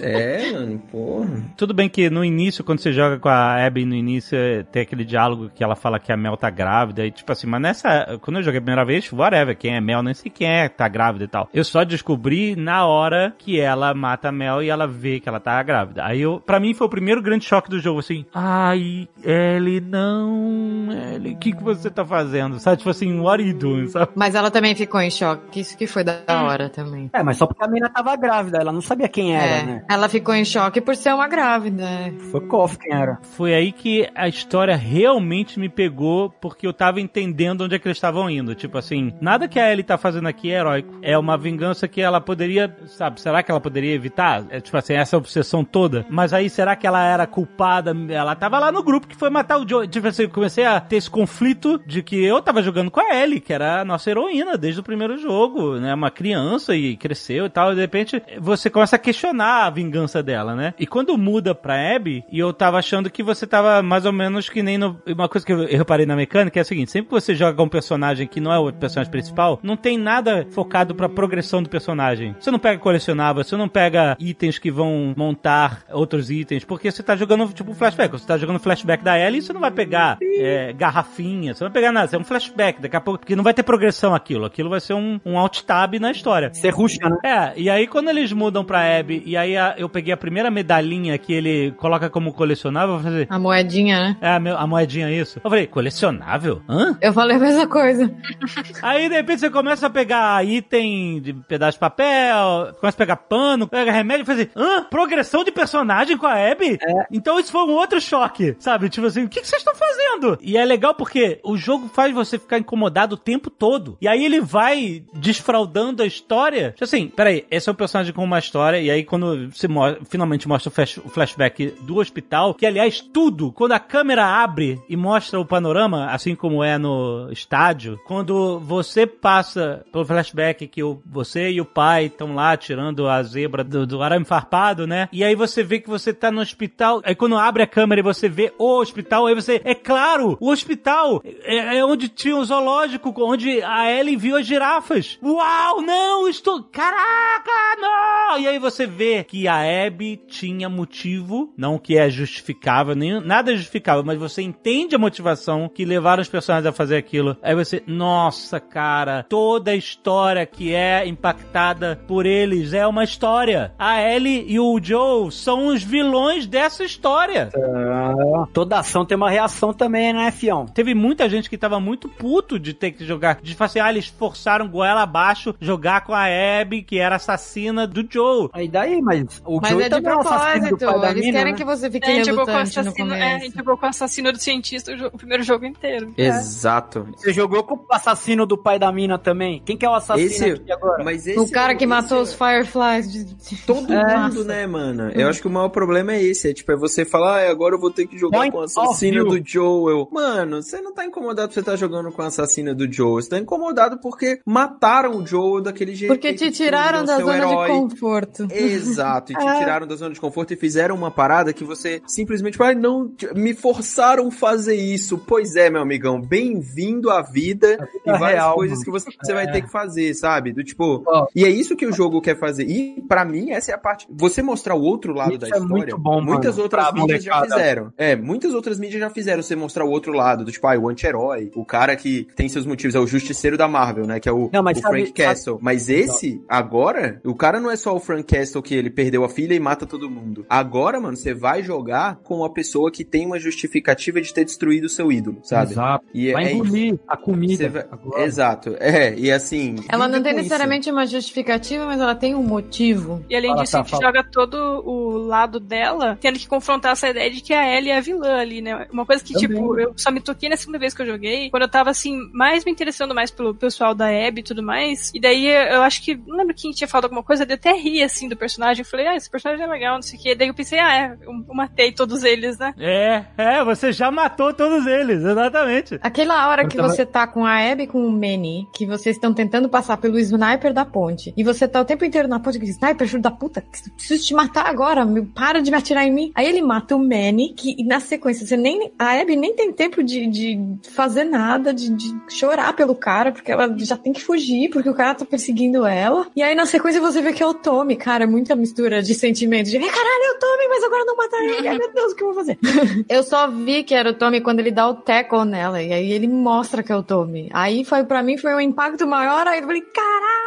[0.00, 1.44] É, mano, porra.
[1.56, 4.36] Tudo bem que no início, quando você joga com a Abby no início,
[4.70, 7.60] tem aquele diálogo que ela fala que a Mel tá grávida e tipo assim, mas
[7.60, 10.68] nessa, quando eu joguei a primeira vez, whatever, quem é Mel, nem sei quem é,
[10.68, 11.48] tá grávida e tal.
[11.52, 15.40] Eu só descobri na hora que ela mata a Mel e ela vê que ela
[15.40, 16.04] tá grávida.
[16.04, 20.88] Aí eu, pra mim foi o primeiro grande choque do jogo, assim, ai, Ellie, não,
[21.14, 22.58] Ellie, o que que você tá fazendo?
[22.58, 24.10] Sabe, tipo assim, what are you doing, sabe?
[24.14, 25.60] Mas ela também ficou em choque.
[25.60, 27.10] Isso que foi da hora também.
[27.12, 29.84] É, mas só porque a menina tava grávida, ela não sabia quem era, É, né?
[29.88, 31.82] ela ficou em choque por ser uma grávida.
[31.82, 32.12] é.
[32.30, 33.18] Foi Koff quem era.
[33.22, 37.86] Foi aí que a história realmente me pegou, porque eu tava entendendo onde é que
[37.86, 38.54] eles estavam indo.
[38.54, 40.94] Tipo assim, nada que a Ellie tá fazendo aqui é heróico.
[41.02, 44.44] É uma vingança que ela poderia, sabe, será que ela poderia evitar?
[44.50, 46.06] É tipo assim, essa obsessão toda.
[46.08, 47.94] Mas aí, será que ela era culpada?
[48.08, 49.86] Ela tava lá no grupo que foi matar o Joe.
[49.86, 53.40] Tipo assim, comecei a ter esse conflito de que eu tava jogando com a Ellie,
[53.40, 55.94] que era a nossa heroína desde o primeiro jogo, né?
[55.94, 57.72] Uma criança e cresceu e tal.
[57.72, 60.74] E de repente, você começa a questionar a vingança dela, né?
[60.78, 64.48] E quando muda pra Abby, e eu tava achando que você tava mais ou menos
[64.48, 65.00] que nem no...
[65.06, 67.64] Uma coisa que eu reparei na mecânica é a seguinte, sempre que você joga com
[67.64, 71.68] um personagem que não é o personagem principal, não tem nada focado pra progressão do
[71.68, 72.34] personagem.
[72.38, 77.02] Você não pega colecionável, você não pega itens que vão montar outros itens, porque você
[77.02, 78.12] tá jogando tipo flashback.
[78.12, 81.70] Você tá jogando flashback da Ellie e você não vai pegar é, garrafinha, você não
[81.70, 82.80] vai pegar nada, é um flashback.
[82.80, 84.44] Daqui a pouco, porque não vai ter progressão aquilo.
[84.44, 86.50] Aquilo vai ser um, um alt tab na história.
[86.52, 87.16] Você ruxa, né?
[87.24, 90.50] É, e aí quando eles mudam pra Abby, e aí a- eu peguei a primeira
[90.50, 94.16] medalhinha que ele coloca como colecionável, eu falei, A moedinha, né?
[94.20, 95.40] é, a, meu- a moedinha isso.
[95.42, 96.62] Eu falei, colecionável?
[96.68, 96.96] Hã?
[97.00, 98.12] Eu falei a mesma coisa.
[98.82, 103.16] Aí de repente você começa a pegar item de pedaço de papel, começa a pegar
[103.16, 104.84] pano, pega remédio e faz assim, hã?
[104.84, 106.78] Progressão de personagem com a Abby?
[107.10, 108.88] Então isso foi um outro choque, sabe?
[108.88, 110.38] Tipo assim, o que, que vocês estão fazendo?
[110.40, 113.96] E é legal porque o jogo faz você ficar incomodado o tempo todo.
[114.00, 116.70] E aí ele vai desfraudando a história.
[116.72, 119.96] Tipo assim, peraí, esse é um personagem com uma história, e aí quando você mo-
[120.08, 124.80] finalmente mostra o, flash- o flashback do hospital, que aliás, tudo, quando a câmera abre
[124.88, 130.82] e mostra o panorama, assim como é no estádio, quando você passa pelo flashback que
[130.82, 135.05] o, você e o pai estão lá tirando a zebra do, do arame farpado, né?
[135.12, 138.04] E aí você vê que você tá no hospital, aí quando abre a câmera e
[138.04, 142.44] você vê o hospital, aí você, é claro, o hospital é, é onde tinha o
[142.44, 145.18] zoológico, onde a Ellie viu as girafas.
[145.22, 148.38] Uau, não, estou, caraca, não!
[148.38, 153.52] E aí você vê que a Abby tinha motivo, não que é justificável, nem nada
[153.52, 157.36] é justificável, mas você entende a motivação que levaram os personagens a fazer aquilo.
[157.42, 163.74] Aí você, nossa, cara, toda a história que é impactada por eles é uma história.
[163.78, 164.64] A Ellie e o
[164.96, 167.50] Joe são os vilões dessa história.
[167.54, 170.66] Ah, toda ação tem uma reação também, né, fião?
[170.66, 173.38] Teve muita gente que tava muito puto de ter que jogar.
[173.42, 176.24] De falar assim, ah, eles forçaram goela abaixo jogar com a
[176.60, 178.48] Abby, que era assassina do Joe.
[178.52, 181.24] Aí daí, mas o Mas Joey é de também é assassino do pai da Eles
[181.26, 181.58] mina, querem né?
[181.58, 183.44] que você fique É, a gente jogou com o relutante no assassino, é, a começo.
[183.44, 186.14] gente jogou com o assassino do cientista o, jo- o primeiro jogo inteiro.
[186.16, 187.06] Exato.
[187.16, 189.62] Você jogou com o assassino do pai da mina também?
[189.64, 191.04] Quem que é o assassino Esse, aqui agora?
[191.04, 193.12] mas esse O cara é que matou os Fireflies.
[193.12, 194.16] de- de- Todo É.
[194.18, 194.85] mundo, né, mano?
[195.14, 196.50] Eu acho que o maior problema é esse.
[196.50, 198.62] É tipo, é você falar, ah, agora eu vou ter que jogar Point com o
[198.62, 200.08] assassino do Joel.
[200.12, 203.22] Mano, você não tá incomodado por você tá jogando com o assassino do Joel.
[203.22, 206.12] Você tá incomodado porque mataram o Joel daquele jeito.
[206.12, 207.70] Porque que te tiraram da zona herói.
[207.70, 208.48] de conforto.
[208.50, 212.58] Exato, e te tiraram da zona de conforto e fizeram uma parada que você simplesmente
[212.58, 215.18] vai, não, me forçaram fazer isso.
[215.18, 218.84] Pois é, meu amigão, bem-vindo à vida e várias real, coisas mano.
[218.84, 220.52] que você, você vai ter que fazer, sabe?
[220.52, 221.26] Do tipo, Ó.
[221.34, 222.64] e é isso que o jogo quer fazer.
[222.68, 225.50] E pra mim essa é a parte, você mostrar o outro lado Isso da é
[225.50, 225.68] história.
[225.68, 227.92] muito bom, muitas mano, outras mídias já fizeram.
[227.96, 230.88] É, muitas outras mídias já fizeram você mostrar o outro lado, do tipo, ah, o
[230.88, 234.32] anti-herói, o cara que tem seus motivos, é o justiceiro da Marvel, né, que é
[234.32, 235.58] o, Não, mas o sabe- Frank Castle.
[235.60, 239.28] Mas esse, agora, o cara não é só o Frank Castle que ele perdeu a
[239.28, 240.44] filha e mata todo mundo.
[240.48, 244.84] Agora, mano, você vai jogar com uma pessoa que tem uma justificativa de ter destruído
[244.84, 245.72] o seu ídolo, sabe?
[245.72, 246.04] Exato.
[246.14, 246.64] E Vai é isso.
[246.64, 247.68] engolir a comida.
[247.68, 248.22] Vai- agora.
[248.24, 248.76] Exato.
[248.78, 249.76] É, e assim.
[249.88, 250.48] Ela não tem com isso.
[250.48, 253.24] necessariamente uma justificativa, mas ela tem um motivo.
[253.28, 254.02] E além Fala, disso, a tá, gente fala.
[254.06, 257.98] joga todo o lado dela tendo que confrontar essa ideia de que a Ellie é
[257.98, 258.86] a vilã ali, né?
[258.92, 259.48] Uma coisa que, Também.
[259.48, 262.18] tipo, eu só me toquei na segunda vez que eu joguei, quando eu tava, assim,
[262.32, 265.10] mais me interessando mais pelo pessoal da Abby e tudo mais.
[265.14, 268.02] E daí eu acho que, não lembro quem tinha falado alguma coisa, eu até ri,
[268.02, 268.82] assim, do personagem.
[268.82, 270.34] Eu falei, ah, esse personagem é legal, não sei o quê.
[270.34, 272.74] Daí eu pensei, ah, é, eu, matei todos eles, né?
[272.78, 275.98] É, é, você já matou todos eles, exatamente.
[276.02, 279.32] Aquela hora que você tá com a Abby e com o Manny, que vocês estão
[279.32, 282.66] tentando passar pelo sniper da ponte, e você tá o tempo inteiro na ponte, que
[282.66, 286.12] sniper, filho da puta, que- preciso te matar agora, meu, para de me atirar em
[286.12, 286.32] mim.
[286.34, 290.02] Aí ele mata o Manny, que na sequência, você nem, a Abby nem tem tempo
[290.02, 290.58] de, de
[290.90, 294.94] fazer nada, de, de chorar pelo cara, porque ela já tem que fugir, porque o
[294.94, 296.26] cara tá perseguindo ela.
[296.34, 299.14] E aí na sequência você vê que é o Tommy, cara, é muita mistura de
[299.14, 302.12] sentimentos, de, "Ai, caralho, é o Tommy, mas agora não matar ele, ai meu Deus,
[302.12, 302.58] o que eu vou fazer?
[303.08, 305.82] Eu só vi que era o Tommy quando ele dá o tackle nela.
[305.82, 307.48] E aí ele mostra que é o Tommy.
[307.52, 309.46] Aí foi para mim foi um impacto maior.
[309.46, 310.45] Aí eu falei, caralho!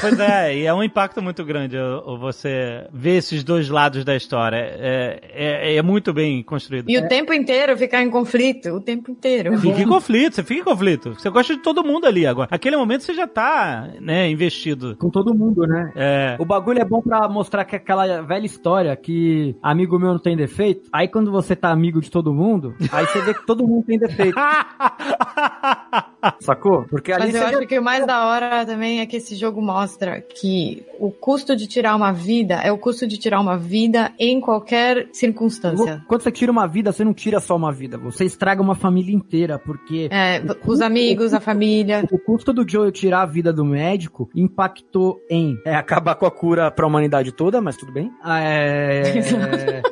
[0.00, 1.76] Pois é, e é um impacto muito grande
[2.18, 4.56] você ver esses dois lados da história.
[4.56, 6.90] É, é, é muito bem construído.
[6.90, 8.70] E o tempo inteiro ficar em conflito.
[8.70, 9.56] O tempo inteiro.
[9.58, 11.14] Fica em conflito, você fica em conflito.
[11.14, 12.48] Você gosta de todo mundo ali agora.
[12.50, 14.96] Aquele momento você já tá, né, investido.
[14.96, 15.92] Com todo mundo, né?
[15.94, 16.36] É.
[16.38, 20.36] O bagulho é bom pra mostrar que aquela velha história que amigo meu não tem
[20.36, 20.88] defeito.
[20.92, 23.98] Aí quando você tá amigo de todo mundo, aí você vê que todo mundo tem
[23.98, 24.38] defeito.
[26.40, 26.84] Sacou?
[26.88, 29.59] Porque ali Mas eu acho que o mais da hora também é que esse jogo
[29.60, 34.12] mostra que o custo de tirar uma vida é o custo de tirar uma vida
[34.18, 36.02] em qualquer circunstância.
[36.06, 39.14] Quando você tira uma vida, você não tira só uma vida, você estraga uma família
[39.14, 42.04] inteira, porque É, os amigos, a família.
[42.10, 46.30] o custo do Joel tirar a vida do médico impactou em é, acabar com a
[46.30, 48.10] cura pra humanidade toda, mas tudo bem.
[48.24, 49.02] É,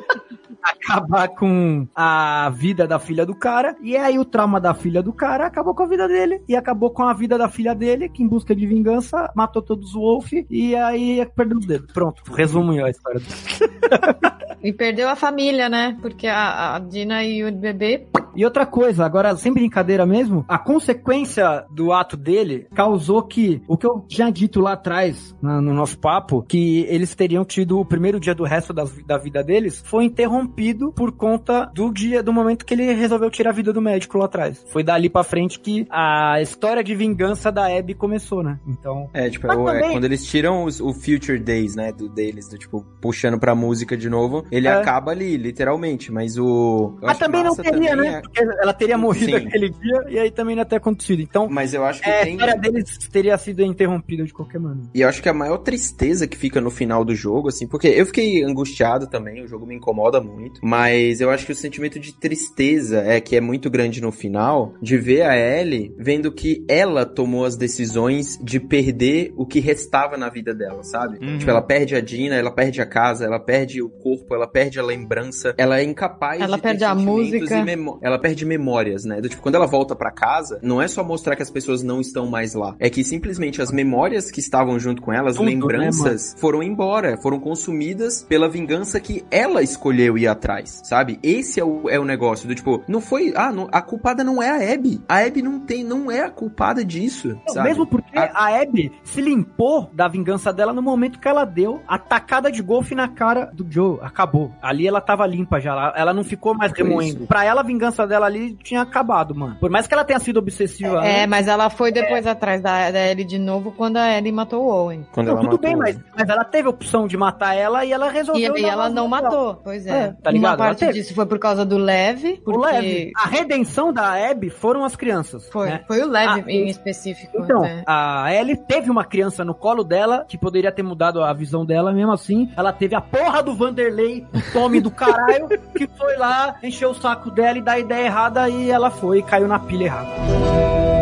[0.63, 5.13] acabar com a vida da filha do cara, e aí o trauma da filha do
[5.13, 8.23] cara acabou com a vida dele, e acabou com a vida da filha dele, que
[8.23, 11.91] em busca de vingança matou todos os Wolf, e aí perdeu os dedos.
[11.91, 13.21] Pronto, resumo a história.
[14.61, 15.97] E perdeu a família, né?
[16.01, 18.07] Porque a, a Dina e o bebê.
[18.35, 23.77] E outra coisa, agora sem brincadeira mesmo, a consequência do ato dele causou que o
[23.77, 27.85] que eu tinha dito lá atrás na- no nosso papo, que eles teriam tido o
[27.85, 32.33] primeiro dia do resto das- da vida deles, foi interrompido por conta do dia, do
[32.33, 34.61] momento que ele resolveu tirar a vida do médico lá atrás.
[34.73, 38.59] Foi dali pra frente que a história de vingança da Abby começou, né?
[38.67, 39.09] Então.
[39.13, 41.91] É, tipo, Mas é, o- é também- quando eles tiram os- o Future Days, né,
[41.91, 44.71] do deles, do tipo, puxando pra música de novo, ele É.
[44.71, 46.97] acaba ali, literalmente, mas o...
[47.01, 48.17] Mas também não teria, também né?
[48.17, 49.47] é- Porque ela teria morrido Sim.
[49.47, 51.21] aquele dia e aí também não ia ter acontecido.
[51.21, 52.33] Então, Mas eu acho que é, a tem...
[52.33, 54.89] história deles teria sido interrompida de qualquer maneira.
[54.93, 57.87] E eu acho que a maior tristeza que fica no final do jogo, assim, porque
[57.87, 61.99] eu fiquei angustiado também, o jogo me incomoda muito, mas eu acho que o sentimento
[61.99, 66.63] de tristeza é que é muito grande no final, de ver a Ellie vendo que
[66.67, 71.17] ela tomou as decisões de perder o que restava na vida dela, sabe?
[71.25, 71.37] Uhum.
[71.37, 74.79] Tipo, ela perde a Dina, ela perde a casa, ela perde o corpo, ela perde
[74.79, 77.55] a lembrança, ela é incapaz Ela de ter perde a música.
[77.55, 79.21] e Ela perde memórias, né?
[79.21, 81.99] Do tipo, quando ela volta pra casa, não é só mostrar que as pessoas não
[82.01, 85.45] estão mais lá, é que simplesmente as memórias que estavam junto com ela, as Tudo,
[85.45, 91.19] né, lembranças, foram embora, foram consumidas pela vingança que ela escolheu ir atrás, sabe?
[91.21, 94.41] Esse é o, é o negócio do tipo, não foi, ah, não- a culpada não
[94.41, 95.01] é a Abby.
[95.07, 97.69] A Abby não tem, não é a culpada disso, Não, sabe?
[97.69, 98.61] Mesmo porque a...
[98.61, 102.93] Abby se limpou da vingança dela no momento que ela deu a tacada de golfe
[102.95, 103.99] na cara do Joe.
[104.01, 104.51] Acabou.
[104.61, 105.71] Ali ela tava limpa já.
[105.71, 107.25] Ela, ela não ficou mais remoendo.
[107.27, 109.57] Pra ela, a vingança dela ali tinha acabado, mano.
[109.59, 110.99] Por mais que ela tenha sido obsessiva.
[111.05, 111.27] É, né?
[111.27, 114.67] mas ela foi depois atrás da, da Ellie de novo quando a Ellie matou o
[114.69, 115.05] Owen.
[115.11, 117.85] Quando Não, ela tudo bem, matou- mas, mas ela teve a opção de matar ela
[117.85, 118.57] e ela E, resolveu.
[118.57, 119.55] e dar ela não matou.
[119.63, 119.89] Pois é.
[119.89, 120.51] É, tá ligado?
[120.51, 122.39] Uma parte disso foi por causa do Leve.
[122.45, 123.11] O Porque Leve.
[123.15, 125.47] A redenção da Abby foram as crianças.
[125.49, 125.81] Foi, né?
[125.87, 127.37] foi o Leve Ah, em específico.
[127.43, 127.83] Então, é.
[127.85, 131.91] a Ellie teve uma criança no colo dela que poderia ter mudado a visão dela,
[131.91, 136.55] mesmo assim, ela teve a porra do Vanderlei, o Tommy do caralho, que foi lá,
[136.63, 139.59] encheu o saco dela e dá a ideia errada e ela foi e caiu na
[139.59, 140.98] pilha errada.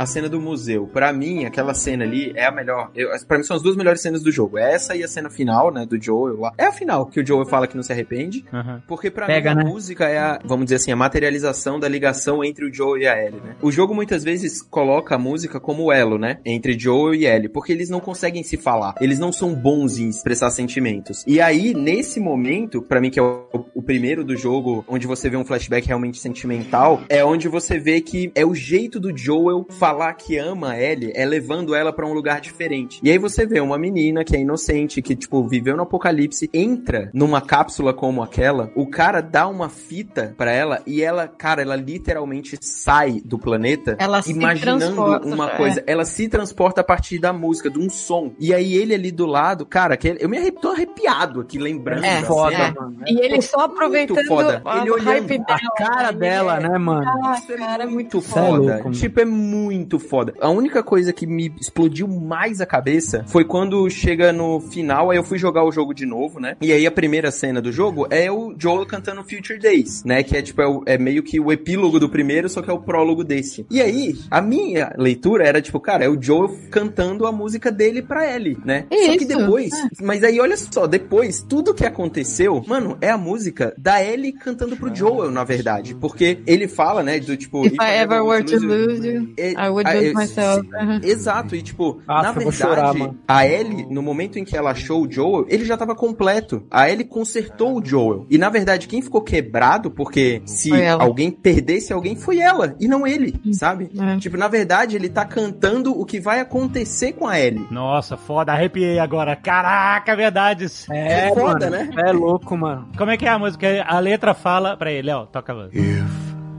[0.00, 0.86] A cena do museu.
[0.86, 2.90] Pra mim, aquela cena ali é a melhor.
[3.28, 4.56] Pra mim, são as duas melhores cenas do jogo.
[4.56, 5.84] Essa e a cena final, né?
[5.84, 6.54] Do Joel lá.
[6.56, 8.42] É a final, que o Joel fala que não se arrepende.
[8.88, 9.70] Porque pra Pega, mim, a né?
[9.70, 13.22] música é a, vamos dizer assim, a materialização da ligação entre o Joel e a
[13.22, 13.56] Ellie, né?
[13.60, 16.38] O jogo muitas vezes coloca a música como elo, né?
[16.46, 17.50] Entre Joel e Ellie.
[17.50, 18.94] Porque eles não conseguem se falar.
[19.02, 21.22] Eles não são bons em expressar sentimentos.
[21.26, 25.28] E aí, nesse momento, pra mim, que é o, o primeiro do jogo, onde você
[25.28, 29.66] vê um flashback realmente sentimental, é onde você vê que é o jeito do Joel
[29.68, 33.00] falar falar que ama a Ellie é levando ela pra um lugar diferente.
[33.02, 37.10] E aí você vê uma menina que é inocente, que, tipo, viveu no apocalipse, entra
[37.12, 41.74] numa cápsula como aquela, o cara dá uma fita pra ela e ela, cara, ela
[41.74, 45.56] literalmente sai do planeta Ela imaginando uma é.
[45.56, 45.82] coisa.
[45.86, 48.32] Ela se transporta a partir da música, de um som.
[48.38, 52.04] E aí ele ali do lado, cara, que eu me arre- tô arrepiado aqui lembrando.
[52.04, 52.74] É, da foda, cena.
[52.80, 52.96] mano.
[53.08, 54.62] E ele só aproveitando foda.
[54.80, 56.18] Ele olhando a cara né?
[56.18, 57.04] dela, né, mano?
[57.24, 58.74] Ah, é cara, muito muito é foda.
[58.74, 60.34] louco, tipo, é muito foda.
[60.40, 65.16] A única coisa que me explodiu mais a cabeça foi quando chega no final, aí
[65.16, 66.56] eu fui jogar o jogo de novo, né?
[66.60, 70.22] E aí a primeira cena do jogo é o Joel cantando Future Days, né?
[70.22, 72.72] Que é tipo, é, o- é meio que o epílogo do primeiro, só que é
[72.72, 73.66] o prólogo desse.
[73.70, 78.02] E aí, a minha leitura era tipo, cara, é o Joel cantando a música dele
[78.02, 78.86] pra Ellie, né?
[78.90, 79.70] Só que Isso, depois,
[80.02, 84.76] mas aí olha só, depois, tudo que aconteceu, mano, é a música da Ellie cantando
[84.76, 85.94] pro Joel, na verdade.
[85.94, 87.64] Porque ele fala, né, do tipo...
[87.66, 90.66] If I ever were to lose you, É, I would ah, lose é, myself.
[90.66, 94.44] sim, Exato, e tipo, Nossa, na eu vou verdade, chorar, a Ellie, no momento em
[94.44, 96.64] que ela achou o Joel, ele já tava completo.
[96.70, 98.26] A Ellie consertou o Joel.
[98.30, 103.06] E na verdade, quem ficou quebrado, porque se alguém perdesse alguém, foi ela, e não
[103.06, 103.90] ele, sabe?
[103.98, 104.16] É.
[104.18, 107.66] Tipo, na verdade, ele tá cantando o que vai acontecer com a Ellie.
[107.70, 109.34] Nossa, foda, arrepiei agora.
[109.36, 110.88] Caraca, verdades.
[110.90, 111.70] É, É foda, mano.
[111.70, 111.90] né?
[112.08, 112.88] É louco, mano.
[112.96, 113.66] Como é que é a música?
[113.86, 115.50] A letra fala pra ele, ó, toca.
[115.72, 115.82] If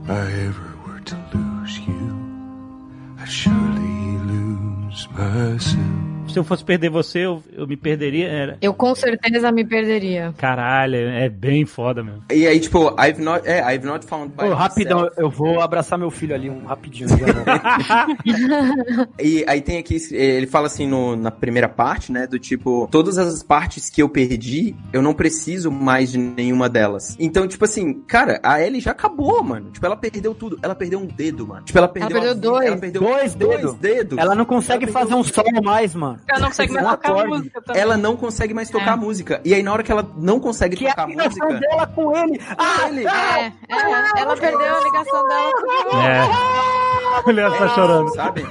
[0.08, 1.41] I ever were to lose
[3.22, 6.11] I'd surely lose myself.
[6.32, 8.28] Se eu fosse perder você, eu, eu me perderia.
[8.28, 8.58] Era...
[8.60, 10.32] Eu com certeza me perderia.
[10.38, 12.22] Caralho, é bem foda mesmo.
[12.32, 15.20] E aí, tipo, I've not, é, I've not found by Ô, rapidão, myself.
[15.20, 17.08] eu vou abraçar meu filho ali, um rapidinho.
[19.20, 23.18] E aí tem aqui, ele fala assim no- na primeira parte, né, do tipo, todas
[23.18, 27.16] as partes que eu perdi, eu não preciso mais de nenhuma delas.
[27.18, 29.70] Então, tipo assim, cara, a Ellie já acabou, mano.
[29.70, 30.58] Tipo, ela perdeu tudo.
[30.62, 31.64] Ela perdeu um dedo, mano.
[31.64, 32.66] Tipo, ela perdeu, perdeu a vida, dois.
[32.66, 33.74] Ela perdeu Dois dois dedos.
[33.76, 34.18] dedos.
[34.18, 36.18] Ela não consegue Ela fazer perdeu- um solo mais, mano.
[36.28, 37.28] Ela não consegue mais Um tocar acorde.
[37.28, 37.82] música também.
[37.82, 39.40] Ela não consegue mais tocar música.
[39.44, 41.68] E aí, na hora que ela não consegue Que é a tocar ligação música.
[41.68, 42.40] dela com ele.
[42.58, 46.81] Ah, ele- É, é, ela perdeu a ligação dela com o É.
[47.26, 48.14] Olha ela tá chorando.
[48.14, 48.42] Sabe?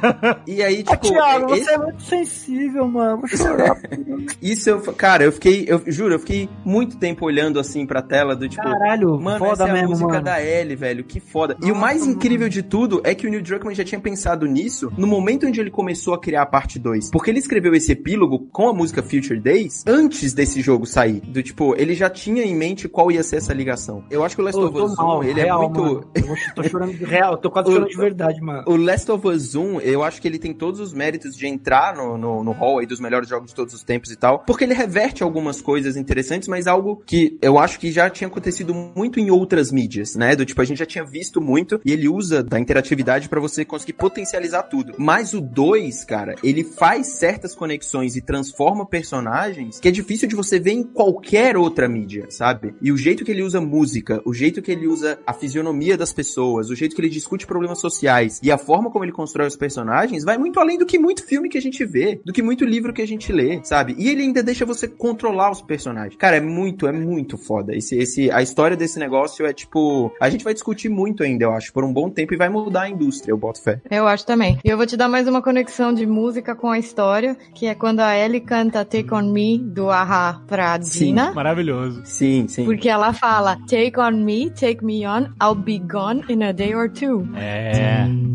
[0.47, 3.17] E aí, tipo, Thiago, esse- você é muito sensível, mano.
[3.21, 3.77] Vou chorar.
[4.41, 8.35] isso eu, cara, eu fiquei, eu juro, eu fiquei muito tempo olhando assim pra tela
[8.35, 10.23] do tipo, Caralho, Mano, foda essa é a mesmo, música mano.
[10.23, 11.03] da Ellie, velho.
[11.03, 11.57] Que foda.
[11.61, 14.91] e o mais incrível de tudo é que o Neil Druckmann já tinha pensado nisso
[14.97, 17.11] no momento onde ele começou a criar a parte 2.
[17.11, 21.19] Porque ele escreveu esse epílogo com a música Future Days antes desse jogo sair.
[21.21, 24.03] Do tipo, ele já tinha em mente qual ia ser essa ligação.
[24.09, 25.81] Eu acho que o Last of Us 1, mal, ele real, é muito...
[25.81, 26.07] mano.
[26.15, 28.50] Eu tô chorando de real, tô quase chorando de verdade, mano.
[28.65, 31.95] O Last of Us 1, eu acho que ele tem todos os méritos de entrar
[31.95, 34.63] no, no, no hall aí dos melhores jogos de todos os tempos e tal, porque
[34.63, 39.19] ele reverte algumas coisas interessantes, mas algo que eu acho que já tinha acontecido muito
[39.19, 40.35] em outras mídias, né?
[40.35, 43.63] Do tipo, a gente já tinha visto muito e ele usa da interatividade pra você
[43.63, 44.93] conseguir potencializar tudo.
[44.97, 50.35] Mas o 2, cara, ele faz certas conexões e transforma personagens que é difícil de
[50.35, 52.73] você ver em qualquer outra mídia, sabe?
[52.81, 56.13] E o jeito que ele usa música, o jeito que ele usa a fisionomia das
[56.13, 59.55] pessoas, o jeito que ele discute problemas sociais e a forma como ele constrói os
[59.55, 62.65] personagens vai muito além do que muito filme que a gente vê, do que muito
[62.65, 63.95] livro que a gente lê, sabe?
[63.97, 66.15] E ele ainda deixa você controlar os personagens.
[66.15, 67.75] Cara, é muito, é muito foda.
[67.75, 71.53] Esse, esse, a história desse negócio é tipo, a gente vai discutir muito ainda, eu
[71.53, 73.81] acho, por um bom tempo e vai mudar a indústria, eu boto fé.
[73.89, 74.59] Eu acho também.
[74.63, 77.75] E eu vou te dar mais uma conexão de música com a história, que é
[77.75, 81.05] quando a Ellie canta Take On Me, do Aha pra Sim.
[81.05, 81.33] Dina.
[81.33, 82.01] Maravilhoso.
[82.05, 82.65] Sim, sim.
[82.65, 86.73] Porque ela fala, Take on me, take me on, I'll be gone in a day
[86.73, 87.27] or two.
[87.35, 88.30] É.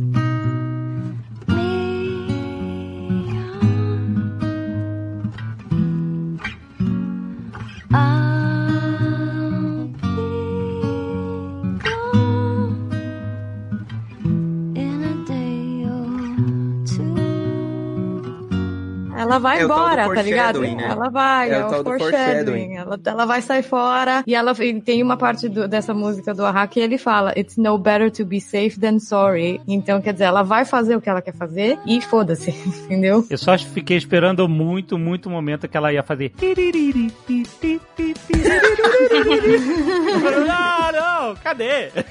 [7.92, 8.26] Ah.
[19.27, 20.57] Ela vai É embora, tá ligado?
[20.57, 20.89] foreshadowing, né?
[20.90, 22.35] Ela vai, É é, o o tal do foreshadowing.
[22.35, 22.77] foreshadowing.
[22.77, 26.44] Ela, ela vai sair fora e ela e tem uma parte do- dessa música do
[26.44, 29.61] Aha que ele fala It's no better to be safe than sorry.
[29.66, 32.51] Então, quer dizer, ela vai fazer o que ela quer fazer e foda-se,
[32.86, 33.27] entendeu?
[33.28, 36.32] Eu só fiquei esperando muito, muito momento que ela ia fazer.
[40.47, 41.90] Não, não, cadê?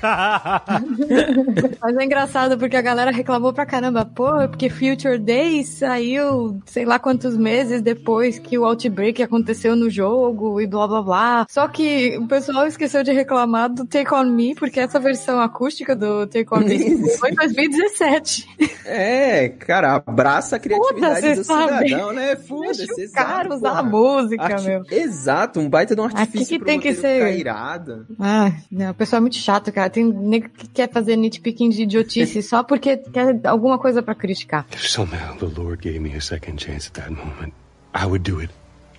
[1.82, 4.06] Mas é engraçado porque a galera reclamou pra caramba.
[4.06, 9.92] Pô, porque Future Days saiu sei lá quantos meses depois que o Outbreak aconteceu no
[9.92, 11.46] jogo e blá blá blá.
[11.48, 15.96] Só que o pessoal esqueceu de reclamar do Take On Me, porque essa versão acústica
[15.96, 18.48] do Take On Me foi em 2017.
[18.86, 21.90] É, cara, abraça a criatividade do sabe?
[21.90, 22.36] cidadão, né?
[22.36, 23.80] Foda-se, exato, cara usar porra.
[23.80, 24.82] a música, Arti- meu.
[24.90, 28.08] Exato, um baita de um artifício que pro tem que ser- ficar irado.
[28.20, 29.92] Ah, não, o pessoal é muito chato, cara.
[29.92, 34.66] Tem nego que quer fazer nitpicking de idiotice só porque quer alguma coisa pra criticar.
[34.76, 37.54] Somehow the Lord gave me a second chance that moment,
[37.94, 38.50] I would do it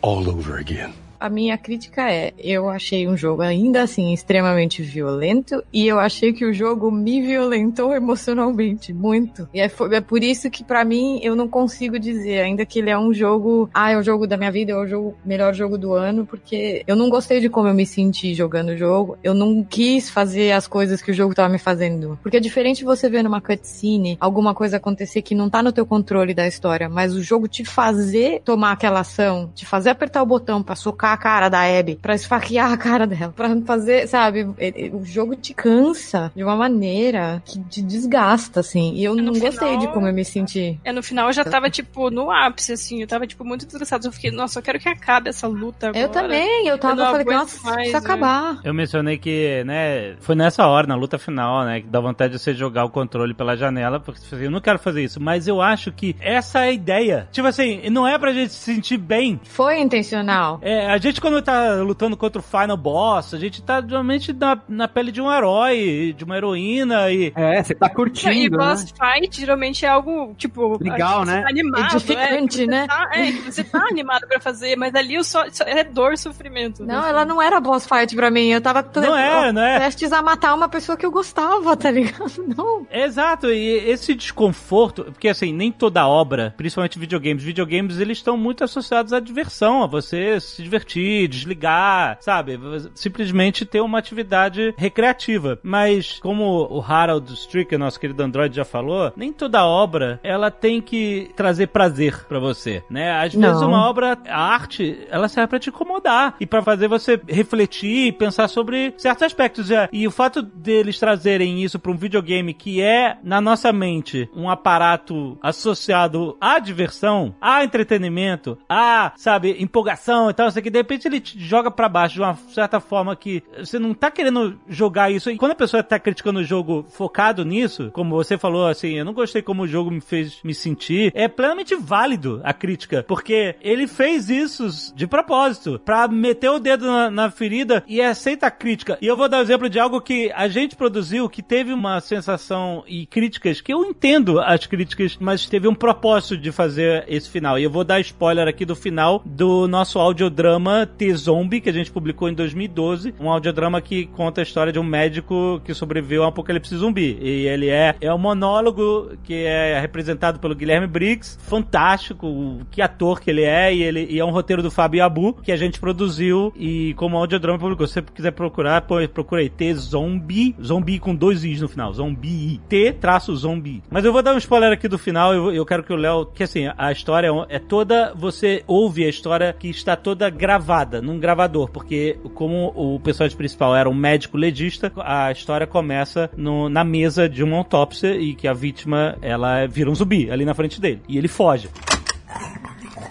[0.03, 0.95] all over again.
[1.27, 6.33] A minha crítica é, eu achei um jogo ainda assim extremamente violento e eu achei
[6.33, 9.49] que o jogo me violentou emocionalmente muito.
[9.53, 12.91] E é, é por isso que pra mim eu não consigo dizer ainda que ele
[12.91, 15.77] é um jogo, ah, é o jogo da minha vida, é o jogo melhor jogo
[15.77, 19.19] do ano, porque eu não gostei de como eu me senti jogando o jogo.
[19.21, 22.17] Eu não quis fazer as coisas que o jogo tava me fazendo.
[22.23, 25.85] Porque é diferente você ver numa cutscene alguma coisa acontecer que não tá no teu
[25.85, 30.27] controle da história, mas o jogo te fazer tomar aquela ação, te fazer apertar o
[30.27, 34.45] botão pra socar a cara da Abby, pra esfaquear a cara dela, pra fazer, sabe,
[34.93, 38.93] o jogo te cansa de uma maneira que te desgasta, assim.
[38.95, 40.79] E eu No não gostei final- de como eu me senti.
[40.85, 43.01] É, no final eu já tava, tipo, no ápice, assim.
[43.01, 44.07] Eu tava, tipo, muito desgraçado.
[44.07, 46.05] Eu fiquei, nossa, eu quero que acabe essa luta agora.
[46.05, 48.05] Eu também, eu tava, não falei, nossa, mais, precisa né?
[48.07, 48.61] acabar.
[48.65, 52.39] Eu mencionei que, né, foi nessa hora, na luta final, né, que dá vontade de
[52.39, 55.49] você jogar o controle pela janela, porque você assim, eu não quero fazer isso, mas
[55.49, 57.29] eu acho que essa é a ideia.
[57.33, 59.41] Tipo assim, não é pra gente se sentir bem.
[59.45, 60.59] Foi intencional.
[60.63, 64.59] É, a gente quando tá lutando contra o final boss, a gente tá realmente na,
[64.69, 67.33] na pele de um herói, de uma heroína e...
[67.35, 68.65] É, você tá E curtindo, né?
[68.65, 71.43] boss fight geralmente é algo, tipo, Legal, você né?
[71.43, 72.87] Tá animado, Edificante, é, né?
[72.87, 76.13] Tá, é, que você tá animado pra fazer, mas ali o só, só- é dor
[76.13, 76.85] e sofrimento.
[76.85, 76.95] né?
[76.95, 78.49] Não, ela não era boss fight pra mim.
[78.49, 79.77] Eu tava Não é, não é?
[79.79, 82.17] prestes a matar uma pessoa que eu gostava, tá ligado?
[82.57, 82.87] Não.
[82.91, 88.63] Exato, e esse desconforto, porque assim, nem toda obra, principalmente videogames, videogames eles estão muito
[88.65, 92.59] associados à diversão, a você se divertir, desligar, sabe?
[92.95, 95.59] Simplesmente ter uma atividade recreativa.
[95.63, 100.81] Mas, como o Harold Stricker, nosso querido Android, já falou, nem toda obra ela tem
[100.81, 103.13] que trazer prazer pra você, né?
[103.13, 103.69] Às vezes Não.
[103.69, 108.13] uma obra, a arte, ela serve pra te incomodar e pra fazer você refletir e
[108.13, 109.71] pensar sobre certos aspectos.
[109.71, 114.29] É, E o fato deles trazerem isso pra um videogame que é, na nossa mente,
[114.35, 120.79] um aparato associado à diversão, a entretenimento, a, sabe, empolgação e tal, isso aqui, de
[120.79, 124.59] repente ele te joga pra baixo de uma certa forma que você não tá querendo
[124.69, 125.31] jogar isso.
[125.31, 129.05] E quando a pessoa tá criticando o jogo focado nisso, como você falou, assim, eu
[129.05, 133.57] não gostei como o jogo me fez me sentir, é plenamente válido a crítica, porque
[133.63, 138.51] ele fez isso de propósito, pra meter o dedo na, na ferida e aceita a
[138.51, 138.99] crítica.
[139.01, 142.01] E eu vou dar um exemplo de algo que a gente produziu, que teve uma
[142.01, 147.31] sensação e críticas, que eu entendo as críticas, mas teve um propósito de fazer esse
[147.31, 147.59] final.
[147.59, 151.91] E eu vou dar spoiler aqui do final do nosso audiodrama T-Zombie, que a gente
[151.91, 153.15] publicou em 2012.
[153.21, 157.17] Um audiodrama que conta a história de um médico que sobreviveu a um apocalipse zumbi.
[157.21, 161.39] E ele é, é um monólogo que é representado pelo Guilherme Briggs.
[161.41, 163.73] Fantástico, que ator que ele é.
[163.73, 167.17] E, ele, e é um roteiro do Fábio Abu, que a gente produziu e como
[167.17, 167.87] audiodrama publicou.
[167.87, 170.57] Se você quiser procurar, procura aí T-Zombie.
[170.63, 171.93] Zombie com dois Is no final.
[171.93, 172.61] Zombie.
[172.69, 173.83] T-Zombie.
[173.89, 175.33] Mas eu vou dar um spoiler aqui do final.
[175.33, 176.27] Eu, eu quero que o Léo...
[176.27, 178.13] Que assim, a história é toda...
[178.15, 180.56] Você ouve a história que está toda gravada
[181.03, 181.69] num gravador.
[181.71, 187.29] Porque como o personagem principal era um médico legista, a história começa no- na mesa
[187.29, 191.03] de uma autópsia e que a vítima, ela vira um zumbi ali na frente dele.
[191.09, 191.69] E ele foge.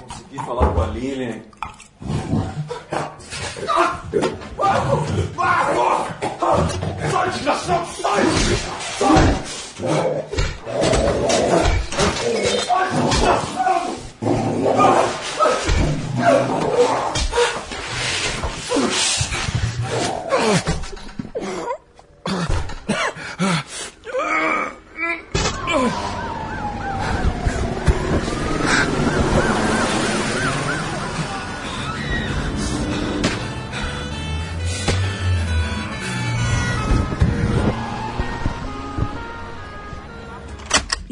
[0.07, 1.39] Consegui falar com a Lilian.
[7.11, 8.23] Sai, desgraçado, sai!
[8.97, 10.35] Sai!
[20.47, 20.84] Oh.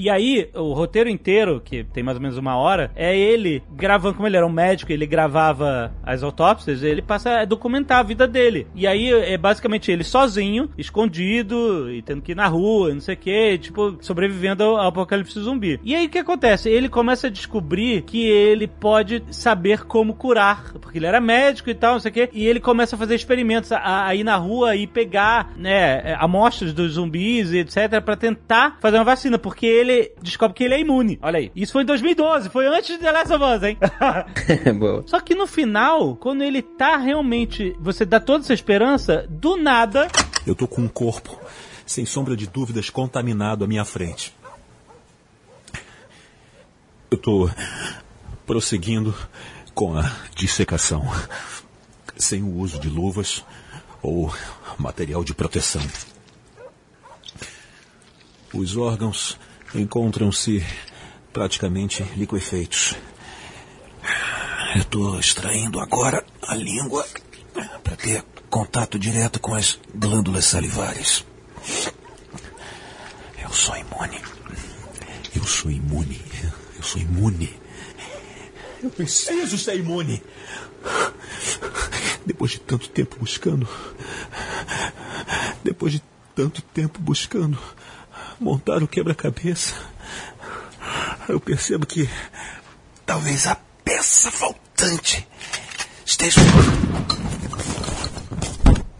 [0.03, 4.15] E aí, o roteiro inteiro, que tem mais ou menos uma hora, é ele gravando,
[4.15, 8.27] como ele era um médico, ele gravava as autópsias, ele passa a documentar a vida
[8.27, 8.67] dele.
[8.75, 13.15] E aí é basicamente ele sozinho, escondido, e tendo que ir na rua, não sei
[13.15, 15.79] o que, tipo, sobrevivendo ao, apocalipse zumbi.
[15.81, 16.69] E aí o que acontece?
[16.69, 21.75] Ele começa a descobrir que ele pode saber como curar, porque ele era médico e
[21.75, 24.35] tal, não sei o que, e ele começa a fazer experimentos, a, a ir na
[24.35, 29.65] rua e pegar, né, amostras dos zumbis e etc, pra tentar fazer uma vacina, porque
[29.65, 31.19] ele ele descobre que ele é imune.
[31.21, 31.51] Olha aí.
[31.55, 33.77] Isso foi em 2012, foi antes de The Last of Us, hein?
[34.79, 35.03] Boa.
[35.07, 37.75] Só que no final, quando ele tá realmente.
[37.79, 40.07] Você dá toda essa esperança, do nada.
[40.45, 41.39] Eu tô com um corpo,
[41.85, 44.33] sem sombra de dúvidas, contaminado à minha frente.
[47.09, 47.49] Eu tô
[48.45, 49.13] prosseguindo
[49.73, 51.03] com a dissecação,
[52.17, 53.43] sem o uso de luvas
[54.01, 54.33] ou
[54.77, 55.81] material de proteção.
[58.53, 59.37] Os órgãos
[59.75, 60.63] encontram-se
[61.31, 62.95] praticamente liquefeitos.
[64.75, 67.05] Eu estou extraindo agora a língua
[67.83, 71.25] para ter contato direto com as glândulas salivares.
[73.41, 74.21] Eu sou imune.
[75.35, 76.21] Eu sou imune.
[76.75, 77.59] Eu sou imune.
[78.81, 80.21] Eu preciso ser imune.
[82.25, 83.67] Depois de tanto tempo buscando.
[85.63, 86.03] Depois de
[86.35, 87.57] tanto tempo buscando
[88.43, 89.73] montar o quebra-cabeça,
[91.29, 92.09] eu percebo que
[93.05, 93.55] talvez a
[93.85, 95.25] peça faltante
[96.05, 96.41] esteja.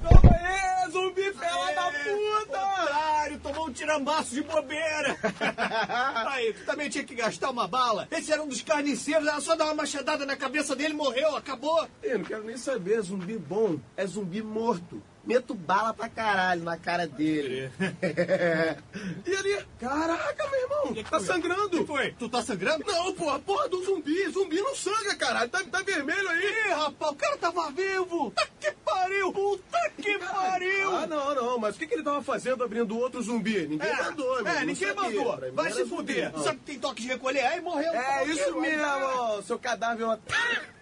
[0.01, 2.83] Toma aí, zumbi fela da puta!
[2.83, 5.17] Otário, tomou um tirambaço de bobeira!
[6.31, 8.07] aí, tu também tinha que gastar uma bala?
[8.11, 11.35] Esse era um dos carniceiros, era só dar uma machadada na cabeça dele e morreu,
[11.35, 11.85] acabou!
[12.01, 15.03] Eu não quero nem saber, zumbi bom é zumbi morto.
[15.25, 17.71] Meto bala pra caralho na cara dele.
[19.25, 19.65] E ali?
[19.79, 21.03] Caraca, meu irmão!
[21.09, 21.69] tá sangrando!
[21.69, 22.11] que foi?
[22.19, 22.83] Tu tá sangrando?
[22.85, 24.27] Não, porra, porra do zumbi!
[24.29, 25.49] Zumbi não sangra, caralho!
[25.49, 26.43] Tá, tá vermelho aí!
[26.45, 28.31] Ih, rapaz, o cara tava vivo!
[28.31, 29.31] Puta que pariu!
[29.31, 30.95] Puta que pariu!
[30.95, 33.65] Ah, não, não, mas o que, que ele tava fazendo abrindo outro zumbi?
[33.67, 34.53] Ninguém É, mandou, meu.
[34.53, 35.37] é, ninguém mandou.
[35.41, 35.89] Mim Vai se zumbi.
[35.95, 36.31] fuder.
[36.35, 36.39] Ah.
[36.39, 37.45] Sabe que tem toque de recolher?
[37.45, 37.93] Aí morreu.
[37.93, 40.03] É isso mesmo, seu cadáver.
[40.05, 40.17] ó.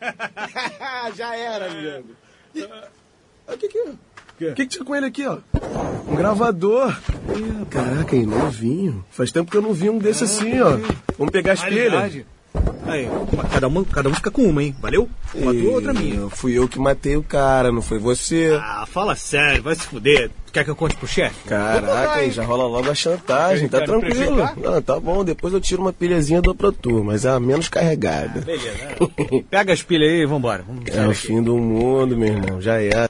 [1.15, 2.15] Já era, amigo.
[3.47, 3.93] O que que é?
[4.49, 5.37] O que, que tinha com ele aqui, ó?
[6.07, 6.97] Um gravador.
[7.69, 9.03] Caraca, novinho.
[9.11, 10.77] Faz tempo que eu não vi um desse assim, ó.
[11.17, 12.25] Vamos pegar as pilhas.
[12.85, 13.07] Aí,
[13.53, 14.75] cada um, cada um fica com uma, hein?
[14.81, 15.07] Valeu?
[15.33, 16.29] Uma tua, outra minha.
[16.29, 18.59] Fui eu que matei o cara, não foi você.
[18.61, 20.29] Ah, fala sério, vai se fuder.
[20.51, 21.47] Quer que eu conte pro chefe?
[21.47, 24.35] Caraca, hein, já rola logo a chantagem, tá tranquilo.
[24.57, 27.39] Não, tá bom, depois eu tiro uma pilhazinha e dou pra tu, mas é a
[27.39, 28.41] menos carregada.
[28.41, 28.73] Beleza.
[28.73, 29.43] né?
[29.49, 30.63] Pega as pilhas aí e vambora.
[30.67, 33.07] Vamos É o fim do mundo, meu irmão, já é.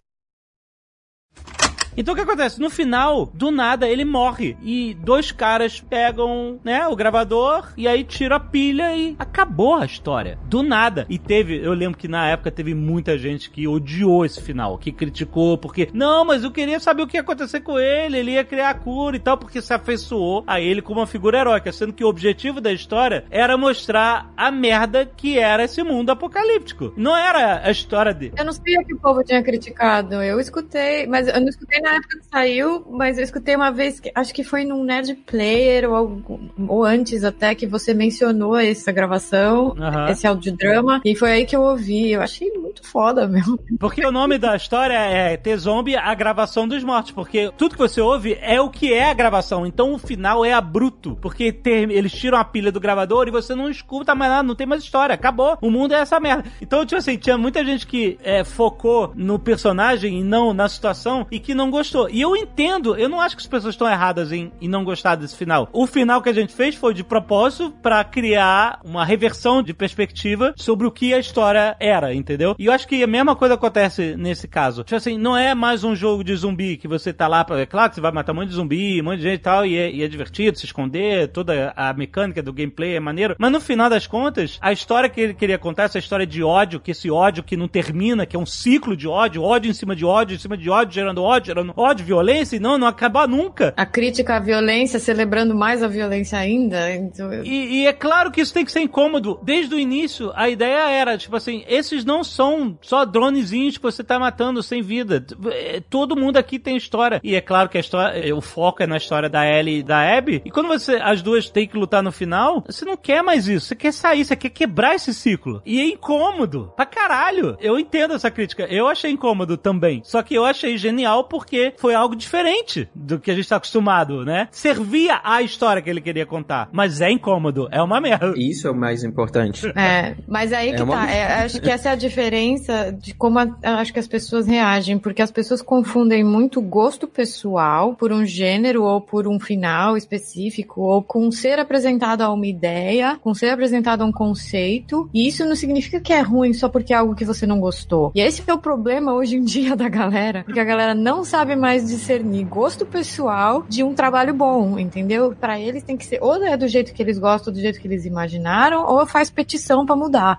[2.02, 2.60] Então o que acontece?
[2.60, 4.58] No final, do nada, ele morre.
[4.64, 9.86] E dois caras pegam, né, o gravador e aí tiram a pilha e acabou a
[9.86, 10.40] história.
[10.46, 11.06] Do nada.
[11.08, 14.92] E teve, eu lembro que na época teve muita gente que odiou esse final, que
[14.92, 18.44] criticou, porque, não, mas eu queria saber o que ia acontecer com ele, ele ia
[18.44, 21.94] criar a cura e tal, porque se afeiçoou a ele como uma figura heróica, sendo
[21.94, 26.94] que o objetivo da história era mostrar a merda que era esse mundo apocalíptico.
[26.98, 28.34] Não era a história dele.
[28.40, 30.16] Eu não sei o que o povo tinha criticado.
[30.16, 34.00] Eu escutei, mas eu não escutei na época que saiu, mas eu escutei uma vez,
[34.00, 38.56] que, acho que foi num Nerd Player ou, algum- ou antes até que você mencionou
[38.56, 40.10] essa gravação, Aham.
[40.10, 42.12] esse audiodrama, e foi aí que eu ouvi.
[42.12, 43.60] Eu achei muito foda mesmo.
[43.80, 47.12] Porque o nome da história é T-Zombie, a gravação dos mortos.
[47.12, 49.66] Porque tudo que você ouve é o que é a gravação.
[49.66, 51.18] Então o final é abrupto.
[51.22, 54.56] Porque ter- eles tiram a pilha do gravador e você não escuta mais nada, não
[54.56, 55.14] tem mais história.
[55.16, 55.58] Acabou.
[55.62, 56.46] O mundo é essa merda.
[56.62, 61.26] Então, tipo assim, tinha muita gente que é, focou no personagem e não na situação
[61.32, 62.10] e que não gostou.
[62.10, 65.16] E eu entendo, eu não acho que as pessoas estão erradas em, em não gostar
[65.16, 65.70] desse final.
[65.74, 70.54] O final que a gente fez foi de propósito pra criar uma reversão de perspectiva
[70.56, 72.56] sobre o que a história era, entendeu?
[72.60, 74.84] E eu acho que a mesma coisa acontece nesse caso.
[74.84, 77.60] Tipo assim, não é mais um jogo de zumbi que você tá lá pra.
[77.60, 79.44] É claro que você vai matar um monte de zumbi, um monte de gente e
[79.44, 83.36] tal, e é, e é divertido se esconder, toda a mecânica do gameplay é maneiro.
[83.38, 86.80] Mas no final das contas, a história que ele queria contar, essa história de ódio,
[86.80, 89.96] que esse ódio que não termina, que é um ciclo de ódio, ódio em cima
[89.96, 93.28] de ódio, em cima de ódio, gerando ódio, gerando ódio, violência, e não, não acabar
[93.28, 93.74] nunca.
[93.78, 96.94] A crítica à violência, celebrando mais a violência ainda.
[96.94, 99.40] Então, E, e é claro que isso tem que ser incômodo.
[99.44, 104.04] Desde o início, a ideia era, tipo assim, esses não são só dronezinhos que você
[104.04, 105.26] tá matando sem vida.
[105.52, 107.20] É, Todo mundo aqui tem história.
[107.24, 110.18] E é claro que a história, o foco é na história da Ellie e da
[110.18, 110.42] Abby.
[110.46, 113.68] E quando você, as duas têm que lutar no final, você não quer mais isso.
[113.68, 115.62] Você quer sair, você quer quebrar esse ciclo.
[115.66, 116.72] E é incômodo.
[116.76, 117.58] Pra caralho.
[117.60, 118.64] Eu entendo essa crítica.
[118.70, 120.02] Eu achei incômodo também.
[120.04, 124.24] Só que eu achei genial porque foi algo diferente do que a gente tá acostumado,
[124.26, 124.48] né?
[124.52, 126.70] Servia a história que ele queria contar.
[126.72, 127.68] Mas é incômodo.
[127.72, 128.34] É uma merda.
[128.38, 129.68] Isso é o mais importante.
[129.76, 131.12] É, mas aí É que uma tá.
[131.12, 133.50] É, acho que essa é a diferença de como a-
[133.80, 138.84] acho que as pessoas reagem, porque as pessoas confundem muito gosto pessoal por um gênero
[138.84, 144.02] ou por um final específico, ou com ser apresentado a uma ideia, com ser apresentado
[144.02, 147.26] a um conceito, e isso não significa que é ruim só porque é algo que
[147.26, 148.12] você não gostou.
[148.14, 151.41] E esse é o problema hoje em dia da galera, porque a galera não sabe
[151.42, 155.36] sabe mais discernir gosto pessoal de um trabalho bom, entendeu?
[155.40, 157.88] Pra eles tem que ser ou é do jeito que eles gostam, do jeito que
[157.88, 160.38] eles imaginaram, ou faz petição pra mudar.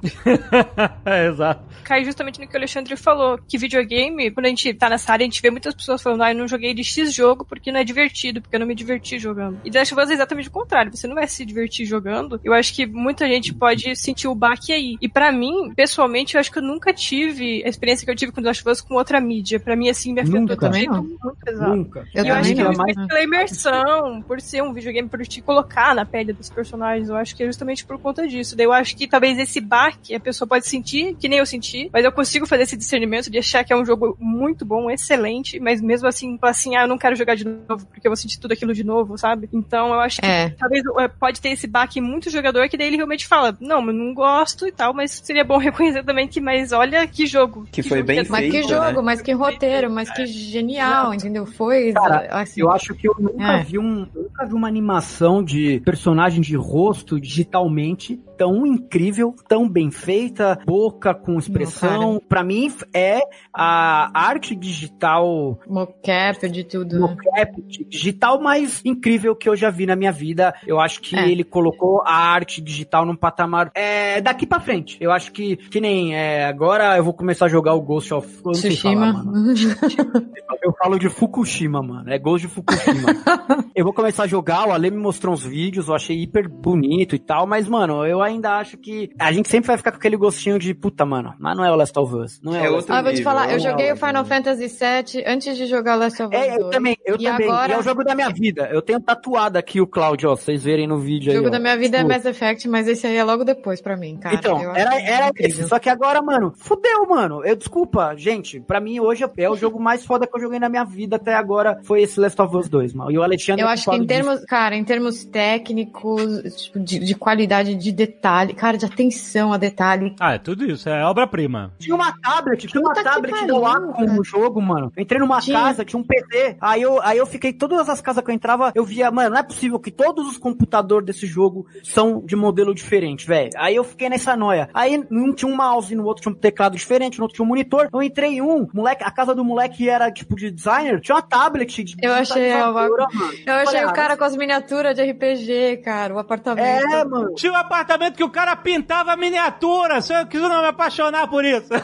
[1.04, 1.64] é, exato.
[1.82, 5.24] Cai justamente no que o Alexandre falou, que videogame, quando a gente tá nessa área,
[5.24, 7.80] a gente vê muitas pessoas falando, ah, eu não joguei de X jogo porque não
[7.80, 9.60] é divertido, porque eu não me diverti jogando.
[9.64, 12.40] E Last of Us é exatamente o contrário, você não vai se divertir jogando.
[12.44, 14.96] Eu acho que muita gente pode sentir o baque aí.
[15.00, 18.30] E pra mim, pessoalmente, eu acho que eu nunca tive a experiência que eu tive
[18.30, 19.58] com The Last of Us com outra mídia.
[19.58, 20.56] Pra mim, assim, me afetou Nunca.
[20.56, 21.02] Também não.
[21.04, 21.76] muito pesado.
[21.76, 22.06] Nunca.
[22.14, 25.94] Eu, Eu acho que é mais pela imersão, por ser um videogame, por te colocar
[25.94, 27.08] na pele dos personagens.
[27.08, 28.56] Eu acho que é justamente por conta disso.
[28.56, 31.88] Daí eu acho que talvez esse baque a pessoa pode sentir, que nem eu senti,
[31.92, 35.58] mas eu consigo fazer esse discernimento de achar que é um jogo muito bom, excelente,
[35.60, 38.38] mas mesmo assim, assim, ah, eu não quero jogar de novo, porque eu vou sentir
[38.38, 39.48] tudo aquilo de novo, sabe?
[39.52, 40.50] Então eu acho que É.
[40.50, 43.84] talvez é, pode ter esse baque em muito jogador que daí ele realmente fala, não,
[43.86, 47.66] eu não gosto e tal, mas seria bom reconhecer também que, mas olha que jogo.
[47.70, 49.02] Que foi jogo bem é- Mas que feito, jogo, né?
[49.02, 50.81] mas que roteiro, mas que genial,
[51.14, 51.46] entendeu?
[51.46, 52.60] Foi Cara, assim.
[52.60, 53.62] Eu acho que eu nunca É.
[53.62, 59.68] vi um, eu nunca vi uma animação de personagem de rosto digitalmente tão incrível, tão
[59.68, 62.20] bem feita, boca com expressão.
[62.28, 63.20] Pra mim é
[63.54, 66.98] a arte digital Mocap de tudo.
[66.98, 70.52] mocap digital mais incrível que eu já vi na minha vida.
[70.66, 71.30] Eu acho que É.
[71.30, 74.96] ele colocou a arte digital num patamar é, daqui pra frente.
[75.00, 78.28] Eu acho que que nem é, agora eu vou começar a jogar o Ghost of
[78.44, 79.12] eu Tsushima.
[79.12, 79.24] falar.
[80.64, 82.08] Eu falo de Fukushima, mano.
[82.08, 83.08] É Ghost de Fukushima.
[83.74, 87.16] eu vou começar a jogar, o Ale me mostrou uns vídeos, eu achei hiper bonito
[87.16, 90.16] e tal, mas, mano, eu ainda acho que a gente sempre vai ficar com aquele
[90.16, 91.34] gostinho de puta, mano.
[91.38, 92.40] Mas não é o Last of Us.
[92.42, 94.06] Não é, É o outro Ah, eu vou te falar, eu é joguei o outro
[94.06, 94.24] Final.
[94.24, 96.70] Fantasy VII antes de jogar Last of Us É, eu 2.
[96.70, 97.48] também, eu E também.
[97.48, 98.68] agora- E é o jogo da minha vida.
[98.72, 101.36] Eu tenho tatuado aqui o Cláudio, ó, vocês verem no vídeo O aí.
[101.36, 101.50] jogo ó.
[101.50, 104.16] da minha vida é Tipo, Mass Effect, mas esse aí é logo depois pra mim,
[104.16, 104.34] cara.
[104.34, 105.66] Então, Eu era, era esse.
[105.68, 107.44] Só que agora, mano, fudeu, mano.
[107.44, 108.60] Eu desculpa, gente.
[108.60, 111.34] Pra mim, hoje é o jogo mais foda que eu joguei na minha vida até
[111.34, 111.78] agora.
[111.84, 113.10] Foi esse Last of Us 2, mano.
[113.10, 114.08] E o Alexandre Eu acho que em fala disso.
[114.22, 118.11] termos, cara, em termos técnicos, tipo, de, de qualidade de detalhe,
[118.54, 120.14] cara, de atenção a detalhe.
[120.20, 121.72] Ah, é tudo isso, é obra-prima.
[121.78, 124.12] Tinha uma tablet, tinha uma tablet Wacom cara.
[124.12, 124.92] no jogo, mano.
[124.96, 125.58] Eu entrei numa Tinha.
[125.58, 126.56] casa, tinha um PC.
[126.60, 129.38] Aí eu, aí eu fiquei, todas as casas que eu entrava, eu via, mano, não
[129.38, 133.50] é possível que todos os computadores desse jogo são de modelo diferente, velho.
[133.56, 134.68] Aí eu fiquei nessa noia.
[134.74, 137.48] Aí um tinha um mouse, no outro tinha um teclado diferente, no outro tinha um
[137.48, 137.88] monitor.
[137.92, 141.22] Eu entrei em um, moleque, a casa do moleque era tipo de designer, tinha uma
[141.22, 143.32] tablet de Eu achei a digitalizadora, Wacom- mano.
[143.46, 146.62] Eu achei Olha, o cara com as miniaturas de RPG, cara, o apartamento.
[146.92, 147.34] É, mano.
[147.34, 150.00] Tinha um apartamento que o cara pintava miniatura.
[150.00, 151.68] Se eu quis não me apaixonar por isso.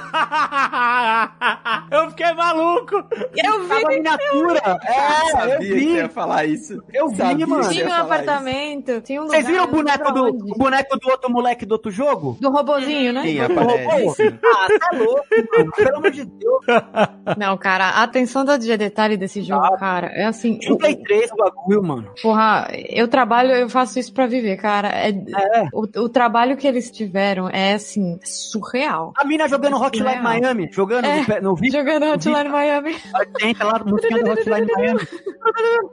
[1.91, 2.97] eu fiquei maluco.
[3.37, 4.61] Eu vi, Tava miniatura.
[4.85, 5.93] É, eu Sabia que você vi.
[5.95, 6.83] ia falar isso.
[6.93, 7.63] Eu vi, Sabia mano.
[7.63, 8.05] que você ia tinha um isso.
[8.05, 9.37] apartamento, tinha um lugar.
[9.37, 10.53] Vocês viram o boneco do, onde.
[10.53, 12.37] o boneco do outro moleque do outro jogo?
[12.41, 13.23] Do robozinho, né?
[13.23, 14.23] Do aparece?
[14.23, 14.39] robô?
[14.45, 15.25] Ah, tá louco,
[15.57, 15.71] mano.
[15.73, 16.65] Pelo amor de Deus.
[17.37, 20.59] Não, cara, a atenção da de detalhe desse jogo, cara, é assim.
[20.69, 22.11] Um Play 3 o bagulho, mano.
[22.23, 24.89] Porra, eu trabalho, eu faço isso pra viver, cara.
[24.89, 25.69] É, É.
[25.73, 29.13] o, o trabalho que eles tiveram é, assim, surreal.
[29.17, 30.23] A mina jogando Hotline Surreal.
[30.23, 31.79] Miami, jogando É, no, pé- no vídeo.
[31.81, 32.97] Jogando Hotline Miami.
[33.43, 35.01] Entra lá, música do Hotline Miami.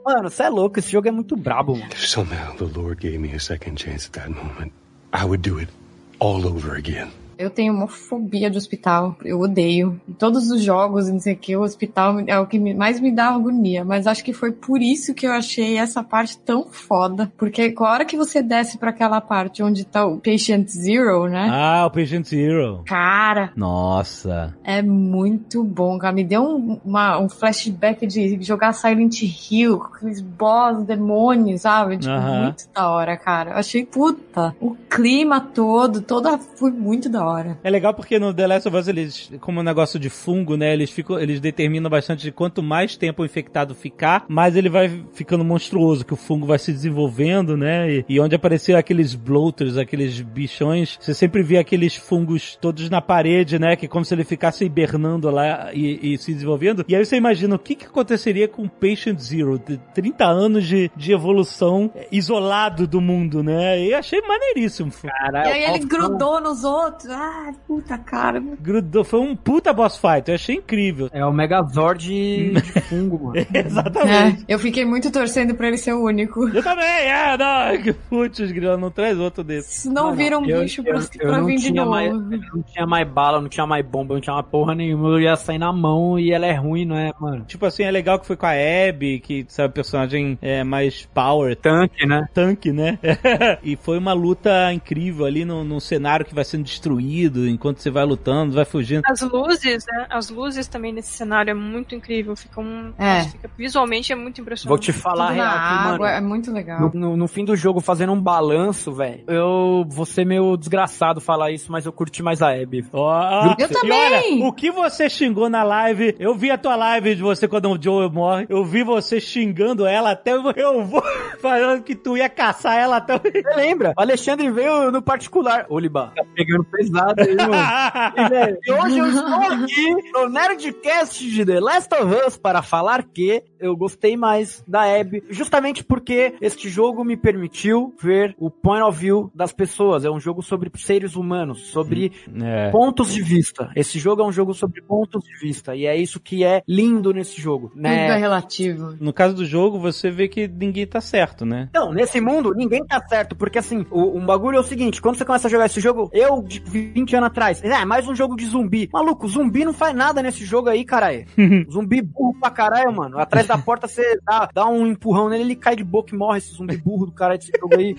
[0.04, 1.90] Mano, você é louco, esse jogo é muito brabo, mano.
[1.92, 4.72] If somehow the Lord gave me a second chance at that moment,
[5.12, 5.70] I would do it
[6.18, 7.08] all over again.
[7.38, 9.16] Eu tenho uma fobia de hospital.
[9.24, 10.00] Eu odeio.
[10.18, 13.28] Todos os jogos, não sei o que, o hospital é o que mais me dá
[13.28, 13.84] agonia.
[13.84, 17.30] Mas acho que foi por isso que eu achei essa parte tão foda.
[17.36, 21.28] Porque com a hora que você desce pra aquela parte onde tá o Patient Zero,
[21.28, 21.48] né?
[21.52, 22.82] Ah, o Patient Zero.
[22.86, 24.54] Cara, Nossa.
[24.64, 26.14] é muito bom, cara.
[26.14, 31.98] Me deu um, uma- um flashback de jogar Silent Hill, com aqueles boss, demônios, sabe?
[31.98, 32.42] Tipo, Aham.
[32.44, 33.50] muito da hora, cara.
[33.52, 34.54] Eu achei puta.
[34.60, 37.25] O clima todo, toda foi muito da hora.
[37.62, 40.72] É legal porque no The Last of Us, eles, como um negócio de fungo, né?
[40.72, 45.04] Eles ficam, eles determinam bastante de quanto mais tempo o infectado ficar, mais ele vai
[45.12, 47.90] ficando monstruoso, que o fungo vai se desenvolvendo, né?
[47.90, 53.00] E, e onde apareceu aqueles bloaters, aqueles bichões, você sempre vê aqueles fungos todos na
[53.00, 53.76] parede, né?
[53.76, 56.84] Que é como se ele ficasse hibernando lá e, e se desenvolvendo.
[56.88, 60.66] E aí você imagina o que, que aconteceria com o Patient Zero, de 30 anos
[60.66, 63.80] de, de evolução isolado do mundo, né?
[63.80, 64.90] E achei maneiríssimo.
[65.02, 65.48] Caralho.
[65.48, 67.15] E aí ele grudou nos outros.
[67.18, 68.42] Ah, puta cara.
[68.60, 71.08] Grudou, foi um puta boss fight, eu achei incrível.
[71.12, 72.06] É o Megazord
[72.52, 73.46] de fungo, mano.
[73.54, 74.44] Exatamente.
[74.46, 76.46] É, eu fiquei muito torcendo pra ele ser o único.
[76.50, 79.88] Eu também, é, não, que putz, grilo, não traz outro desse.
[79.88, 81.90] Não Mano, viram um eu- bicho eu- pra, eu pra não vir de tinha novo.
[81.90, 85.08] mais- Não tinha mais bala, não tinha mais bomba, não tinha mais porra nenhuma.
[85.08, 87.44] Eu ia sair na mão e ela é ruim, não é, mano?
[87.46, 91.56] Tipo assim, é legal que foi com a Abby, que sabe, personagem é mais power,
[91.56, 92.26] Tanque, né?
[92.34, 92.98] tanque, né?
[93.64, 97.90] e foi uma luta incrível ali no, num cenário que vai sendo destruído enquanto você
[97.90, 99.02] vai lutando, vai fugindo.
[99.06, 100.06] As luzes, né?
[100.10, 102.34] As luzes também nesse cenário é muito incrível.
[102.36, 102.92] Fica um.
[102.98, 103.22] É.
[103.24, 104.68] fica- visualmente é muito impressionante.
[104.68, 106.04] Vou te falar Tudo na real aqui, água, mano.
[106.16, 106.80] é muito legal.
[106.80, 109.24] No, no- no fim do jogo, fazendo um balanço, velho.
[109.26, 112.82] Eu vou ser meio desgraçado falar isso, mas eu curti mais a Abby.
[112.82, 113.96] Pra Eu também.
[114.42, 117.70] Olha, o que você xingou na live, eu vi a tua live de você quando
[117.70, 121.02] o Joe morre, eu vi você xingando ela até eu vou
[121.40, 123.20] falando que tu ia caçar ela até o...
[123.20, 123.92] Você lembra?
[123.96, 125.66] O Alexandre veio no particular.
[125.68, 127.52] Ô, Liba, tá pegando pesado aí, mano.
[128.16, 133.02] E, velho, hoje eu estou aqui no Nerdcast de The Last of Us para falar
[133.04, 138.82] que eu gostei mais da Abby, justamente porque este jogo me permitiu ver o point
[138.82, 140.04] of view das pessoas.
[140.04, 142.12] É um jogo sobre seres humanos, sobre
[142.42, 142.70] É.
[142.70, 143.70] pontos de vista.
[143.74, 147.12] Esse jogo é um jogo sobre pontos de vista e é isso que é lindo
[147.12, 148.16] nesse jogo, Tudo é né?
[148.16, 148.94] relativo.
[149.00, 151.68] No caso do jogo, você vê que ninguém tá certo, né?
[151.74, 155.16] Não, nesse mundo ninguém tá certo, porque assim, o, um bagulho é o seguinte, quando
[155.16, 156.60] você começa a jogar esse jogo, eu de
[156.92, 158.88] 20 anos atrás, é, mais um jogo de zumbi.
[158.92, 161.24] Maluco, zumbi não faz nada nesse jogo aí, caralho.
[161.70, 163.18] zumbi burro pra caralho, mano.
[163.18, 166.38] Atrás da porta você dá, dá um empurrão nele, ele cai de boca e morre,
[166.38, 167.96] esse zumbi burro do caralho desse jogo aí.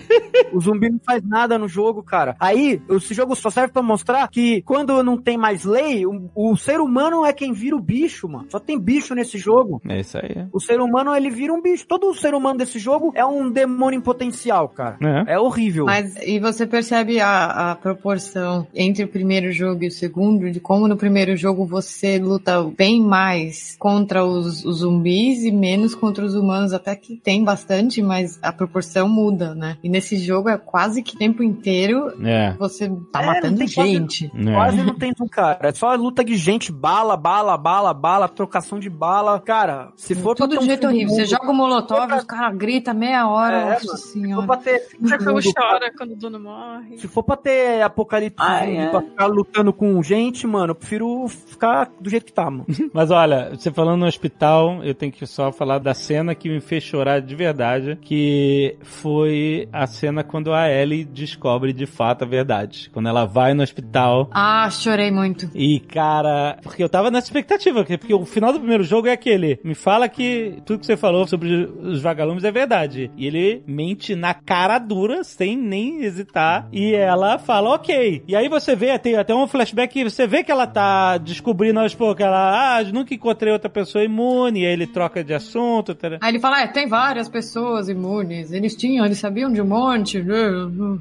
[0.52, 2.36] O zumbi não faz nada no jogo, cara.
[2.40, 6.56] Aí, esse jogo só serve pra mostrar que quando não tem mais lei, o, o
[6.56, 8.46] ser humano é quem vira o bicho, mano.
[8.50, 9.80] Só tem bicho nesse jogo.
[9.88, 10.46] É isso aí.
[10.52, 11.86] O ser humano, ele vira um bicho.
[11.86, 14.98] Todo ser humano desse jogo é um demônio em potencial, cara.
[15.26, 15.34] É.
[15.34, 15.84] É horrível.
[15.86, 20.60] Mas, e você percebe a, a proporção entre o primeiro jogo e o segundo, de
[20.60, 26.24] como no primeiro jogo você luta bem mais contra os, os zumbis e menos contra
[26.24, 29.76] os humanos, até que tem bastante, mas a proporção muda, né?
[29.82, 32.52] E nesse jogo é quase que o tempo inteiro É.
[32.58, 34.30] você tá É, matando tem quase- gente.
[34.32, 34.52] É.
[34.54, 35.58] Quase não tem um cara.
[35.68, 39.40] É só luta de gente, bala, bala, bala, bala, trocação de bala.
[39.40, 41.08] Cara, se for pra Tudo ter de um jeito do horrível.
[41.08, 43.98] Você mundo- joga o molotov, pra- os caras gritam meia hora, É, nossa mano.
[43.98, 44.36] Se senhora.
[44.36, 46.98] for pra ter cara, chora quando o dono morre.
[46.98, 48.88] se for pra ter apocalipse Ah, zumbi, é.
[48.88, 52.66] pra ficar lutando com gente, mano, eu prefiro ficar do jeito que tá, mano.
[52.92, 56.60] Mas olha, você falando no hospital, eu tenho que só falar da cena que me
[56.60, 62.26] fez chorar de verdade, que foi a cena quando a Ellie descobre de fato a
[62.26, 62.90] verdade.
[62.92, 65.50] Quando ela vai no hospital Ah, chorei muito.
[65.54, 69.12] e, cara, porque eu tava nessa expectativa, porque porque o final do primeiro jogo é
[69.12, 71.48] aquele, me fala que tudo que você falou sobre
[71.80, 73.10] os vagalumes é verdade.
[73.16, 78.22] E ele mente na cara dura, sem nem hesitar, e ela fala, ok.
[78.26, 81.80] E aí você vê, tem até um flashback que você vê que ela tá descobrindo
[81.80, 85.94] aos poucos, ela, ah, nunca encontrei outra pessoa imune, e aí ele troca de assunto,
[85.94, 86.18] tá?
[86.20, 88.52] Aí ele fala, é, tem várias pessoas imunes.
[88.52, 90.24] Eles tinham, eles sabiam de um monte.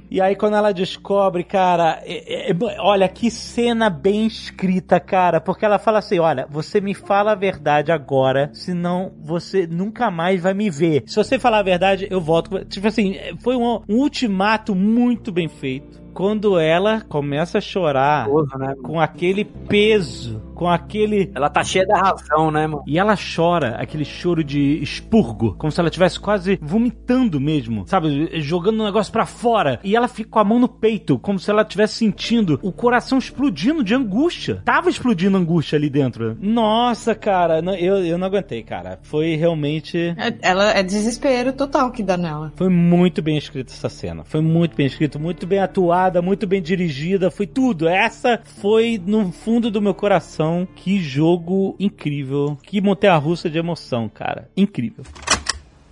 [0.09, 5.39] E aí quando ela descobre, cara, é- é- é- olha que cena bem escrita, cara,
[5.39, 10.41] porque ela fala assim, olha, você me fala a verdade agora, senão você nunca mais
[10.41, 11.03] vai me ver.
[11.05, 12.65] Se você falar a verdade, eu volto.
[12.65, 16.06] Tipo assim, foi um, um ultimato muito bem feito.
[16.17, 21.85] Quando ela começa a chorar Gostoso, né, com aquele peso, com aquele Ela tá cheia
[21.85, 22.83] da razão, né, mano?
[22.87, 28.41] e ela chora aquele choro de expurgo, como se ela estivesse quase vomitando mesmo, sabe?
[28.41, 29.79] Jogando o negócio pra fora.
[29.83, 33.17] E ela fica com a mão no peito, como se ela estivesse sentindo o coração
[33.17, 34.61] explodindo de angústia.
[34.65, 36.35] Tava explodindo angústia ali dentro.
[36.41, 38.99] Nossa, cara, não- eu, eu não aguentei, cara.
[39.03, 39.97] Foi realmente.
[40.17, 42.51] É, ela é desespero total que dá nela.
[42.55, 44.23] Foi muito bem escrita essa cena.
[44.25, 47.87] Foi muito bem escrito, muito bem atuada, muito bem dirigida, foi tudo.
[47.87, 50.46] Essa foi no fundo do meu coração.
[50.75, 52.57] Que jogo incrível.
[52.63, 54.49] Que montanha russa de emoção, cara.
[54.55, 55.03] Incrível.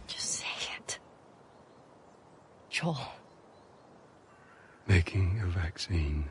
[0.08, 1.02] Just say it.
[2.70, 3.14] Joel.
[4.88, 6.26] Making a vaccine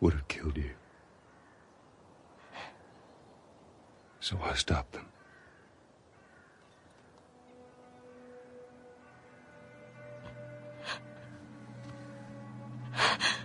[0.00, 0.70] would have killed you.
[4.20, 5.06] So I stopped them.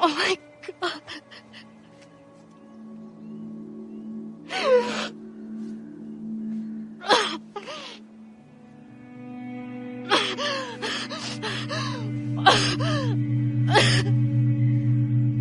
[0.00, 0.38] Oh my
[0.80, 1.02] god.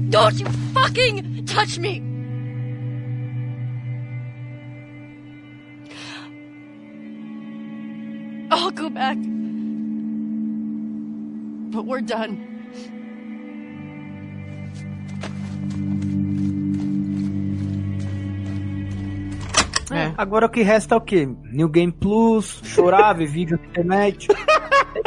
[0.10, 2.06] Don't you fucking touch me!
[12.07, 12.57] Done.
[19.91, 20.13] É.
[20.17, 21.27] Agora o que resta é o quê?
[21.51, 24.27] New Game Plus, chorar, ver vídeo na internet.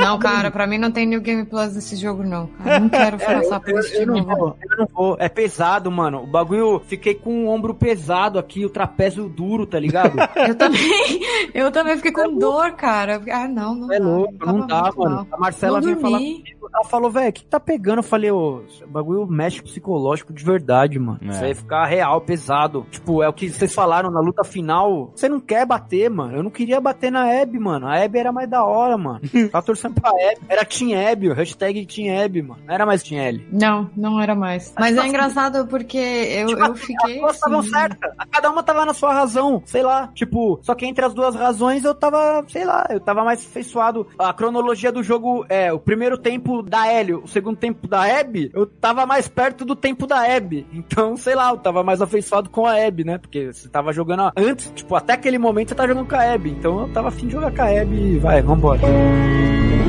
[0.01, 2.47] Não, cara, pra mim não tem New Game Plus nesse jogo, não.
[2.47, 2.77] cara.
[2.77, 4.37] Eu não quero passar por isso de É, eu não novo.
[4.37, 5.17] vou, eu não vou.
[5.19, 6.23] É pesado, mano.
[6.23, 10.17] O bagulho, fiquei com o ombro pesado aqui, o trapézio duro, tá ligado?
[10.51, 11.21] Eu também,
[11.55, 13.21] eu também fiquei com dor, cara.
[13.31, 14.05] Ah, não, não É dá.
[14.07, 15.17] louco, não dá, mano.
[15.17, 15.27] mal.
[15.33, 16.43] A Marcela Não veio falar comigo.
[16.73, 17.99] Ela falou, velho, o que tá pegando?
[17.99, 21.19] Eu falei, ô, bagulho mexe psicológico de verdade, mano.
[21.23, 21.29] É.
[21.31, 22.87] Isso aí ficar real, pesado.
[22.91, 25.11] Tipo, é o que vocês falaram na luta final.
[25.15, 26.37] Você não quer bater, mano.
[26.37, 27.87] Eu não queria bater na Abby, mano.
[27.89, 29.21] A Abby era mais da hora, mano.
[29.51, 30.41] Tava torcendo pra Abby.
[30.49, 32.63] Era Team Abby, o hashtag Team Abby, mano.
[32.67, 33.47] Não era mais Team L.
[33.51, 34.73] Não, não era mais.
[34.79, 37.15] Mas é engraçado porque eu, Tipo eu fiquei.
[37.15, 38.13] As duas estavam assim, certas.
[38.31, 39.63] Cada uma tava na sua razão.
[39.65, 40.09] Sei lá.
[40.15, 44.07] Tipo, só que entre as duas razões eu tava, sei lá, eu tava mais afeiçoado.
[44.19, 48.51] A cronologia do jogo é o primeiro tempo da Hélio, o segundo tempo da Abby,
[48.55, 50.67] eu tava mais perto do tempo da Abby.
[50.73, 53.19] Então, sei lá, eu tava mais afeiçoado com a Abby, né?
[53.19, 56.51] Porque você tava jogando antes, tipo, até aquele momento você tava jogando com a Abby.
[56.51, 58.81] Então eu tava afim de jogar com a Abby e vai, vambora.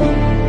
[0.02, 0.41] Thank you.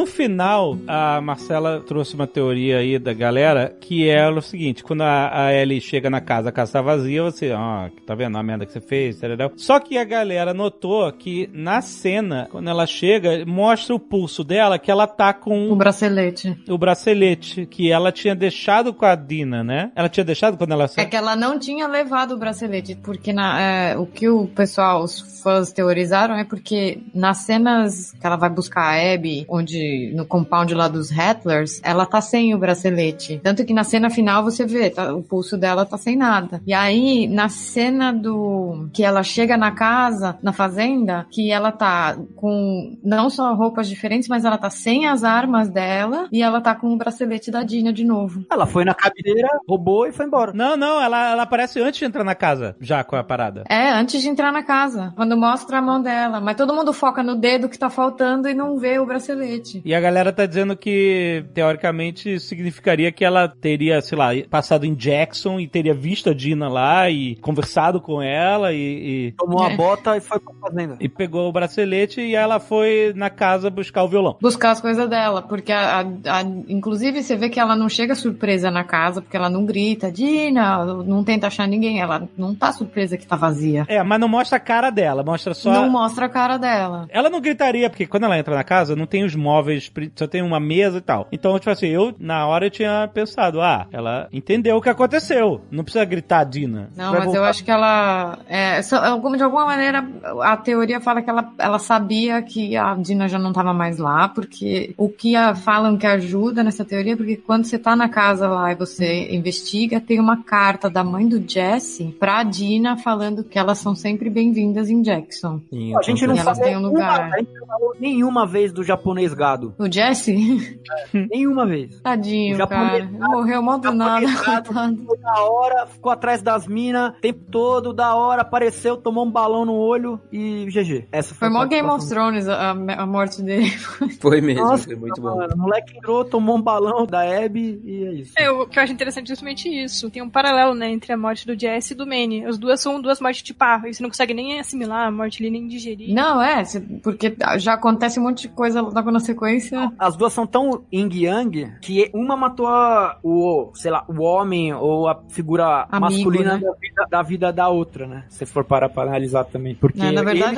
[0.00, 5.02] No final, a Marcela trouxe uma teoria aí da galera que é o seguinte: quando
[5.02, 8.42] a, a Ellie chega na casa, a casa tá vazia, você, ó, tá vendo a
[8.42, 9.52] merda que você fez, entendeu?
[9.56, 14.78] Só que a galera notou que na cena, quando ela chega, mostra o pulso dela
[14.78, 16.56] que ela tá com O bracelete.
[16.66, 19.92] o bracelete que ela tinha deixado com a Dina, né?
[19.94, 23.60] Ela tinha deixado quando ela É que ela não tinha levado o bracelete, porque na,
[23.60, 28.48] é, o que o pessoal, os fãs teorizaram é porque nas cenas que ela vai
[28.48, 33.40] buscar a Abby, onde no compound lá dos Rattlers, ela tá sem o bracelete.
[33.42, 36.60] Tanto que na cena final você vê, tá- o pulso dela tá sem nada.
[36.66, 42.16] E aí, na cena do que ela chega na casa, na fazenda, que ela tá
[42.36, 46.74] com não só roupas diferentes, mas ela tá sem as armas dela e ela tá
[46.74, 48.44] com o bracelete da Dina de novo.
[48.50, 50.52] Ela foi na cabineira, roubou e foi embora.
[50.54, 53.64] Não, não, ela, ela aparece antes de entrar na casa, já com a parada.
[53.68, 56.40] É, antes de entrar na casa, quando mostra a mão dela.
[56.40, 59.79] Mas todo mundo foca no dedo que tá faltando e não vê o bracelete.
[59.84, 64.94] E a galera tá dizendo que, teoricamente, significaria que ela teria, sei lá, passado em
[64.94, 69.28] Jackson e teria visto a Dina lá e conversado com ela e.
[69.28, 69.32] e...
[69.36, 69.72] Tomou É.
[69.72, 70.96] a bota e foi pra fazenda.
[71.00, 74.36] E pegou o bracelete e ela foi na casa buscar o violão.
[74.40, 78.14] Buscar as coisas dela, porque a, a- a- inclusive você vê que ela não chega
[78.14, 82.72] surpresa na casa, porque ela não grita, Dina, não tenta achar ninguém, ela não tá
[82.72, 83.84] surpresa que tá vazia.
[83.88, 85.72] É, mas não mostra a cara dela, mostra só.
[85.72, 87.06] Não mostra a cara dela.
[87.10, 90.26] Ela não gritaria, porque quando ela entra na casa, não tem os móveis, pri- só
[90.26, 91.28] tem uma mesa e tal.
[91.32, 95.60] Então, tipo assim, eu, na hora, eu tinha pensado, ah, ela entendeu o que aconteceu.
[95.70, 96.90] Não precisa gritar, Dina.
[96.96, 98.38] Não, mas eu voltar- acho que ela.
[98.48, 100.06] É, de alguma maneira,
[100.42, 104.28] a teoria fala que ela, ela sabia que a Dina já não tava mais lá,
[104.28, 108.08] porque o que a- falam que ajuda nessa teoria, é porque quando você tá na
[108.08, 113.44] casa lá e você investiga, tem uma carta da mãe do Jesse pra Dina falando
[113.44, 115.60] que elas são sempre bem-vindas em Jackson.
[115.98, 117.20] A gente não falou, um lugar.
[117.26, 119.32] uma, a gente não falou nenhuma vez do japonês
[119.78, 120.80] O Jesse?
[121.12, 122.00] Nenhuma vez.
[122.00, 123.04] Tadinho, cara.
[123.04, 125.04] Morreu mal do nada, coitado.
[125.04, 129.30] Foi da hora, ficou atrás das minas, o tempo todo, da hora, apareceu, tomou um
[129.30, 131.08] balão no olho e GG.
[131.12, 132.08] Essa foi, Foi mó Game of.
[132.08, 133.70] Thrones a, a morte dele.
[134.20, 135.36] Foi mesmo, Nossa, foi muito bom.
[135.36, 138.32] Mano, o moleque entrou, tomou um balão da Abby e é isso.
[138.36, 140.10] É, o que eu acho interessante é justamente isso.
[140.10, 142.44] Tem um paralelo, né, entre a morte do Jesse e do Manny.
[142.44, 145.42] As duas são duas mortes de pá, e você não consegue nem assimilar a morte
[145.42, 146.14] ali, nem digerir.
[146.14, 146.62] Não, é,
[147.02, 149.92] porque já acontece um monte de coisa logo na sequência.
[149.98, 154.72] As duas são tão yin yang que uma matou a- o, sei lá, o homem
[154.74, 156.60] ou a figura Amigo, masculina né?
[156.60, 158.24] da, vida, da vida da outra, né?
[158.28, 159.74] Se for parar pra analisar também.
[159.74, 160.52] Porque Né, na verdade,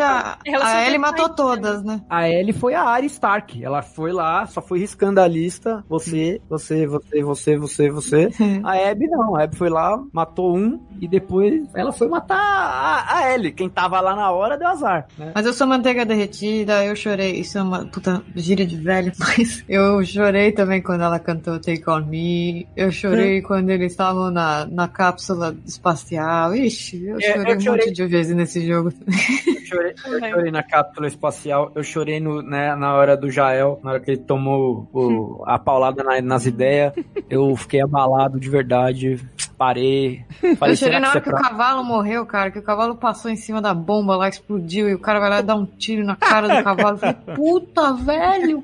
[0.44, 2.00] ele- a, a Ellie matou mais, todas, né?
[2.08, 3.62] A Ellie foi a Arya Stark.
[3.62, 5.84] Ela foi lá, só foi riscando a lista.
[5.88, 8.30] Você, você, você, você, você, você.
[8.64, 9.36] A Abby não.
[9.36, 13.50] A Abby foi lá, matou um e depois ela foi matar a, a Ellie.
[13.52, 15.06] Quem tava lá na hora deu azar.
[15.18, 15.32] Né?
[15.34, 17.32] Mas eu sou manteiga derretida, eu chorei.
[17.40, 21.82] Isso é uma puta gíria de velho, mas eu chorei também quando ela cantou Take
[21.90, 22.66] On Me.
[22.76, 26.54] Eu chorei quando eles estavam na, na cápsula espacial.
[26.54, 27.86] Ixi, eu É, chorei eu um chorei.
[27.86, 28.92] monte de vezes nesse jogo.
[29.06, 31.72] Eu chorei, eu chorei na cápsula espacial.
[31.74, 35.58] Eu chorei no, né, na hora do Jael, na hora que ele tomou o- a
[35.58, 36.92] paulada na- nas ideias.
[37.28, 39.20] Eu fiquei abalado de verdade.
[39.62, 40.24] Parei.
[40.42, 41.48] Eu Falei, chorei será na que hora que é o pra...
[41.48, 44.98] cavalo morreu, cara, que o cavalo passou em cima da bomba lá, explodiu, e o
[44.98, 46.96] cara vai lá dar um tiro na cara do cavalo.
[46.96, 48.62] Eu falei, puta, velho,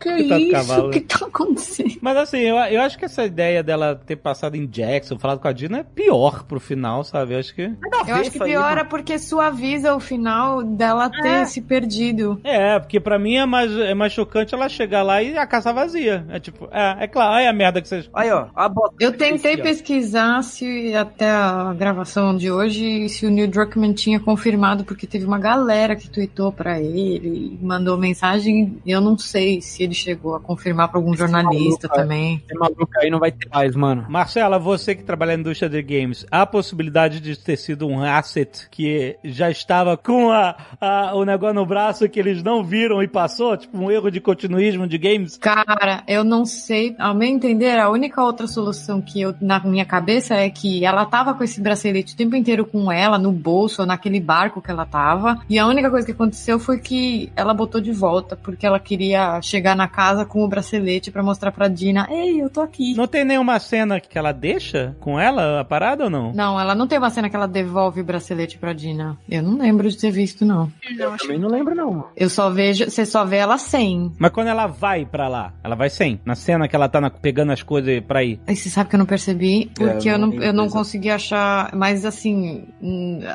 [0.00, 0.52] que isso?
[0.52, 1.98] cavalo, O que tá acontecendo?
[2.00, 5.48] Mas assim, eu, eu acho que essa ideia dela ter passado em Jackson, falado com
[5.48, 7.34] a Dina, é pior pro final, sabe?
[7.34, 7.62] Eu acho que.
[8.06, 12.40] Eu acho que pior é porque suaviza o final dela ter se perdido.
[12.42, 15.72] É, porque pra mim é mais, é mais chocante ela chegar lá e a casa
[15.72, 16.24] vazia.
[16.30, 18.08] É tipo, é, é claro, olha a merda que vocês.
[18.14, 18.94] Aí, ó, a bota.
[18.98, 19.64] Eu tentei Esse, ó.
[19.64, 25.24] pesquisar se até a gravação de hoje, se o Neil Druckmann tinha confirmado, porque teve
[25.24, 30.34] uma galera que tweetou pra ele, e mandou mensagem, eu não sei se ele chegou
[30.34, 32.02] a confirmar pra algum jornalista maluco, é.
[32.02, 32.42] também.
[32.48, 34.06] Esse maluco aí não vai ter mais, mano.
[34.08, 38.02] Marcela, você que trabalha na indústria de games, há a possibilidade de ter sido um
[38.02, 43.02] asset que já estava com a, a- o negócio no braço que eles não viram
[43.02, 43.56] e passou?
[43.56, 45.36] Tipo, um erro de continuismo de games?
[45.38, 46.94] Cara, eu não sei.
[46.98, 51.04] Ao meu entender, a única outra solução que eu, na minha cabeça é que ela
[51.04, 54.70] tava com esse bracelete o tempo inteiro com ela, no bolso, ou naquele barco que
[54.70, 55.38] ela tava.
[55.48, 59.40] E a única coisa que aconteceu foi que ela botou de volta, porque ela queria
[59.42, 62.94] chegar na casa com o bracelete pra mostrar pra Dina: Ei, eu tô aqui.
[62.94, 66.32] Não tem nenhuma cena que ela deixa com ela a parada ou não?
[66.32, 69.16] Não, ela não tem uma cena que ela devolve o bracelete pra Dina.
[69.28, 70.70] Eu não lembro de ter visto, não.
[70.98, 72.06] Eu também não lembro, não.
[72.16, 74.12] Eu só vejo, você só vê ela sem.
[74.18, 76.20] Mas quando ela vai pra lá, ela vai sem.
[76.24, 78.40] Na cena que ela tá na- pegando as coisas pra ir.
[78.46, 81.10] Aí você sabe que eu não percebi, porque É, eu, não, não eu não consegui
[81.10, 81.74] achar.
[81.74, 82.64] Mas assim,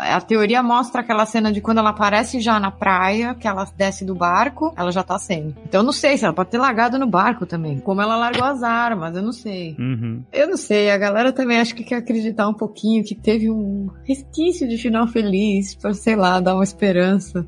[0.02, 4.06] a teoria mostra aquela cena de quando ela aparece já na praia, que ela desce
[4.06, 5.56] do barco, ela já tá sem.
[5.66, 7.80] Então eu não sei se ela pode ter largado no barco também.
[7.80, 9.76] Como ela largou as armas, eu não sei.
[9.80, 10.22] Uhum.
[10.32, 13.90] Eu não sei, a galera também acho que quer acreditar um pouquinho que teve um
[14.04, 17.46] resquício de final feliz, pra, sei lá, dar uma esperança.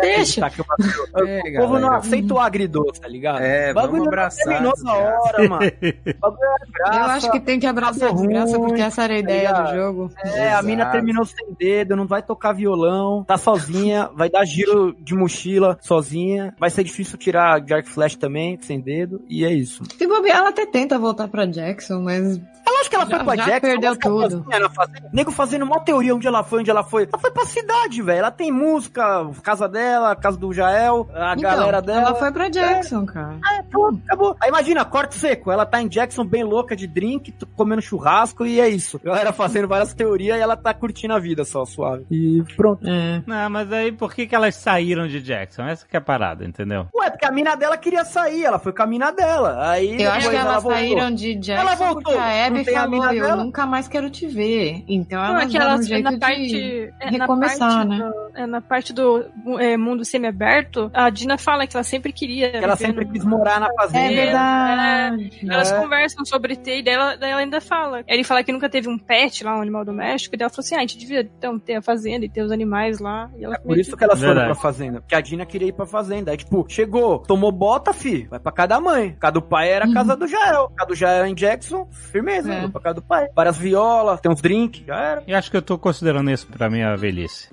[0.00, 0.44] Deixa.
[0.46, 0.64] Acreditar que o
[1.26, 3.40] É, o povo não aceita o agridoce, tá ligado?
[3.42, 5.64] É, O bagulho vamos abraçar terminou na hora, mano.
[5.64, 6.98] O bagulho é graça.
[6.98, 9.70] Eu acho que tem que abraçar a desgraça, porque essa era a ideia tá do
[9.70, 9.76] ligado?
[9.76, 10.10] jogo.
[10.24, 10.92] É, a mina Exato.
[10.96, 16.54] terminou sem dedo, não vai tocar violão, tá sozinha, vai dar giro de mochila sozinha,
[16.58, 19.82] vai ser difícil tirar Dark Flash também, sem dedo, e é isso.
[19.96, 23.24] Se bobear, ela até tenta voltar pra Jackson, mas Eu acho que ela Já- foi
[23.24, 24.44] pra já Jackson, perdeu ela tudo.
[24.74, 25.10] fazenda.
[25.12, 27.02] Nego fazendo uma teoria onde ela foi, onde ela foi.
[27.10, 28.18] Ela foi pra cidade, velho.
[28.20, 32.00] Ela tem música, casa dela, casa do Jael, a Então, galera dela.
[32.00, 33.36] ela foi pra Jackson, cara.
[33.52, 34.36] É, pronto, acabou.
[34.40, 35.50] Aí imagina, corte seco.
[35.50, 39.00] Ela tá em Jackson bem louca de drink, comendo churrasco e é isso.
[39.04, 42.04] A galera fazendo várias teorias e ela tá curtindo a vida só, suave.
[42.10, 42.86] E pronto.
[42.88, 43.22] É.
[43.26, 45.62] Não, mas aí por que, que elas saíram de Jackson?
[45.64, 46.86] Essa que é a parada, entendeu?
[46.94, 49.70] Ué, porque a mina dela queria sair, ela foi com a mina dela.
[49.70, 50.80] Aí Eu acho que ela elas voltou.
[50.80, 53.44] saíram de Jackson Ela voltou, porque a Abby não tem a falou, eu dela?
[53.44, 54.84] nunca mais quero te ver.
[54.88, 57.98] Então Não, elas é um elas, jeito na de parte, é, na recomeçar, parte né?
[57.98, 59.24] do- é, na parte do
[59.60, 62.50] é, mundo semi-aberto, a Dina fala que ela sempre queria.
[62.50, 64.12] Que ela sempre no- quis morar na fazenda.
[64.12, 65.40] É verdade.
[65.48, 65.80] Elas É.
[65.80, 68.02] conversam sobre ter, e daí ela, daí ela ainda fala.
[68.06, 70.64] Ele fala que nunca teve um pet lá, um animal doméstico, e daí ela falou
[70.64, 73.30] assim: ah, a gente devia então, ter a fazenda e ter os animais lá.
[73.38, 74.40] E ela É por isso que elas Verdade.
[74.46, 75.00] foram pra fazenda.
[75.00, 76.30] Porque a Dina queria ir pra fazenda.
[76.30, 78.26] Aí, tipo, chegou, tomou bota, fi.
[78.30, 79.14] Vai pra casa da mãe.
[79.16, 80.64] A casa do pai era a casa do Jael.
[80.72, 82.43] A casa do Jael em Jackson, firmeza.
[82.50, 82.60] É.
[82.60, 83.28] Vai pra casa do pai.
[83.34, 85.22] Várias violas, tem uns drinks, já era.
[85.26, 87.48] Eu acho que eu tô considerando isso pra minha velhice.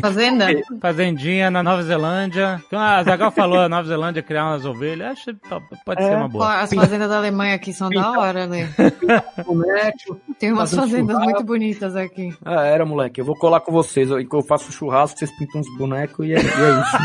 [0.00, 0.46] Fazenda?
[0.80, 2.62] Fazendinha na Nova Zelândia.
[2.68, 5.12] Como a Zagal falou, a Nova Zelândia criar umas ovelhas.
[5.12, 5.40] Acho que
[5.84, 6.60] pode ser uma boa.
[6.60, 8.68] as fazendas da Alemanha aqui são da hora, né?
[10.38, 11.24] Tem umas um fazendas churrasco.
[11.24, 12.34] muito bonitas aqui.
[12.44, 13.20] Ah, era, moleque.
[13.20, 14.10] Eu vou colar com vocês.
[14.10, 16.98] Eu, eu faço churrasco, vocês pintam uns bonecos e é, e é isso.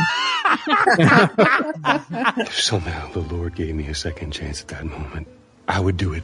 [2.37, 5.27] If somehow the Lord gave me a second chance at that moment,
[5.67, 6.23] I would do it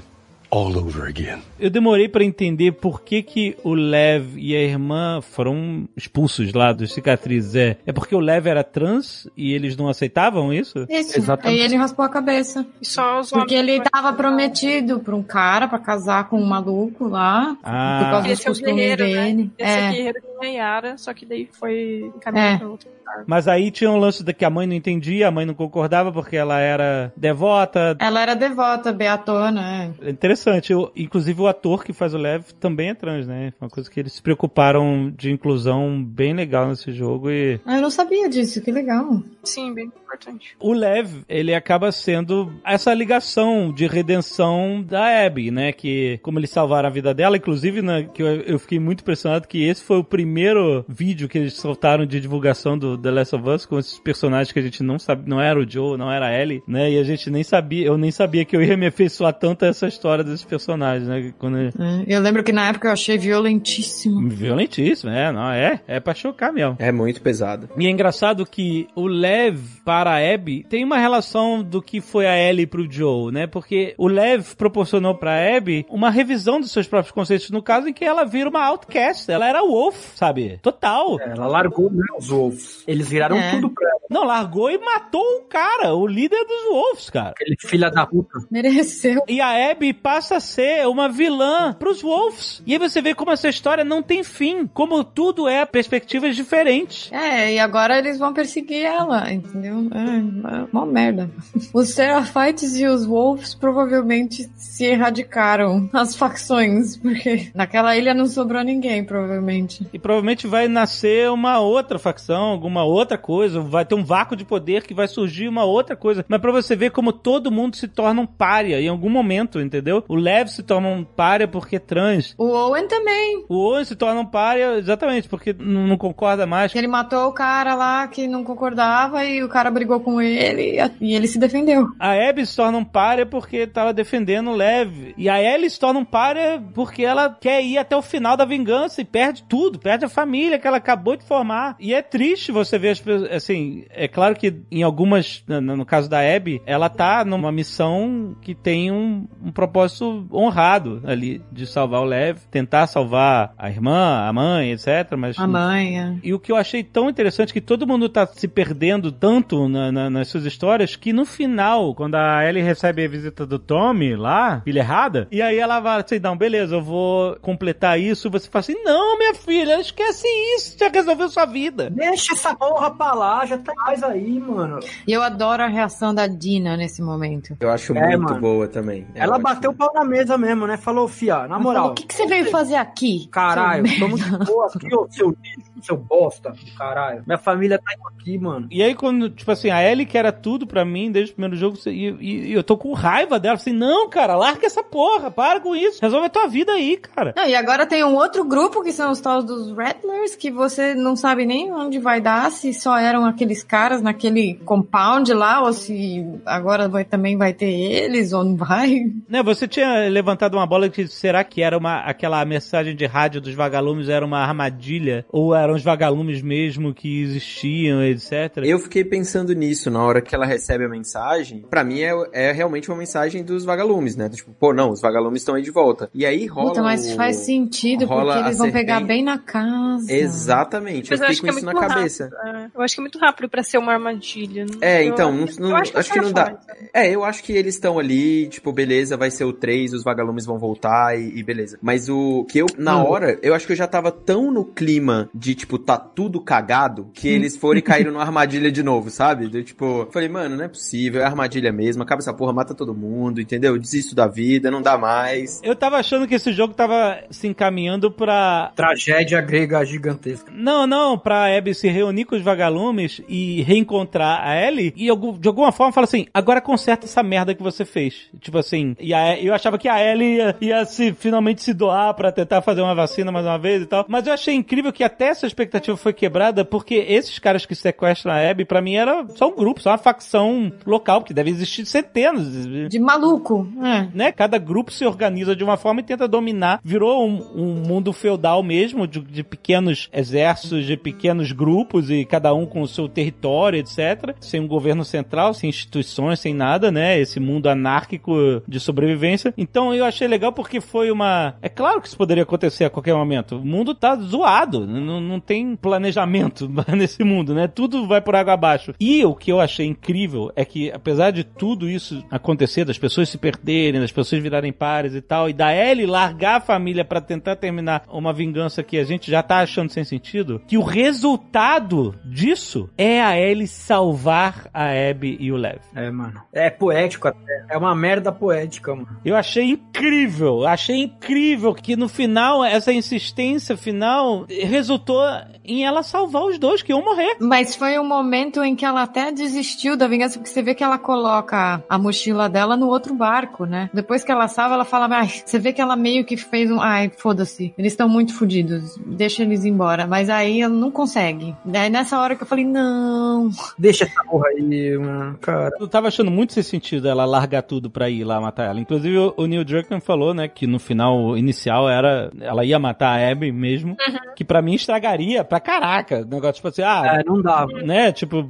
[0.51, 1.39] all over again.
[1.59, 6.71] Eu demorei pra entender por que que o Lev e a irmã foram expulsos lá
[6.73, 7.55] dos cicatrizes.
[7.55, 10.85] É, é porque o Lev era trans e eles não aceitavam isso?
[10.89, 11.17] Isso.
[11.17, 11.59] Exatamente.
[11.59, 12.65] Aí ele raspou a cabeça.
[12.81, 17.07] E só os Porque ele tava prometido pra um cara pra casar com um maluco
[17.07, 17.55] lá.
[17.61, 19.25] Por Ah, causa dos Esse é o guerreiro, né?
[19.25, 19.51] dele.
[19.57, 19.89] Esse é É.
[19.89, 22.57] o guerreiro de Nayara, só que daí foi encaminhado É.
[22.57, 22.89] pra outro.
[23.27, 26.11] Mas aí tinha um lance da que a mãe não entendia, a mãe não concordava
[26.11, 27.95] porque ela era devota.
[27.99, 30.07] Ela era devota, beatona, é.
[30.07, 30.71] É interessante.
[30.71, 33.53] Eu- inclusive o ator que faz o Lev também é trans, né?
[33.59, 37.81] Uma coisa que eles se preocuparam de inclusão bem legal nesse jogo e Ah, eu
[37.81, 39.21] não sabia disso, que legal.
[39.43, 40.55] Sim, bem importante.
[40.59, 45.71] o Lev, ele acaba sendo essa ligação de redenção da Abby, né?
[45.71, 49.47] Que, como eles salvaram a vida dela, inclusive, né, que eu, eu fiquei muito impressionado
[49.47, 53.49] que esse foi o primeiro vídeo que eles soltaram de divulgação do The Last of
[53.49, 56.27] Us com esses personagens que a gente não sabe, não era o Joe, não era
[56.27, 56.91] a Ellie, né?
[56.91, 59.67] E a gente nem sabia, eu nem sabia que eu ia me afeiçoar tanto a
[59.67, 61.33] essa história desses personagens, né?
[61.37, 61.71] Quando É,
[62.07, 64.29] Eu lembro que na época eu achei violentíssimo.
[64.29, 66.75] Violentíssimo, é, não, é, é pra chocar mesmo.
[66.79, 67.69] É muito pesado.
[67.77, 72.27] E é engraçado que o Lev para a Abby tem uma relação do que foi
[72.27, 73.47] a Ellie pro Joe, né?
[73.47, 77.93] Porque o Lev proporcionou pra Abby uma revisão dos seus próprios conceitos, no caso em
[77.93, 79.29] que ela vira uma outcast.
[79.31, 80.59] Ela era wolf, sabe?
[80.61, 81.19] Total.
[81.19, 82.83] Ela largou né, os Wolves.
[82.89, 83.51] Eles viraram É.
[83.51, 83.99] tudo pra ela.
[84.09, 87.29] Não, largou e matou o cara, o líder dos Wolves, cara.
[87.29, 88.39] Aquele filha da puta.
[88.49, 89.21] Mereceu.
[89.27, 92.63] E a Abby passa a ser uma vilã pros Wolves.
[92.65, 94.65] E aí você vê como essa história não tem fim.
[94.65, 97.11] Como tudo é perspectivas diferentes.
[97.11, 99.87] É, e agora eles vão perseguir ela, entendeu?
[99.93, 101.29] É, é uma merda.
[101.71, 108.63] Os Seraphites e os Wolves provavelmente se erradicaram as facções, porque naquela ilha não sobrou
[108.63, 109.85] ninguém, provavelmente.
[109.93, 113.59] E provavelmente vai nascer uma outra facção, alguma outra coisa.
[113.59, 116.23] Vai ter um vácuo de poder que vai surgir uma outra coisa.
[116.27, 120.03] Mas pra você ver como todo mundo se torna um pária em algum momento, entendeu?
[120.07, 122.35] O Lev se torna um pária porque é trans.
[122.37, 123.45] O Owen também.
[123.49, 126.73] O Owen se torna um pária exatamente porque não concorda mais.
[126.75, 131.15] Ele matou o cara lá que não concordava e o cara brigou com ele e
[131.15, 131.87] ele se defendeu.
[131.99, 135.13] A Abby se torna um párea porque tava defendendo o Lev.
[135.17, 138.45] E a Ellie se torna um párea porque ela quer ir até o final da
[138.45, 141.75] vingança e perde tudo, perde a família que ela acabou de formar.
[141.79, 145.85] E é triste você ver as pessoas, assim, é claro que em algumas, no, no
[145.85, 151.65] caso da Abby, ela tá numa missão que tem um, um propósito honrado ali, de
[151.65, 155.15] salvar o Lev, tentar salvar a irmã, a mãe, etc.
[155.17, 156.13] Mas A mãe, é.
[156.23, 159.67] e o que eu achei tão interessante é que todo mundo tá se perdendo tanto
[159.69, 163.57] na- na- nas suas histórias que no final, quando a Ellie recebe a visita do
[163.59, 168.29] Tommy lá, filha errada, e aí ela vai assim, não, beleza, eu vou completar isso,
[168.29, 171.89] você fala assim, não, minha filha, esquece isso, já resolveu sua vida.
[171.89, 174.79] Deixa essa porra pra lá, já tá mais aí, mano.
[175.07, 177.55] E eu adoro a reação da Dina nesse momento.
[177.59, 178.41] Eu acho É, muito mano.
[178.41, 179.05] boa também.
[179.15, 179.43] É Ela ótimo.
[179.49, 180.77] bateu o pau na mesa mesmo, né?
[180.77, 181.73] Falou, fia, na moral.
[181.83, 183.27] falou, O que, que você veio fazer aqui?
[183.31, 187.23] Caralho, tô muito boa aqui, ô seu lixo, seu bosta do caralho.
[187.25, 188.67] Minha família tá aqui, mano.
[188.71, 191.55] E aí, quando, tipo assim, a Ellie que era tudo pra mim desde o primeiro
[191.55, 195.29] jogo, e, e- e eu tô com raiva dela, assim, não, cara, larga essa porra,
[195.31, 197.33] para com isso, resolve a tua vida aí, cara.
[197.35, 200.93] Não, e agora tem um outro grupo que são os tal dos Rattlers, que você
[200.95, 205.73] não sabe nem onde vai dar, se só eram aqueles caras naquele compound lá, ou
[205.73, 209.05] se agora vai, também vai ter eles, ou não vai.
[209.27, 213.41] Né, você tinha levantado uma bola que será que era uma aquela mensagem de rádio
[213.41, 218.57] dos vagalumes era uma armadilha ou eram os vagalumes mesmo que existiam, etc.
[218.63, 221.65] Eu fiquei pensando nisso na hora que ela recebe a mensagem.
[221.69, 224.29] Pra mim é, é realmente uma mensagem dos vagalumes, né?
[224.29, 226.09] Tipo, pô, não, os vagalumes estão aí de volta.
[226.13, 226.69] E aí rola.
[226.69, 230.11] Puta, mas o- faz sentido, rola porque eles vão pegar bem na casa.
[230.11, 232.28] Exatamente, Mas eu eu fiquei com é isso na cabeça.
[232.45, 232.67] É.
[232.75, 234.65] Eu acho que é muito rápido pra ser uma armadilha.
[234.65, 236.45] Não- É, eu- então, não, eu não- acho acho, que, que vai não dá.
[236.45, 236.59] fora.
[236.93, 240.45] É, eu acho que eles estão ali, tipo, beleza, vai ser o 3, os vagalumes
[240.45, 241.77] vão voltar e, e beleza.
[241.81, 243.07] Mas o que eu, na Hum.
[243.09, 247.09] hora, eu acho que eu já tava tão no clima de, tipo, tá tudo cagado,
[247.13, 249.49] que eles foram e caíram numa armadilha de novo, sabe?
[249.53, 252.93] Eu, tipo, falei, mano, não é possível, é armadilha mesmo, acaba essa porra, mata todo
[252.93, 253.77] mundo, entendeu?
[253.77, 255.59] Desisto da vida, não dá mais.
[255.63, 258.71] Eu tava achando que esse jogo tava se encaminhando pra.
[258.75, 260.51] Tragédia grega gigantesca.
[260.53, 265.05] Não, não, pra Abby se reunir com os vagalumes e reencontrar a Ellie e
[265.39, 268.29] de alguma forma fala assim: agora conserta essa merda que você fez.
[268.39, 272.13] Tipo assim, e a, eu achava que a Ellie ia, ia se finalmente se doar
[272.13, 274.05] pra tentar fazer uma vacina mais uma vez e tal.
[274.07, 278.33] Mas eu achei incrível que até essa expectativa foi quebrada porque esses caras que sequestram
[278.33, 281.85] a Abby, pra mim, era só um grupo, só uma facção local, porque deve existir
[281.85, 282.47] centenas.
[282.89, 283.67] De maluco.
[283.81, 284.07] É.
[284.13, 284.31] né?
[284.31, 286.79] Cada grupo se organiza de uma forma e tenta dominar.
[286.83, 292.53] Virou um, um mundo feudal mesmo, de, de pequenos exércitos, de pequenos grupos e cada
[292.53, 294.35] um com o seu território, etc.
[294.39, 297.19] Sem um governo central, sem instituições, sem nada, né?
[297.19, 299.53] Esse mundo anárquico de sobrevivência.
[299.57, 301.55] Então eu achei legal porque foi uma.
[301.61, 303.57] É claro que isso poderia acontecer a qualquer momento.
[303.57, 307.67] O mundo tá zoado, não, não tem planejamento nesse mundo, né?
[307.67, 308.93] Tudo vai por água abaixo.
[308.99, 313.29] E o que eu achei incrível é que, apesar de tudo isso acontecer, das pessoas
[313.29, 317.21] se perderem, das pessoas virarem pares e tal, e da Ellie largar a família pra
[317.21, 321.98] tentar terminar uma vingança que a gente já tá achando sem sentido, que o resultado
[322.23, 325.79] disso é a Ellie salvar a Abby e o Lev.
[325.95, 326.41] É, mano.
[326.53, 327.65] É poético até.
[327.69, 329.07] É uma merda poética, mano.
[329.23, 335.23] Eu achei incrível, achei incrível que no final, essa insistência final resultou
[335.63, 337.37] em ela salvar os dois que iam morrer.
[337.39, 340.83] Mas foi um momento em que ela até desistiu da vingança, porque você vê que
[340.83, 343.89] ela coloca a mochila dela no outro barco, né?
[343.93, 346.79] Depois que ela salva, ela fala, ai, você vê que ela meio que fez um,
[346.79, 350.07] ai, foda-se, eles estão muito fodidos, deixa eles embora.
[350.07, 351.55] Mas aí ela não consegue.
[351.89, 353.49] Daí nessa hora que eu falei, não.
[353.77, 355.37] Deixa essa porra aí, mano.
[355.39, 355.71] Cara.
[355.79, 358.79] Eu tava achando muito sem sentido ela largar tudo pra ir lá matar ela.
[358.79, 363.31] Inclusive, o, Neil Druckmann falou, né, que no final inicial era, ela ia matar a
[363.31, 363.97] Abby mesmo,
[364.35, 366.21] que pra mim estragaria pra caraca.
[366.21, 367.19] O negócio, tipo assim, ah...
[367.19, 367.65] É, não dá.
[367.83, 368.47] Né, tipo,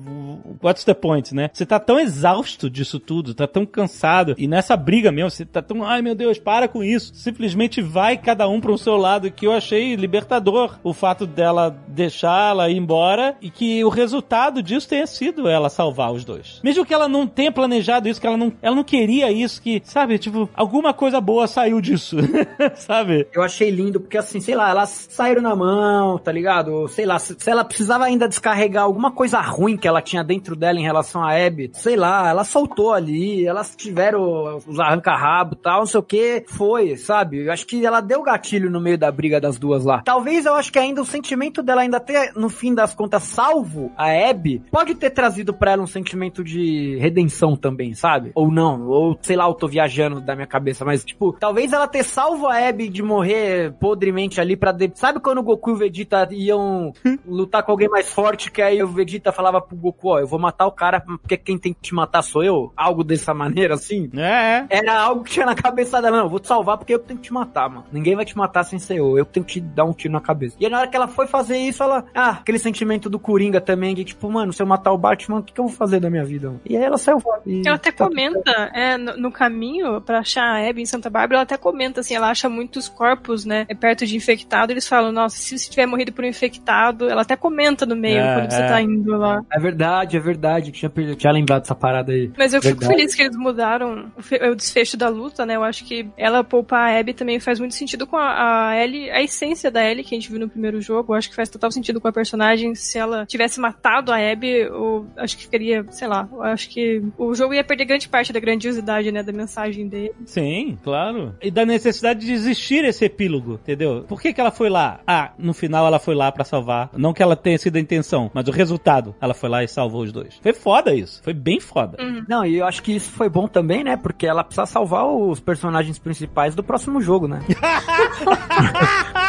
[0.61, 1.49] what's the point, né?
[1.53, 5.61] Você tá tão exausto disso tudo, tá tão cansado, e nessa briga mesmo, você tá
[5.61, 7.13] tão, ai meu Deus, para com isso.
[7.15, 11.75] Simplesmente vai cada um para um seu lado, que eu achei libertador o fato dela
[11.87, 16.59] deixá-la ir embora e que o resultado disso tenha sido ela salvar os dois.
[16.63, 19.81] Mesmo que ela não tenha planejado isso, que ela não, ela não queria isso, que,
[19.85, 22.17] sabe, tipo, alguma coisa boa saiu disso,
[22.75, 23.27] sabe?
[23.33, 26.87] Eu achei lindo, porque assim, sei lá, elas saíram na mão, tá ligado?
[26.87, 30.55] Sei lá, se, se ela precisava ainda descarregar alguma coisa ruim que ela tinha dentro
[30.55, 35.57] dela em relação a Abby, sei lá, ela soltou ali, elas tiveram os arranca-rabo e
[35.57, 37.45] tal, não sei o que, foi, sabe?
[37.45, 40.01] Eu acho que ela deu gatilho no meio da briga das duas lá.
[40.03, 43.91] Talvez eu acho que ainda o sentimento dela ainda ter, no fim das contas, salvo
[43.95, 48.31] a Abby, pode ter trazido pra ela um sentimento de redenção também, sabe?
[48.35, 51.87] Ou não, ou sei lá, eu tô viajando da minha cabeça, mas tipo, talvez ela
[51.87, 54.73] ter salvo a Abby de morrer podremente ali pra...
[54.73, 54.91] De...
[54.95, 56.91] Sabe quando o Goku e o Vegeta iam
[57.25, 60.39] lutar com alguém mais forte, que aí o Vegeta falava pro Goku, ó, eu vou
[60.39, 62.73] matar o cara porque quem tem que te matar sou eu?
[62.75, 64.09] Algo dessa maneira, assim?
[64.15, 64.65] É.
[64.69, 67.19] Era algo que tinha na cabeça dela, não, eu vou te salvar porque eu tenho
[67.19, 67.85] que te matar, mano.
[67.91, 70.19] Ninguém vai te matar sem ser eu, eu tenho que te dar um tiro na
[70.19, 70.55] cabeça.
[70.59, 73.61] E aí, na hora que ela foi fazer isso, ela, ah, aquele sentimento do Coringa
[73.61, 75.99] também, que tipo, mano, se eu matar o Batman, o que, que eu vou fazer
[75.99, 76.47] da minha vida?
[76.47, 76.61] Mano?
[76.65, 77.43] E aí ela saiu fora.
[77.45, 81.35] Ela até tá comenta, é, no, no caminho pra achar a Abby em Santa Bárbara,
[81.35, 85.11] ela até comenta assim, ela acha muitos corpos, né, é perto de infectado, eles falam,
[85.11, 88.51] nossa, se você tiver morrido por um infectado, ela até comenta no meio, É, quando
[88.51, 88.67] você é.
[88.67, 89.41] tá indo lá.
[89.51, 90.71] É verdade, é verdade.
[90.71, 92.31] Tinha, tinha lembrado dessa parada aí.
[92.37, 92.95] Mas eu fico Verdade.
[92.95, 95.55] feliz que eles mudaram o, o desfecho da luta, né?
[95.55, 99.11] Eu acho que ela poupar a Abby também faz muito sentido com a, a Ellie,
[99.11, 101.13] a essência da Ellie que a gente viu no primeiro jogo.
[101.13, 102.73] Eu acho que faz total sentido com a personagem.
[102.89, 107.03] Se ela tivesse matado a Abby, eu acho que ficaria, sei lá, eu acho que
[107.19, 109.21] o jogo ia perder grande parte da grandiosidade, né?
[109.21, 110.11] Da mensagem dele.
[110.25, 111.35] Sim, claro.
[111.39, 114.05] E da necessidade de existir esse epílogo, entendeu?
[114.07, 115.01] Por que, que ela foi lá?
[115.05, 116.89] Ah, no final ela foi lá pra salvar.
[116.97, 119.15] Não que ela tenha sido a intenção, mas o resultado.
[119.21, 120.39] Ela foi lá e salvou os dois.
[120.41, 121.21] Foi foda isso.
[121.23, 121.95] Foi bem foda.
[122.27, 123.97] Não, e eu acho que isso foi bom também, né?
[123.97, 127.39] Porque ela precisa salvar os personagens principais do próximo jogo, né?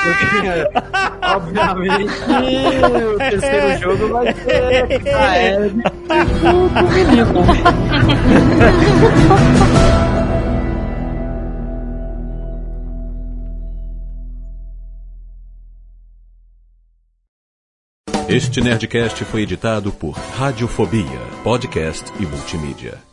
[0.03, 0.65] Porque,
[1.35, 2.11] obviamente,
[3.51, 5.33] terceiro jogo vai ser a
[5.69, 5.83] Abby
[6.41, 7.27] do menino.
[18.29, 23.10] Este Nerdcast foi editado por Radiofobia, podcast e multimídia.